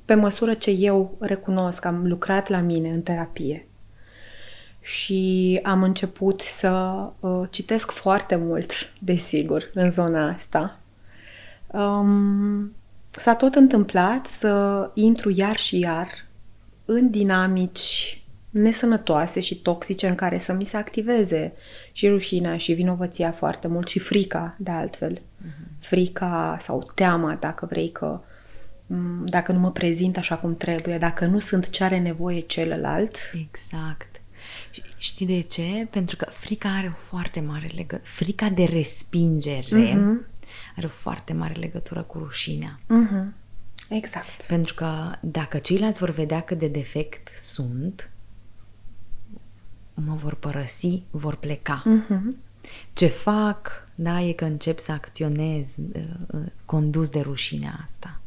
pe 0.04 0.14
măsură 0.14 0.54
ce 0.54 0.70
eu 0.70 1.16
recunosc 1.20 1.80
că 1.80 1.88
am 1.88 2.06
lucrat 2.06 2.48
la 2.48 2.58
mine 2.58 2.90
în 2.90 3.02
terapie 3.02 3.68
și 4.80 5.60
am 5.62 5.82
început 5.82 6.40
să 6.40 7.02
uh, 7.20 7.42
citesc 7.50 7.90
foarte 7.90 8.36
mult, 8.36 8.72
desigur, 8.98 9.70
în 9.72 9.90
zona 9.90 10.28
asta. 10.28 10.80
Um, 11.66 12.72
s-a 13.10 13.34
tot 13.34 13.54
întâmplat 13.54 14.26
să 14.26 14.90
intru 14.94 15.30
iar 15.34 15.56
și 15.56 15.78
iar 15.78 16.08
în 16.84 17.10
dinamici 17.10 18.22
nesănătoase 18.50 19.40
și 19.40 19.62
toxice 19.62 20.08
în 20.08 20.14
care 20.14 20.38
să 20.38 20.52
mi 20.52 20.64
se 20.64 20.76
activeze 20.76 21.52
și 21.92 22.08
rușinea 22.08 22.56
și 22.56 22.72
vinovăția 22.72 23.32
foarte 23.32 23.68
mult 23.68 23.88
și 23.88 23.98
frica, 23.98 24.56
de 24.58 24.70
altfel. 24.70 25.22
Uh-huh. 25.78 25.86
Frica 25.86 26.56
sau 26.58 26.90
teama, 26.94 27.34
dacă 27.34 27.66
vrei 27.66 27.92
că 27.92 28.20
dacă 29.24 29.52
nu 29.52 29.58
mă 29.58 29.70
prezint 29.70 30.16
așa 30.16 30.36
cum 30.36 30.56
trebuie, 30.56 30.98
dacă 30.98 31.26
nu 31.26 31.38
sunt 31.38 31.70
ce 31.70 31.84
are 31.84 31.98
nevoie 31.98 32.40
celălalt. 32.40 33.16
Exact. 33.48 34.20
Știi 34.96 35.26
de 35.26 35.40
ce? 35.40 35.86
Pentru 35.90 36.16
că 36.16 36.26
frica 36.30 36.68
are 36.76 36.92
o 36.94 36.96
foarte 36.96 37.40
mare 37.40 37.66
legătură. 37.66 38.02
Frica 38.04 38.48
de 38.48 38.64
respingere 38.64 39.92
uh-huh. 39.92 40.26
are 40.76 40.86
o 40.86 40.88
foarte 40.88 41.32
mare 41.32 41.54
legătură 41.54 42.02
cu 42.02 42.18
rușinea. 42.18 42.80
Uh-huh. 42.84 43.32
Exact. 43.88 44.42
Pentru 44.46 44.74
că 44.74 45.12
dacă 45.20 45.58
ceilalți 45.58 45.98
vor 46.00 46.10
vedea 46.10 46.40
cât 46.40 46.58
de 46.58 46.68
defect 46.68 47.38
sunt, 47.38 48.10
mă 49.94 50.14
vor 50.14 50.34
părăsi, 50.34 51.02
vor 51.10 51.36
pleca. 51.36 51.82
Uh-huh. 51.82 52.47
Ce 52.92 53.06
fac, 53.06 53.88
da, 53.94 54.20
e 54.20 54.32
că 54.32 54.44
încep 54.44 54.78
să 54.78 54.92
acționez 54.92 55.74
uh, 55.94 56.02
uh, 56.32 56.40
condus 56.64 57.10
de 57.10 57.20
rușinea 57.20 57.80
asta. 57.84 58.20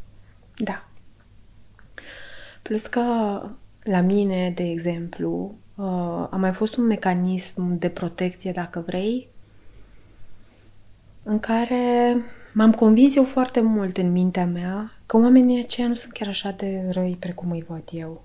Da. 0.58 0.86
Plus 2.62 2.86
că 2.86 3.02
la 3.84 4.02
mine, 4.02 4.52
de 4.56 4.64
exemplu, 4.64 5.56
uh, 5.76 5.86
a 6.30 6.36
mai 6.40 6.54
fost 6.54 6.76
un 6.76 6.86
mecanism 6.86 7.78
de 7.78 7.90
protecție, 7.90 8.52
dacă 8.52 8.84
vrei, 8.86 9.28
în 11.24 11.40
care 11.40 12.16
m-am 12.54 12.74
convins 12.74 13.16
eu 13.16 13.24
foarte 13.24 13.62
mult 13.62 13.98
în 13.98 14.12
mintea 14.12 14.46
mea 14.46 14.92
că 15.06 15.18
oamenii 15.18 15.64
aceia 15.64 15.88
nu 15.88 15.94
sunt 15.94 16.14
chiar 16.14 16.28
așa 16.28 16.52
de 16.52 16.90
răi 16.92 17.18
precum 17.20 17.52
îi 17.52 17.66
văd 17.68 17.84
eu. 17.92 18.24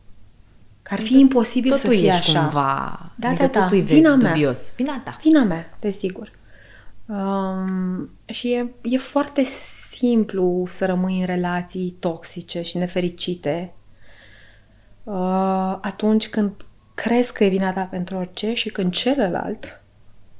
Că 0.87 0.95
ar 0.95 1.01
fi 1.01 1.13
tot, 1.13 1.21
imposibil 1.21 1.71
totul 1.71 1.93
să 1.93 1.99
fie 1.99 2.09
ești 2.09 2.31
așa. 2.31 2.41
cumva, 2.41 3.13
da, 3.15 3.29
adică 3.29 3.47
da, 3.47 3.49
da. 3.49 3.61
totul 3.61 3.83
Vina 3.83 4.11
vezi 4.11 4.23
mea. 4.23 4.33
dubios. 4.33 4.73
Vina 4.77 5.01
ta. 5.05 5.17
Vina 5.23 5.43
mea, 5.43 5.77
desigur. 5.81 6.33
Um, 7.07 8.11
și 8.25 8.53
e, 8.53 8.75
e 8.83 8.99
foarte 8.99 9.43
simplu 9.89 10.65
să 10.67 10.87
rămâi 10.87 11.21
în 11.21 11.27
relații 11.27 11.97
toxice 12.01 12.63
și 12.63 12.77
nefericite 12.77 13.73
uh, 15.05 15.79
atunci 15.81 16.29
când 16.29 16.53
crezi 16.95 17.33
că 17.33 17.45
e 17.45 17.49
vina 17.49 17.73
ta 17.73 17.83
pentru 17.83 18.17
orice 18.17 18.55
și 18.55 18.71
când 18.71 18.93
celălalt 18.93 19.83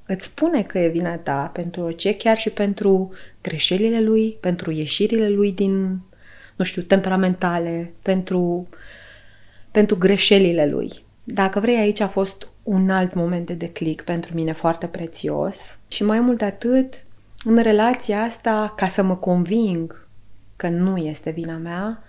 îți 0.07 0.25
spune 0.25 0.63
că 0.63 0.79
e 0.79 0.89
vina 0.89 1.17
ta 1.17 1.51
pentru 1.53 1.83
orice, 1.83 2.17
chiar 2.17 2.37
și 2.37 2.51
pentru 2.51 3.13
greșelile 3.43 4.01
lui, 4.01 4.37
pentru 4.41 4.71
ieșirile 4.71 5.29
lui 5.29 5.53
din, 5.53 6.01
nu 6.57 6.65
știu, 6.65 6.83
temperamentale, 6.83 7.93
pentru, 8.03 8.69
pentru 9.77 9.97
greșelile 9.97 10.67
lui. 10.67 10.93
Dacă 11.25 11.61
vrei, 11.61 11.77
aici 11.77 12.01
a 12.01 12.09
fost 12.09 12.49
un 12.63 12.91
alt 12.91 13.15
moment 13.15 13.47
de 13.47 13.55
declic 13.55 14.03
pentru 14.03 14.35
mine 14.35 14.53
foarte 14.53 14.87
prețios 14.87 15.79
și 15.89 16.05
mai 16.05 16.21
mult 16.21 16.39
de 16.39 16.45
atât, 16.45 17.05
în 17.45 17.63
relația 17.63 18.23
asta, 18.23 18.73
ca 18.77 18.89
să 18.89 19.03
mă 19.03 19.17
conving 19.17 20.09
că 20.57 20.69
nu 20.69 20.97
este 20.97 21.31
vina 21.31 21.57
mea, 21.57 22.03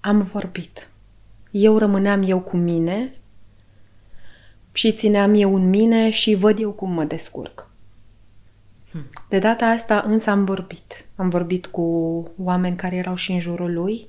am 0.00 0.20
vorbit. 0.20 0.88
Eu 1.50 1.78
rămâneam 1.78 2.22
eu 2.22 2.40
cu 2.40 2.56
mine 2.56 3.14
și 4.72 4.92
țineam 4.92 5.34
eu 5.34 5.54
în 5.54 5.68
mine 5.68 6.10
și 6.10 6.34
văd 6.34 6.58
eu 6.60 6.70
cum 6.70 6.90
mă 6.90 7.04
descurc. 7.04 7.70
Hmm. 8.90 9.06
De 9.28 9.38
data 9.38 9.66
asta 9.66 10.04
însă 10.06 10.30
am 10.30 10.44
vorbit. 10.44 11.04
Am 11.16 11.28
vorbit 11.28 11.66
cu 11.66 11.82
oameni 12.42 12.76
care 12.76 12.96
erau 12.96 13.14
și 13.14 13.32
în 13.32 13.38
jurul 13.38 13.72
lui 13.72 14.08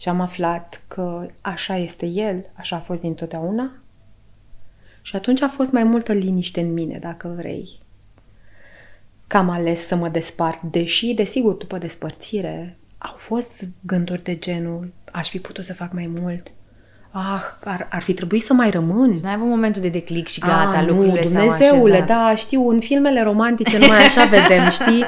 și 0.00 0.08
am 0.08 0.20
aflat 0.20 0.82
că 0.88 1.26
așa 1.40 1.76
este 1.76 2.06
el, 2.06 2.44
așa 2.52 2.76
a 2.76 2.80
fost 2.80 3.00
dintotdeauna. 3.00 3.72
Și 5.02 5.16
atunci 5.16 5.40
a 5.40 5.48
fost 5.48 5.72
mai 5.72 5.84
multă 5.84 6.12
liniște 6.12 6.60
în 6.60 6.72
mine, 6.72 6.98
dacă 6.98 7.28
vrei. 7.36 7.68
Că 9.26 9.36
am 9.36 9.50
ales 9.50 9.86
să 9.86 9.94
mă 9.94 10.08
despart, 10.08 10.62
deși, 10.62 11.14
desigur, 11.14 11.54
după 11.54 11.78
despărțire, 11.78 12.76
au 12.98 13.14
fost 13.16 13.68
gânduri 13.80 14.22
de 14.22 14.36
genul, 14.36 14.92
aș 15.12 15.28
fi 15.28 15.38
putut 15.38 15.64
să 15.64 15.74
fac 15.74 15.92
mai 15.92 16.06
mult, 16.06 16.52
ah, 17.10 17.42
ar, 17.64 17.88
ar 17.90 18.02
fi 18.02 18.14
trebuit 18.14 18.42
să 18.42 18.52
mai 18.52 18.70
rămân. 18.70 19.10
Deci 19.10 19.20
n-ai 19.20 19.34
avut 19.34 19.46
momentul 19.46 19.82
de 19.82 19.88
declic 19.88 20.28
și 20.28 20.40
gata, 20.40 20.78
ah, 20.78 20.86
lucrurile 20.86 21.20
nu, 21.22 21.28
Dumnezeule, 21.28 21.96
s-au 21.96 22.06
da, 22.06 22.34
știu, 22.36 22.68
în 22.68 22.80
filmele 22.80 23.22
romantice 23.22 23.78
numai 23.78 24.04
așa 24.04 24.24
vedem, 24.38 24.70
știi? 24.70 25.04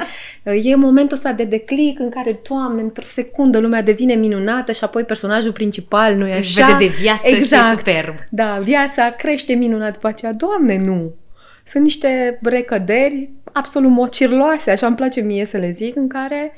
E 0.71 0.75
momentul 0.75 1.17
ăsta 1.17 1.31
de 1.31 1.43
declic 1.43 1.99
în 1.99 2.09
care, 2.09 2.39
Doamne, 2.49 2.81
într-o 2.81 3.05
secundă 3.05 3.59
lumea 3.59 3.81
devine 3.81 4.13
minunată 4.13 4.71
și 4.71 4.83
apoi 4.83 5.03
personajul 5.03 5.51
principal, 5.51 6.15
nu 6.15 6.27
e 6.27 6.33
așa? 6.33 6.65
vede 6.65 6.85
de 6.85 6.93
viață 6.99 7.21
exact. 7.23 7.63
și 7.63 7.73
e 7.73 7.77
superb. 7.77 8.15
Da, 8.29 8.59
viața 8.63 9.09
crește 9.09 9.53
minunat 9.53 9.93
după 9.93 10.07
aceea. 10.07 10.33
Doamne, 10.33 10.77
nu! 10.77 11.13
Sunt 11.65 11.83
niște 11.83 12.39
recăderi 12.41 13.29
absolut 13.51 13.91
mocirloase, 13.91 14.71
așa 14.71 14.87
îmi 14.87 14.95
place 14.95 15.21
mie 15.21 15.45
să 15.45 15.57
le 15.57 15.71
zic, 15.71 15.95
în 15.95 16.07
care 16.07 16.53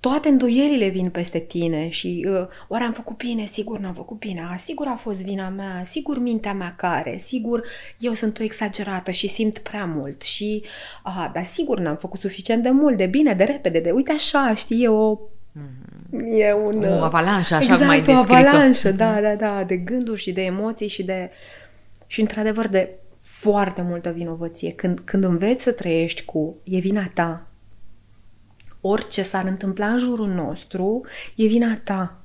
toate 0.00 0.28
îndoielile 0.28 0.88
vin 0.88 1.10
peste 1.10 1.38
tine 1.38 1.88
și 1.88 2.26
uh, 2.28 2.46
oare 2.68 2.84
am 2.84 2.92
făcut 2.92 3.16
bine? 3.16 3.44
Sigur 3.46 3.78
n-am 3.78 3.94
făcut 3.94 4.18
bine. 4.18 4.46
A, 4.52 4.56
sigur 4.56 4.86
a 4.86 4.96
fost 4.96 5.22
vina 5.22 5.48
mea, 5.48 5.82
sigur 5.84 6.18
mintea 6.18 6.52
mea 6.52 6.74
care, 6.76 7.16
sigur 7.18 7.62
eu 7.98 8.12
sunt 8.12 8.38
o 8.38 8.42
exagerată 8.42 9.10
și 9.10 9.28
simt 9.28 9.58
prea 9.58 9.84
mult 9.84 10.22
și, 10.22 10.64
a, 11.02 11.30
dar 11.34 11.44
sigur 11.44 11.78
n-am 11.78 11.96
făcut 11.96 12.20
suficient 12.20 12.62
de 12.62 12.70
mult, 12.70 12.96
de 12.96 13.06
bine, 13.06 13.34
de 13.34 13.44
repede, 13.44 13.80
de 13.80 13.90
uite 13.90 14.12
așa, 14.12 14.54
știi, 14.54 14.82
e 14.82 14.88
o 14.88 15.18
Mm-hmm. 15.50 16.38
E 16.38 16.52
un... 16.52 16.82
O 16.82 17.02
avalanșă, 17.02 17.54
așa 17.54 17.72
exact, 17.72 17.80
cum 17.80 17.90
ai 17.90 17.98
o 17.98 18.02
descris-o. 18.02 18.48
avalanșă, 18.48 18.92
da, 18.92 19.20
da, 19.20 19.34
da, 19.34 19.64
de 19.64 19.76
gânduri 19.76 20.20
și 20.20 20.32
de 20.32 20.42
emoții 20.42 20.88
și 20.88 21.02
de... 21.02 21.30
Și 22.06 22.20
într-adevăr 22.20 22.68
de 22.68 22.90
foarte 23.18 23.82
multă 23.82 24.10
vinovăție. 24.10 24.72
Când, 24.72 24.98
când 24.98 25.24
înveți 25.24 25.62
să 25.62 25.72
trăiești 25.72 26.24
cu 26.24 26.56
e 26.64 26.78
vina 26.78 27.10
ta, 27.14 27.49
orice 28.80 29.22
s-ar 29.22 29.44
întâmpla 29.44 29.86
în 29.86 29.98
jurul 29.98 30.28
nostru, 30.28 31.00
e 31.34 31.46
vina 31.46 31.76
ta. 31.76 32.20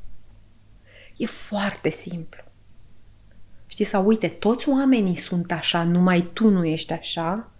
E 1.17 1.25
foarte 1.25 1.89
simplu. 1.89 2.43
Știi, 3.67 3.85
sau 3.85 4.05
uite, 4.05 4.27
toți 4.27 4.69
oamenii 4.69 5.15
sunt 5.15 5.51
așa, 5.51 5.83
numai 5.83 6.29
tu 6.33 6.49
nu 6.49 6.65
ești 6.65 6.93
așa. 6.93 7.51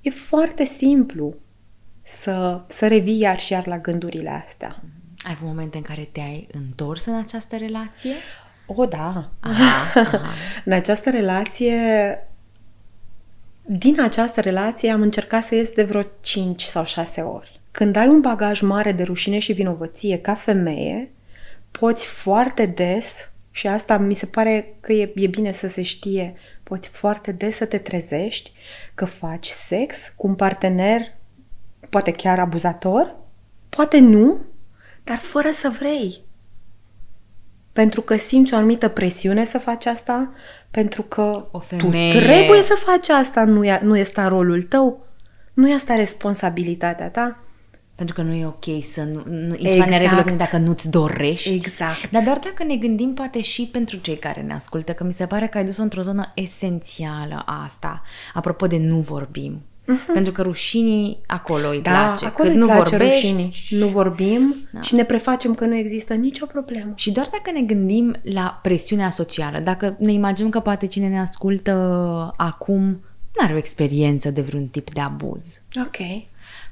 E 0.00 0.10
foarte 0.10 0.64
simplu 0.64 1.34
să, 2.02 2.60
să 2.66 2.86
revii 2.86 3.18
iar 3.18 3.40
și 3.40 3.52
iar 3.52 3.66
la 3.66 3.78
gândurile 3.78 4.42
astea. 4.46 4.82
Ai 5.26 5.32
avut 5.34 5.48
momente 5.48 5.76
în 5.76 5.82
care 5.82 6.08
te-ai 6.12 6.48
întors 6.52 7.04
în 7.04 7.14
această 7.14 7.56
relație? 7.56 8.14
O, 8.66 8.86
da. 8.86 9.30
Aha, 9.40 10.00
aha. 10.00 10.34
în 10.64 10.72
această 10.72 11.10
relație, 11.10 11.78
din 13.62 14.00
această 14.00 14.40
relație 14.40 14.90
am 14.90 15.02
încercat 15.02 15.42
să 15.42 15.54
ies 15.54 15.70
de 15.70 15.82
vreo 15.84 16.02
5 16.20 16.62
sau 16.62 16.84
6 16.84 17.20
ori. 17.20 17.60
Când 17.78 17.96
ai 17.96 18.08
un 18.08 18.20
bagaj 18.20 18.60
mare 18.60 18.92
de 18.92 19.02
rușine 19.02 19.38
și 19.38 19.52
vinovăție 19.52 20.18
ca 20.18 20.34
femeie, 20.34 21.12
poți 21.70 22.06
foarte 22.06 22.66
des, 22.66 23.30
și 23.50 23.66
asta 23.66 23.98
mi 23.98 24.14
se 24.14 24.26
pare 24.26 24.76
că 24.80 24.92
e, 24.92 25.12
e 25.14 25.26
bine 25.26 25.52
să 25.52 25.68
se 25.68 25.82
știe, 25.82 26.34
poți 26.62 26.88
foarte 26.88 27.32
des 27.32 27.56
să 27.56 27.64
te 27.64 27.78
trezești 27.78 28.52
că 28.94 29.04
faci 29.04 29.46
sex 29.46 30.12
cu 30.16 30.26
un 30.26 30.34
partener, 30.34 31.00
poate 31.90 32.12
chiar 32.12 32.38
abuzator, 32.38 33.16
poate 33.68 33.98
nu, 33.98 34.38
dar 35.04 35.16
fără 35.16 35.50
să 35.50 35.68
vrei. 35.78 36.20
Pentru 37.72 38.00
că 38.00 38.16
simți 38.16 38.54
o 38.54 38.56
anumită 38.56 38.88
presiune 38.88 39.44
să 39.44 39.58
faci 39.58 39.86
asta, 39.86 40.32
pentru 40.70 41.02
că 41.02 41.48
O 41.50 41.58
femeie- 41.58 42.12
tu 42.12 42.18
trebuie 42.18 42.62
să 42.62 42.74
faci 42.74 43.08
asta, 43.08 43.44
nu 43.44 43.64
e, 43.64 43.80
nu 43.82 43.96
este 43.96 44.22
rolul 44.22 44.62
tău, 44.62 45.06
nu 45.54 45.68
e 45.68 45.74
asta 45.74 45.94
responsabilitatea 45.94 47.10
ta. 47.10 47.42
Pentru 47.98 48.14
că 48.14 48.22
nu 48.22 48.32
e 48.32 48.46
ok 48.46 48.64
să 48.92 49.02
nu... 49.02 49.22
nu 49.26 49.54
e 49.54 49.58
Exact. 49.68 49.72
ceva 49.74 49.84
neregulă 49.84 50.36
dacă 50.36 50.56
nu-ți 50.56 50.90
dorești. 50.90 51.54
Exact. 51.54 52.10
Dar 52.10 52.22
doar 52.22 52.38
dacă 52.38 52.64
ne 52.64 52.76
gândim 52.76 53.14
poate 53.14 53.40
și 53.40 53.68
pentru 53.72 53.96
cei 53.96 54.16
care 54.16 54.40
ne 54.40 54.54
ascultă, 54.54 54.92
că 54.92 55.04
mi 55.04 55.12
se 55.12 55.26
pare 55.26 55.46
că 55.46 55.58
ai 55.58 55.64
dus-o 55.64 55.82
într-o 55.82 56.02
zonă 56.02 56.32
esențială 56.34 57.42
asta. 57.64 58.02
Apropo 58.34 58.66
de 58.66 58.78
nu 58.78 58.98
vorbim. 58.98 59.60
Pentru 60.12 60.32
că 60.32 60.42
rușinii 60.42 61.18
acolo 61.26 61.68
îi 61.68 61.82
Da, 61.82 61.90
place. 61.90 62.26
acolo 62.26 62.48
Când 62.48 62.60
îi 62.60 62.66
nu 62.66 62.74
place 62.74 62.96
vorbești, 62.96 63.26
rușinii. 63.26 63.52
Nu 63.70 63.86
vorbim 63.86 64.54
Da. 64.72 64.80
și 64.80 64.94
ne 64.94 65.04
prefacem 65.04 65.54
că 65.54 65.64
nu 65.64 65.76
există 65.76 66.14
nicio 66.14 66.46
problemă. 66.46 66.92
Și 66.94 67.10
doar 67.10 67.28
dacă 67.32 67.50
ne 67.58 67.60
gândim 67.62 68.16
la 68.22 68.58
presiunea 68.62 69.10
socială, 69.10 69.58
dacă 69.58 69.96
ne 69.98 70.12
imaginăm 70.12 70.50
că 70.50 70.60
poate 70.60 70.86
cine 70.86 71.08
ne 71.08 71.20
ascultă 71.20 71.72
acum 72.36 72.82
nu 73.38 73.44
are 73.44 73.54
o 73.54 73.56
experiență 73.56 74.30
de 74.30 74.40
vreun 74.40 74.66
tip 74.66 74.92
de 74.92 75.00
abuz. 75.00 75.60
Ok. 75.86 75.96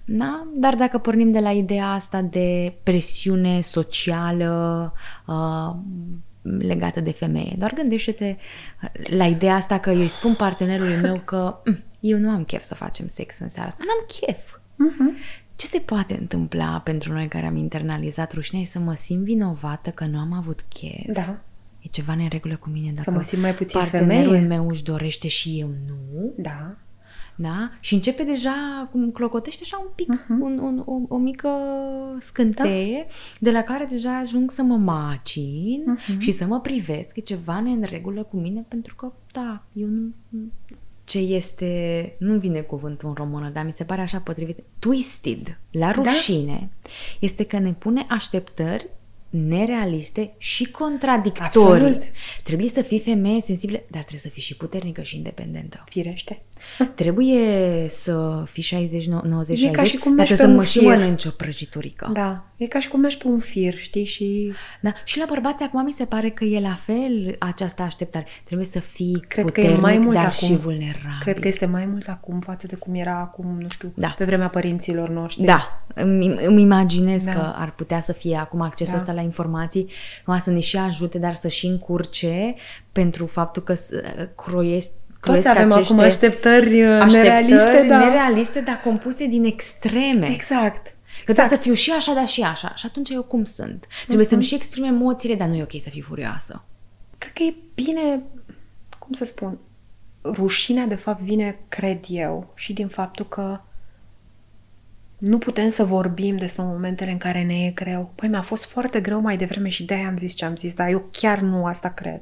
Da? 0.07 0.47
Dar 0.55 0.75
dacă 0.75 0.99
pornim 0.99 1.31
de 1.31 1.39
la 1.41 1.51
ideea 1.51 1.87
asta 1.87 2.23
de 2.23 2.75
presiune 2.83 3.61
socială 3.61 4.93
uh, 5.27 5.75
legată 6.59 7.01
de 7.01 7.11
femeie, 7.11 7.55
doar 7.59 7.73
gândește-te 7.75 8.37
la 9.17 9.25
ideea 9.27 9.55
asta 9.55 9.79
că 9.79 9.91
eu 9.91 10.01
îi 10.01 10.09
spun 10.09 10.35
partenerului 10.35 10.97
meu 10.97 11.21
că 11.25 11.57
"Mm, 11.65 11.83
eu 12.01 12.19
nu 12.19 12.29
am 12.31 12.45
chef 12.45 12.63
să 12.63 12.75
facem 12.75 13.07
sex 13.07 13.39
în 13.39 13.49
seara 13.49 13.69
asta. 13.69 13.83
N-am 13.87 14.07
chef. 14.07 14.57
Uh-huh. 14.57 15.35
Ce 15.57 15.67
se 15.67 15.79
poate 15.79 16.17
întâmpla 16.21 16.81
pentru 16.85 17.13
noi 17.13 17.29
care 17.29 17.47
am 17.47 17.57
internalizat 17.57 18.33
rușinea 18.33 18.63
e 18.63 18.65
să 18.65 18.79
mă 18.79 18.95
simt 18.95 19.23
vinovată 19.25 19.91
că 19.91 20.05
nu 20.05 20.19
am 20.19 20.33
avut 20.33 20.61
chef. 20.69 21.13
Da. 21.13 21.39
E 21.81 21.89
ceva 21.91 22.13
în 22.13 22.29
regulă 22.29 22.57
cu 22.57 22.69
mine 22.69 22.93
dacă 22.95 23.11
mă 23.11 23.23
simt 23.23 23.43
mai 23.43 23.55
puțin 23.55 23.81
partenerul 23.81 24.25
femeie. 24.33 24.47
meu 24.47 24.69
își 24.69 24.85
dorește 24.85 25.29
și 25.29 25.61
eu 25.61 25.69
nu. 25.87 26.33
Da. 26.37 26.77
Da? 27.39 27.71
Și 27.81 27.95
începe 27.95 28.23
deja, 28.23 28.89
cum 28.91 29.11
clocotește 29.11 29.61
așa 29.65 29.79
un 29.81 29.91
pic, 29.95 30.09
Mhm. 30.09 30.19
uh-huh. 30.25 30.41
un, 30.41 30.59
un, 30.59 30.83
o, 30.87 31.15
o 31.15 31.17
mică 31.17 31.49
scânteie, 32.21 33.07
da. 33.09 33.15
de 33.41 33.51
la 33.51 33.63
care 33.63 33.87
deja 33.91 34.19
ajung 34.19 34.51
să 34.51 34.63
mă 34.63 34.77
macin 34.77 35.83
Mhm. 35.87 35.99
uh-huh. 36.17 36.19
și 36.19 36.31
să 36.31 36.47
mă 36.47 36.61
privesc. 36.61 37.17
E 37.17 37.21
ceva 37.21 37.61
ne 37.61 37.71
în 37.71 37.83
regulă 37.83 38.23
cu 38.23 38.37
mine 38.37 38.65
pentru 38.69 38.95
că, 38.95 39.13
da, 39.33 39.63
eu 39.73 39.87
nu... 39.87 40.13
Ce 41.05 41.19
este, 41.19 42.15
nu 42.19 42.39
vine 42.39 42.61
cuvântul 42.61 43.09
în 43.09 43.15
română, 43.15 43.49
dar 43.53 43.65
mi 43.65 43.73
se 43.73 43.85
pare 43.85 44.01
așa 44.01 44.19
potrivit, 44.19 44.59
twisted, 44.79 45.59
la 45.71 45.91
rușine, 45.91 46.71
da? 46.83 46.89
este 47.21 47.45
că 47.45 47.59
ne 47.59 47.73
pune 47.73 48.07
așteptări 48.09 48.89
nerealiste 49.31 50.35
și 50.39 50.71
contradictorii. 50.71 51.47
Absolut. 51.87 52.03
Trebuie 52.45 52.69
să 52.69 52.83
fii 52.83 53.01
femeie 53.01 53.41
sensibilă, 53.41 53.79
dar 53.91 54.01
trebuie 54.01 54.21
să 54.21 54.29
fii 54.29 54.43
și 54.43 54.57
puternică 54.57 55.03
și 55.03 55.17
independentă. 55.17 55.85
Firește. 55.89 56.43
Trebuie 56.95 57.87
să 57.89 58.43
fii 58.47 58.63
60, 58.63 59.07
90, 59.07 59.61
E 59.63 59.67
ca 59.67 59.73
60, 59.73 59.89
și 59.91 59.97
cum 59.97 60.17
dar 60.17 60.27
mergi 60.27 60.33
trebuie 60.35 60.37
pe 60.37 60.43
să 60.43 60.49
un 60.49 60.55
mă 60.57 60.65
și 60.65 60.79
fir. 60.79 60.89
mănânci 60.89 61.25
o 61.25 61.31
prăjiturică. 61.31 62.11
Da. 62.13 62.45
E 62.57 62.67
ca 62.67 62.81
și 62.81 62.89
cum 62.89 63.01
mergi 63.01 63.19
pe 63.19 63.27
un 63.29 63.39
fir, 63.39 63.75
știi? 63.79 64.05
Și 64.05 64.53
Da. 64.81 64.93
Și 65.05 65.19
la 65.19 65.25
bărbați 65.29 65.63
acum 65.63 65.85
mi 65.85 65.93
se 65.93 66.05
pare 66.05 66.31
că 66.31 66.45
e 66.45 66.61
la 66.61 66.75
fel 66.75 67.37
această 67.39 67.83
așteptare. 67.83 68.27
Trebuie 68.45 68.67
să 68.67 68.79
fii 68.81 69.25
cred 69.29 69.45
că 69.45 69.51
puternic, 69.51 69.77
e 69.77 69.81
mai 69.81 69.99
mult 69.99 70.15
dar 70.15 70.25
acum. 70.25 70.49
și 70.49 70.57
vulnerabil. 70.57 71.19
Cred 71.21 71.39
că 71.39 71.49
este 71.49 71.67
mai 71.67 71.87
mult 71.87 72.09
acum 72.09 72.41
față 72.41 72.67
de 72.67 72.75
cum 72.77 72.95
era 72.95 73.19
acum, 73.21 73.57
nu 73.61 73.69
știu, 73.69 73.93
Da. 73.97 74.15
pe 74.19 74.25
vremea 74.25 74.49
părinților 74.49 75.09
noștri. 75.09 75.45
Da, 75.45 75.83
îmi, 75.95 76.27
îmi 76.47 76.61
imaginez 76.61 77.25
Da. 77.25 77.33
că 77.33 77.53
ar 77.57 77.73
putea 77.75 78.01
să 78.01 78.13
fie 78.13 78.37
acum 78.37 78.61
accesul 78.61 78.95
Da. 78.95 79.01
ăsta 79.01 79.13
la 79.13 79.21
informații, 79.21 79.91
numai 80.27 80.41
să 80.41 80.51
ne 80.51 80.61
și 80.61 80.77
ajute, 80.77 81.19
dar 81.19 81.35
să 81.35 81.49
și 81.49 81.67
încurce 81.67 82.55
pentru 82.93 83.27
faptul 83.27 83.63
că 83.63 83.75
s- 83.75 83.89
croiesc 84.37 84.91
Toți 85.21 85.41
croiesc 85.41 85.47
avem 85.47 85.73
acește 85.73 85.93
acum 85.93 86.05
așteptări, 86.05 86.85
uh, 86.85 87.01
așteptări 87.01 87.47
nerealiste, 87.47 87.87
da. 87.89 87.99
nerealiste, 87.99 88.61
dar 88.61 88.81
compuse 88.85 89.27
din 89.27 89.45
extreme. 89.45 90.31
Exact. 90.31 90.97
Că 91.25 91.31
exact. 91.31 91.49
trebuie 91.49 91.59
să 91.59 91.63
fiu 91.63 91.75
și 91.75 91.91
așa, 91.91 92.15
dar 92.15 92.27
și 92.27 92.43
așa. 92.43 92.75
Și 92.75 92.87
atunci 92.87 93.11
eu 93.11 93.23
cum 93.23 93.45
sunt? 93.45 93.87
Trebuie 94.05 94.27
să-mi 94.27 94.43
și 94.43 94.55
exprim 94.55 94.85
emoțiile, 94.85 95.35
dar 95.35 95.49
nu 95.49 95.55
e 95.55 95.63
ok 95.63 95.81
să 95.81 95.91
fiu 95.91 96.03
furioasă. 96.03 96.65
Cred 97.19 97.33
că 97.33 97.43
e 97.43 97.55
bine, 97.75 98.23
cum 98.99 99.13
să 99.13 99.25
spun, 99.25 99.59
rușinea 100.25 100.87
de 100.87 100.95
fapt 100.95 101.21
vine, 101.21 101.59
cred 101.69 102.05
eu, 102.09 102.53
și 102.55 102.73
din 102.73 102.89
faptul 102.89 103.29
că 103.29 103.61
nu 105.19 105.39
putem 105.39 105.69
să 105.69 105.85
vorbim 105.85 106.37
despre 106.37 106.63
momentele 106.63 107.11
în 107.11 107.19
care 107.19 107.43
ne 107.43 107.65
e 107.65 107.71
greu. 107.71 108.13
Păi 108.15 108.29
mi-a 108.29 108.43
fost 108.43 108.65
foarte 108.65 109.01
greu 109.01 109.21
mai 109.21 109.37
devreme 109.37 109.69
și 109.69 109.85
de-aia 109.85 110.07
am 110.07 110.17
zis 110.17 110.35
ce 110.35 110.45
am 110.45 110.57
zis, 110.57 110.75
dar 110.75 110.89
eu 110.89 111.09
chiar 111.11 111.39
nu 111.39 111.67
asta 111.67 111.89
cred. 111.89 112.21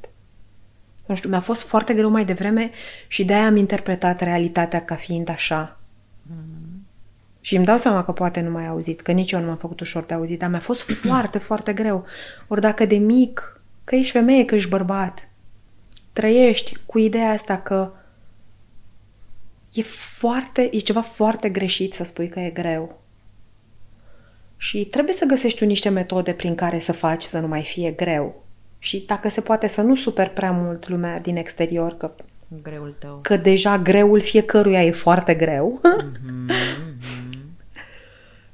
Nu 1.07 1.15
știu, 1.15 1.29
mi-a 1.29 1.41
fost 1.41 1.63
foarte 1.63 1.95
greu 1.95 2.11
mai 2.11 2.25
devreme 2.25 2.71
și 3.09 3.25
de-aia 3.25 3.47
am 3.47 3.57
interpretat 3.57 4.21
realitatea 4.21 4.85
ca 4.85 4.95
fiind 4.95 5.29
așa. 5.29 5.79
Și 7.41 7.57
îmi 7.57 7.65
dau 7.65 7.77
seama 7.77 8.05
că 8.05 8.13
poate 8.13 8.41
nu 8.41 8.51
mai 8.51 8.67
auzit, 8.67 9.01
că 9.01 9.13
nici 9.13 9.33
eu 9.33 9.41
nu 9.41 9.47
m-am 9.47 9.57
făcut 9.57 9.81
ușor 9.81 10.05
de 10.05 10.15
auzit, 10.15 10.39
dar 10.39 10.51
mi-a 10.51 10.61
fost 10.61 10.91
foarte, 11.07 11.39
foarte 11.39 11.73
greu. 11.73 12.05
Ori 12.49 12.61
dacă 12.61 12.87
de 12.87 12.97
mic, 12.97 13.61
că 13.85 13.95
ești 13.95 14.13
femeie, 14.13 14.45
că 14.45 14.55
ești 14.55 14.69
bărbat, 14.69 15.29
trăiești 16.13 16.77
cu 16.87 16.99
ideea 16.99 17.31
asta 17.31 17.59
că 17.59 17.93
e 19.73 19.83
foarte, 19.83 20.69
e 20.73 20.79
ceva 20.79 21.03
foarte 21.03 21.49
greșit 21.49 21.95
să 21.95 22.05
spui 22.05 22.29
că 22.29 22.41
e 22.41 22.51
greu. 22.51 23.03
Și 24.57 24.85
trebuie 24.85 25.15
să 25.15 25.25
găsești 25.25 25.59
tu 25.59 25.65
niște 25.65 25.89
metode 25.89 26.33
prin 26.33 26.55
care 26.55 26.79
să 26.79 26.93
faci 26.93 27.23
să 27.23 27.41
nu 27.41 27.47
mai 27.47 27.63
fie 27.63 27.91
greu. 27.91 28.44
Și 28.85 29.05
dacă 29.07 29.29
se 29.29 29.41
poate 29.41 29.67
să 29.67 29.81
nu 29.81 29.97
super 29.97 30.29
prea 30.29 30.51
mult 30.51 30.89
lumea 30.89 31.21
din 31.21 31.37
exterior, 31.37 31.97
că, 31.97 32.15
Greul 32.63 32.95
tău. 32.99 33.19
că 33.23 33.37
deja 33.37 33.79
greul 33.79 34.21
fiecăruia 34.21 34.85
e 34.85 34.91
foarte 34.91 35.35
greu. 35.35 35.81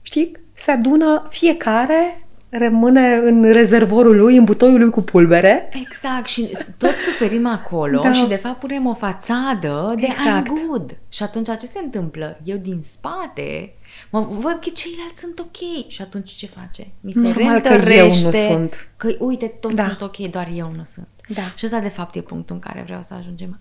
Știi? 0.02 0.32
Se 0.54 0.70
adună 0.70 1.26
fiecare, 1.28 2.26
rămâne 2.48 3.14
în 3.14 3.52
rezervorul 3.52 4.16
lui, 4.16 4.36
în 4.36 4.44
butoiul 4.44 4.78
lui 4.78 4.90
cu 4.90 5.00
pulbere. 5.00 5.68
Exact, 5.72 6.26
și 6.26 6.48
toți 6.76 7.02
suferim 7.02 7.46
acolo 7.46 8.00
Da. 8.02 8.12
și 8.12 8.26
de 8.26 8.36
fapt 8.36 8.58
punem 8.58 8.86
o 8.86 8.94
fațadă 8.94 9.92
de 9.96 10.06
Exact. 10.06 10.46
I'm 10.46 10.66
good. 10.66 10.96
Și 11.08 11.22
atunci 11.22 11.48
ce 11.58 11.66
se 11.66 11.80
întâmplă? 11.84 12.38
Eu 12.44 12.56
din 12.56 12.80
spate 12.82 13.74
mă 14.10 14.20
văd 14.20 14.52
că 14.60 14.70
ceilalți 14.74 15.20
sunt 15.20 15.38
ok 15.38 15.88
și 15.88 16.02
atunci 16.02 16.30
ce 16.30 16.46
face? 16.46 16.90
Mi 17.00 17.12
se 17.12 17.20
Normal 17.20 17.60
că 17.60 17.68
reîntărește 17.68 17.94
eu 17.94 18.30
nu 18.30 18.48
sunt. 18.48 18.90
Că 18.96 19.14
uite, 19.18 19.46
toți 19.46 19.74
Da. 19.74 19.86
sunt 19.86 20.00
ok, 20.00 20.16
doar 20.16 20.48
eu 20.54 20.70
nu 20.72 20.84
sunt. 20.84 21.08
Da. 21.28 21.52
Și 21.56 21.64
ăsta 21.66 21.80
de 21.80 21.88
fapt 21.88 22.14
e 22.14 22.20
punctul 22.20 22.54
în 22.54 22.60
care 22.60 22.82
vreau 22.82 23.02
să 23.02 23.14
ajungem. 23.14 23.58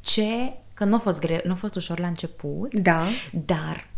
Ce, 0.00 0.52
că 0.74 0.84
nu 0.84 0.94
a 0.94 0.98
fost 0.98 1.20
greu, 1.20 1.40
nu 1.44 1.52
a 1.52 1.56
fost 1.56 1.74
ușor 1.76 1.98
la 1.98 2.06
început, 2.06 2.74
Da. 2.74 3.06
dar 3.46 3.88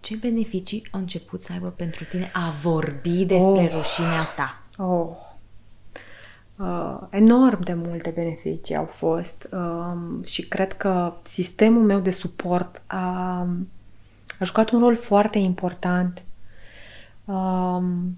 ce 0.00 0.16
beneficii 0.16 0.86
au 0.90 1.00
început 1.00 1.42
să 1.42 1.52
aibă 1.52 1.68
pentru 1.68 2.04
tine 2.04 2.30
a 2.34 2.50
vorbi 2.62 3.24
despre 3.24 3.50
Oh. 3.64 3.70
rușinea 3.72 4.24
ta? 4.36 4.62
Oh. 4.76 5.08
Uh, 6.58 6.98
enorm 7.10 7.62
de 7.62 7.74
multe 7.74 8.10
beneficii 8.10 8.76
au 8.76 8.84
fost 8.84 9.48
um, 9.52 10.22
și 10.24 10.42
cred 10.42 10.72
că 10.72 11.12
sistemul 11.22 11.82
meu 11.82 12.00
de 12.00 12.10
suport 12.10 12.82
a, 12.86 13.48
a 14.38 14.44
jucat 14.44 14.70
un 14.70 14.80
rol 14.80 14.96
foarte 14.96 15.38
important 15.38 16.24
um, 17.24 18.16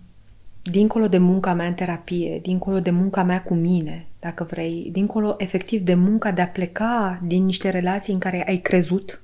dincolo 0.63 1.09
de 1.09 1.19
munca 1.19 1.55
mea 1.55 1.67
în 1.67 1.75
terapie, 1.75 2.39
dincolo 2.43 2.81
de 2.81 2.91
munca 2.91 3.23
mea 3.23 3.43
cu 3.43 3.55
mine, 3.55 4.07
dacă 4.21 4.45
vrei, 4.45 4.89
dincolo 4.93 5.35
efectiv 5.39 5.83
de 5.83 5.95
munca 5.95 6.31
de 6.31 6.41
a 6.41 6.49
pleca 6.49 7.21
din 7.23 7.45
niște 7.45 7.69
relații 7.69 8.13
în 8.13 8.19
care 8.19 8.45
ai 8.47 8.57
crezut 8.57 9.23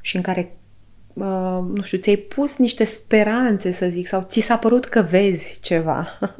și 0.00 0.16
în 0.16 0.22
care 0.22 0.56
uh, 1.12 1.64
nu 1.74 1.82
știu, 1.82 1.98
ți-ai 1.98 2.16
pus 2.16 2.56
niște 2.56 2.84
speranțe, 2.84 3.70
să 3.70 3.86
zic, 3.88 4.06
sau 4.06 4.22
ți 4.22 4.40
s-a 4.40 4.56
părut 4.56 4.84
că 4.84 5.02
vezi 5.02 5.60
ceva. 5.60 6.06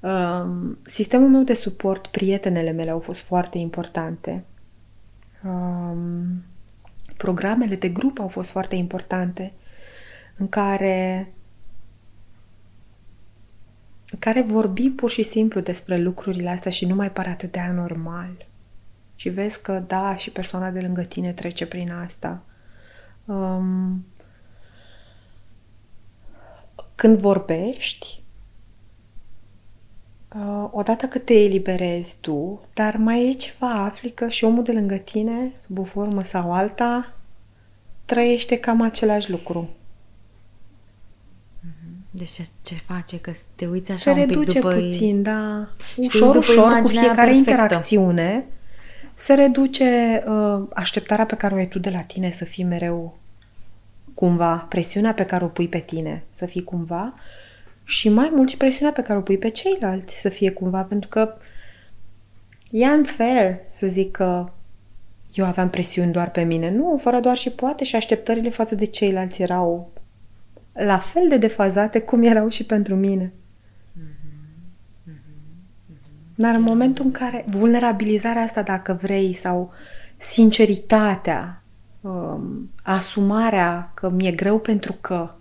Um, 0.00 0.78
sistemul 0.82 1.28
meu 1.28 1.42
de 1.42 1.54
suport, 1.54 2.06
prietenele 2.06 2.70
mele 2.70 2.90
au 2.90 2.98
fost 2.98 3.20
foarte 3.20 3.58
importante. 3.58 4.44
Um, 5.44 6.42
programele 7.22 7.76
de 7.76 7.88
grup 7.88 8.18
au 8.18 8.28
fost 8.28 8.50
foarte 8.50 8.74
importante, 8.74 9.52
în 10.36 10.48
care 10.48 11.32
în 14.10 14.18
care 14.18 14.42
vorbim 14.42 14.94
pur 14.94 15.10
și 15.10 15.22
simplu 15.22 15.60
despre 15.60 15.98
lucrurile 15.98 16.48
astea 16.48 16.70
și 16.70 16.86
nu 16.86 16.94
mai 16.94 17.10
pare 17.10 17.28
atât 17.28 17.52
de 17.52 17.58
anormal. 17.58 18.46
Și 19.16 19.28
vezi 19.28 19.62
că, 19.62 19.84
da, 19.86 20.16
și 20.16 20.30
persoana 20.30 20.70
de 20.70 20.80
lângă 20.80 21.02
tine 21.02 21.32
trece 21.32 21.66
prin 21.66 21.92
asta. 21.92 22.42
Um, 23.24 24.06
când 26.94 27.18
vorbești, 27.18 28.06
uh, 28.06 28.19
odată 30.70 31.06
că 31.06 31.18
te 31.18 31.34
eliberezi 31.34 32.16
tu, 32.20 32.60
dar 32.74 32.96
mai 32.96 33.28
e 33.28 33.32
ceva, 33.32 33.84
afli 33.84 34.10
că 34.10 34.28
și 34.28 34.44
omul 34.44 34.62
de 34.62 34.72
lângă 34.72 34.94
tine, 34.94 35.52
sub 35.56 35.78
o 35.78 35.84
formă 35.84 36.22
sau 36.22 36.52
alta, 36.52 37.12
trăiește 38.04 38.56
cam 38.56 38.80
același 38.80 39.30
lucru. 39.30 39.68
Deci 42.10 42.30
ce, 42.30 42.46
ce 42.62 42.74
face? 42.74 43.18
Că 43.18 43.32
te 43.54 43.66
uiți 43.66 43.90
așa 43.90 44.00
Se 44.00 44.10
un 44.10 44.16
pic 44.16 44.28
reduce 44.28 44.60
după... 44.60 44.74
puțin, 44.74 45.22
da. 45.22 45.68
Știi, 45.90 46.06
Ușor, 46.06 46.26
după 46.26 46.38
ușor, 46.38 46.64
cu 46.64 46.70
imaginea 46.70 47.02
fiecare 47.02 47.30
perfectă. 47.30 47.50
interacțiune, 47.50 48.46
se 49.14 49.34
reduce 49.34 50.22
uh, 50.28 50.62
așteptarea 50.74 51.26
pe 51.26 51.34
care 51.34 51.54
o 51.54 51.56
ai 51.56 51.68
tu 51.68 51.78
de 51.78 51.90
la 51.90 52.00
tine 52.00 52.30
să 52.30 52.44
fii 52.44 52.64
mereu 52.64 53.18
cumva, 54.14 54.56
presiunea 54.68 55.14
pe 55.14 55.24
care 55.24 55.44
o 55.44 55.48
pui 55.48 55.68
pe 55.68 55.78
tine 55.78 56.24
să 56.30 56.46
fii 56.46 56.64
cumva 56.64 57.14
și 57.90 58.08
mai 58.08 58.30
mult 58.34 58.48
și 58.48 58.56
presiunea 58.56 58.92
pe 58.92 59.02
care 59.02 59.18
o 59.18 59.22
pui 59.22 59.38
pe 59.38 59.48
ceilalți 59.48 60.20
să 60.20 60.28
fie 60.28 60.50
cumva, 60.50 60.82
pentru 60.82 61.08
că 61.08 61.34
e 62.70 62.86
unfair 62.86 63.56
să 63.70 63.86
zic 63.86 64.10
că 64.10 64.52
eu 65.32 65.46
aveam 65.46 65.70
presiuni 65.70 66.12
doar 66.12 66.30
pe 66.30 66.42
mine. 66.42 66.70
Nu, 66.70 66.98
fără 67.02 67.20
doar 67.20 67.36
și 67.36 67.50
poate 67.50 67.84
și 67.84 67.96
așteptările 67.96 68.50
față 68.50 68.74
de 68.74 68.84
ceilalți 68.84 69.42
erau 69.42 69.92
la 70.72 70.98
fel 70.98 71.28
de 71.28 71.36
defazate 71.36 72.00
cum 72.00 72.22
erau 72.22 72.48
și 72.48 72.64
pentru 72.64 72.94
mine. 72.94 73.32
Dar 76.34 76.54
în 76.54 76.62
momentul 76.62 77.04
în 77.04 77.10
care 77.10 77.44
vulnerabilizarea 77.48 78.42
asta, 78.42 78.62
dacă 78.62 78.98
vrei, 79.02 79.32
sau 79.32 79.72
sinceritatea, 80.16 81.62
um, 82.00 82.70
asumarea 82.82 83.90
că 83.94 84.08
mi-e 84.08 84.32
greu 84.32 84.58
pentru 84.58 84.92
că, 84.92 85.34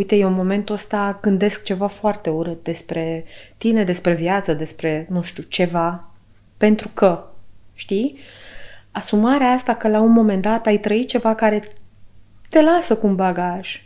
uite, 0.00 0.16
eu 0.16 0.28
în 0.28 0.34
momentul 0.34 0.74
ăsta 0.74 1.18
gândesc 1.22 1.62
ceva 1.62 1.86
foarte 1.86 2.30
urât 2.30 2.62
despre 2.62 3.24
tine, 3.56 3.84
despre 3.84 4.14
viață, 4.14 4.54
despre, 4.54 5.06
nu 5.10 5.22
știu, 5.22 5.42
ceva, 5.42 6.10
pentru 6.56 6.88
că, 6.88 7.24
știi? 7.74 8.18
Asumarea 8.90 9.50
asta 9.50 9.74
că 9.74 9.88
la 9.88 10.00
un 10.00 10.12
moment 10.12 10.42
dat 10.42 10.66
ai 10.66 10.78
trăit 10.78 11.08
ceva 11.08 11.34
care 11.34 11.76
te 12.48 12.62
lasă 12.62 12.96
cu 12.96 13.06
un 13.06 13.14
bagaj. 13.14 13.82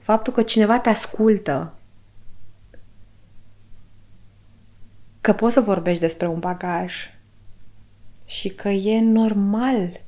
Faptul 0.00 0.32
că 0.32 0.42
cineva 0.42 0.78
te 0.78 0.88
ascultă, 0.88 1.74
că 5.20 5.32
poți 5.32 5.54
să 5.54 5.60
vorbești 5.60 6.00
despre 6.00 6.26
un 6.26 6.38
bagaj 6.38 6.94
și 8.24 8.48
că 8.48 8.68
e 8.68 9.00
normal 9.00 10.00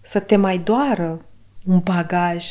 să 0.00 0.20
te 0.20 0.36
mai 0.36 0.58
doară 0.58 1.24
un 1.64 1.78
bagaj 1.78 2.44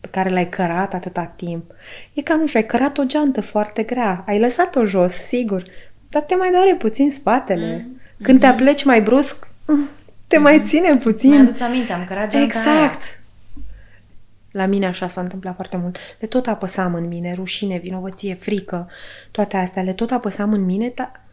pe 0.00 0.08
care 0.08 0.28
l-ai 0.28 0.48
cărat 0.48 0.94
atâta 0.94 1.24
timp. 1.24 1.72
E 2.12 2.22
ca, 2.22 2.34
nu 2.34 2.46
știu, 2.46 2.60
ai 2.60 2.66
cărat 2.66 2.98
o 2.98 3.04
geantă 3.04 3.40
foarte 3.40 3.82
grea, 3.82 4.24
ai 4.26 4.40
lăsat-o 4.40 4.84
jos, 4.84 5.12
sigur, 5.12 5.62
dar 6.08 6.22
te 6.22 6.34
mai 6.34 6.50
doare 6.50 6.74
puțin 6.74 7.10
spatele. 7.10 7.86
Mm. 7.86 8.00
Când 8.22 8.38
mm-hmm. 8.38 8.40
te 8.40 8.46
apleci 8.46 8.84
mai 8.84 9.02
brusc, 9.02 9.48
te 10.26 10.36
mm-hmm. 10.36 10.40
mai 10.40 10.62
ține 10.64 10.96
puțin. 10.96 11.30
Mi-aduce 11.30 11.64
aminte, 11.64 11.92
am 11.92 12.04
cărat 12.04 12.30
geanta 12.30 12.46
Exact. 12.46 12.78
aia. 12.78 12.90
La 14.50 14.66
mine 14.66 14.86
așa 14.86 15.08
s-a 15.08 15.20
întâmplat 15.20 15.54
foarte 15.54 15.76
mult. 15.76 15.96
Le 16.18 16.26
tot 16.26 16.46
apăsam 16.46 16.94
în 16.94 17.08
mine, 17.08 17.34
rușine, 17.34 17.78
vinovăție, 17.78 18.34
frică, 18.34 18.88
toate 19.30 19.56
astea, 19.56 19.82
le 19.82 19.92
tot 19.92 20.10
apăsam 20.10 20.52
în 20.52 20.64
mine, 20.64 20.92
dar 20.94 21.24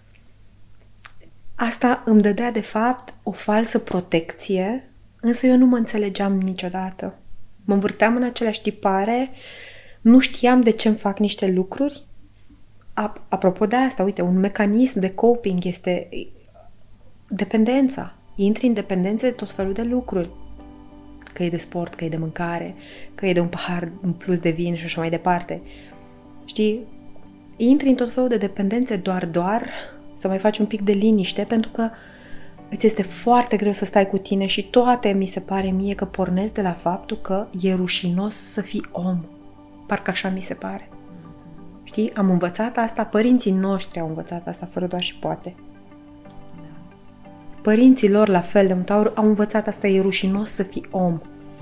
asta 1.55 2.01
îmi 2.05 2.22
dădea 2.22 2.51
de 2.51 2.61
fapt 2.61 3.13
o 3.24 3.32
falsă 3.32 3.80
protecție, 3.80 4.89
însă 5.20 5.45
eu 5.45 5.57
nu 5.57 5.65
mă 5.65 5.78
înțelegeam 5.78 6.39
niciodată. 6.39 7.13
Mă 7.68 7.74
învârteam 7.74 8.15
în 8.15 8.24
aceleași 8.24 8.61
tipare, 8.61 9.30
nu 10.01 10.20
știam 10.20 10.61
de 10.61 10.70
ce 10.70 10.88
îmi 10.88 10.97
fac 10.97 11.20
niște 11.20 11.47
lucruri. 11.47 12.05
A- 12.93 13.26
apropo 13.30 13.65
de 13.65 13.76
asta, 13.76 14.03
uite, 14.03 14.22
un 14.22 14.39
mecanism 14.39 14.99
de 14.99 15.09
coping 15.09 15.65
este 15.65 16.09
dependența. 17.28 18.15
Intri 18.36 18.68
în 18.68 18.74
dependență 18.74 19.26
de 19.26 19.32
tot 19.32 19.51
felul 19.51 19.74
de 19.74 19.82
lucruri 19.82 20.30
că 21.34 21.43
e 21.43 21.49
de 21.49 21.57
sport, 21.57 21.93
că 21.93 22.03
e 22.03 22.09
de 22.09 22.18
mâncare, 22.18 22.76
că 23.15 23.26
e 23.26 23.34
de 23.34 23.39
un 23.39 23.47
pahar 23.47 23.91
în 24.01 24.13
plus 24.13 24.39
de 24.39 24.49
vin 24.49 24.76
și 24.76 24.86
așa 24.86 24.99
mai 24.99 25.09
departe. 25.09 25.61
Știi? 26.45 26.80
Intri 27.57 27.89
în 27.89 27.95
tot 27.95 28.09
felul 28.09 28.30
de 28.30 28.38
dependențe 28.38 28.95
doar, 28.95 29.26
doar 29.26 29.70
să 30.13 30.28
mai 30.28 30.39
faci 30.39 30.57
un 30.57 30.65
pic 30.65 30.82
de 30.82 30.91
liniște, 30.91 31.43
pentru 31.43 31.72
că 31.72 31.89
îți 32.70 32.86
este 32.86 33.01
foarte 33.01 33.57
greu 33.57 33.72
să 33.72 33.86
stai 33.86 34.07
cu 34.07 34.18
tine 34.18 34.45
și 34.45 34.63
toate 34.70 35.09
mi 35.09 35.26
se 35.26 35.39
pare 35.39 35.70
mie 35.70 35.95
că 35.95 36.05
pornesc 36.05 36.53
de 36.53 36.61
la 36.61 36.74
faptul 36.74 37.18
că 37.18 37.47
e 37.61 37.74
rușinos 37.74 38.36
să 38.36 38.61
fii 38.61 38.86
om. 38.91 39.20
Parcă 39.88 40.11
așa 40.11 40.30
mi 40.30 40.41
se 40.41 40.53
pare. 40.53 40.89
Știi? 41.84 42.13
Am 42.13 42.30
învățat 42.30 42.78
asta, 42.78 43.03
părinții 43.03 43.51
noștri 43.51 43.99
au 43.99 44.07
învățat 44.07 44.47
asta 44.47 44.70
fără 44.72 44.86
doar 44.86 45.01
și 45.01 45.15
poate. 45.15 45.55
Părinții 47.61 48.11
lor, 48.11 48.28
la 48.28 48.41
fel 48.41 48.68
de 48.68 48.74
mult, 48.74 48.89
au, 48.89 49.11
au 49.15 49.26
învățat 49.26 49.68
asta, 49.68 49.88
e 49.88 50.01
rușinos 50.01 50.49
să 50.49 50.63
fii 50.63 50.88
om. 50.91 51.20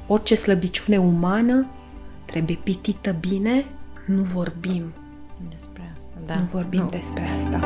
Orice 0.07 0.35
slăbiciune 0.35 0.97
umană 0.97 1.65
trebuie 2.25 2.59
pitită 2.63 3.15
bine, 3.19 3.65
nu 4.07 4.21
vorbim. 4.21 4.93
Despre 5.49 5.93
asta, 5.99 6.13
Da, 6.25 6.33
da. 6.33 6.39
nu 6.39 6.45
vorbim 6.45 6.81
nu. 6.81 6.89
despre 6.89 7.23
asta. 7.35 7.59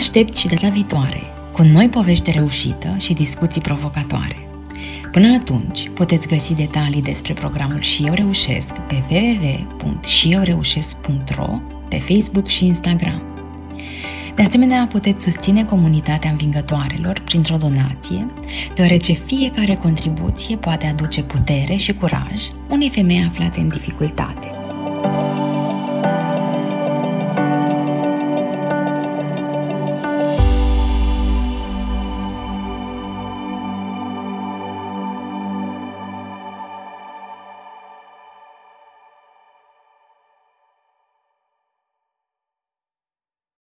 Aștept 0.00 0.36
și 0.36 0.48
data 0.48 0.68
viitoare 0.68 1.22
cu 1.52 1.62
noi 1.62 1.88
povești 1.88 2.24
de 2.24 2.30
reușită 2.30 2.96
și 2.98 3.12
discuții 3.12 3.60
provocatoare. 3.60 4.48
Până 5.12 5.34
atunci, 5.34 5.90
puteți 5.94 6.28
găsi 6.28 6.54
detalii 6.54 7.02
despre 7.02 7.32
programul 7.32 7.80
Și 7.80 8.02
Eu 8.02 8.12
Reușesc 8.12 8.78
pe 8.78 9.02
www.șieureușesc.ro, 9.10 11.58
pe 11.88 11.98
Facebook 11.98 12.46
și 12.46 12.66
Instagram. 12.66 13.22
De 14.34 14.42
asemenea, 14.42 14.86
puteți 14.90 15.24
susține 15.24 15.64
comunitatea 15.64 16.30
învingătoarelor 16.30 17.22
printr-o 17.24 17.56
donație, 17.56 18.30
deoarece 18.74 19.12
fiecare 19.12 19.74
contribuție 19.74 20.56
poate 20.56 20.86
aduce 20.86 21.22
putere 21.22 21.74
și 21.74 21.94
curaj 21.94 22.42
unei 22.68 22.90
femei 22.90 23.24
aflate 23.28 23.60
în 23.60 23.68
dificultate. 23.68 24.59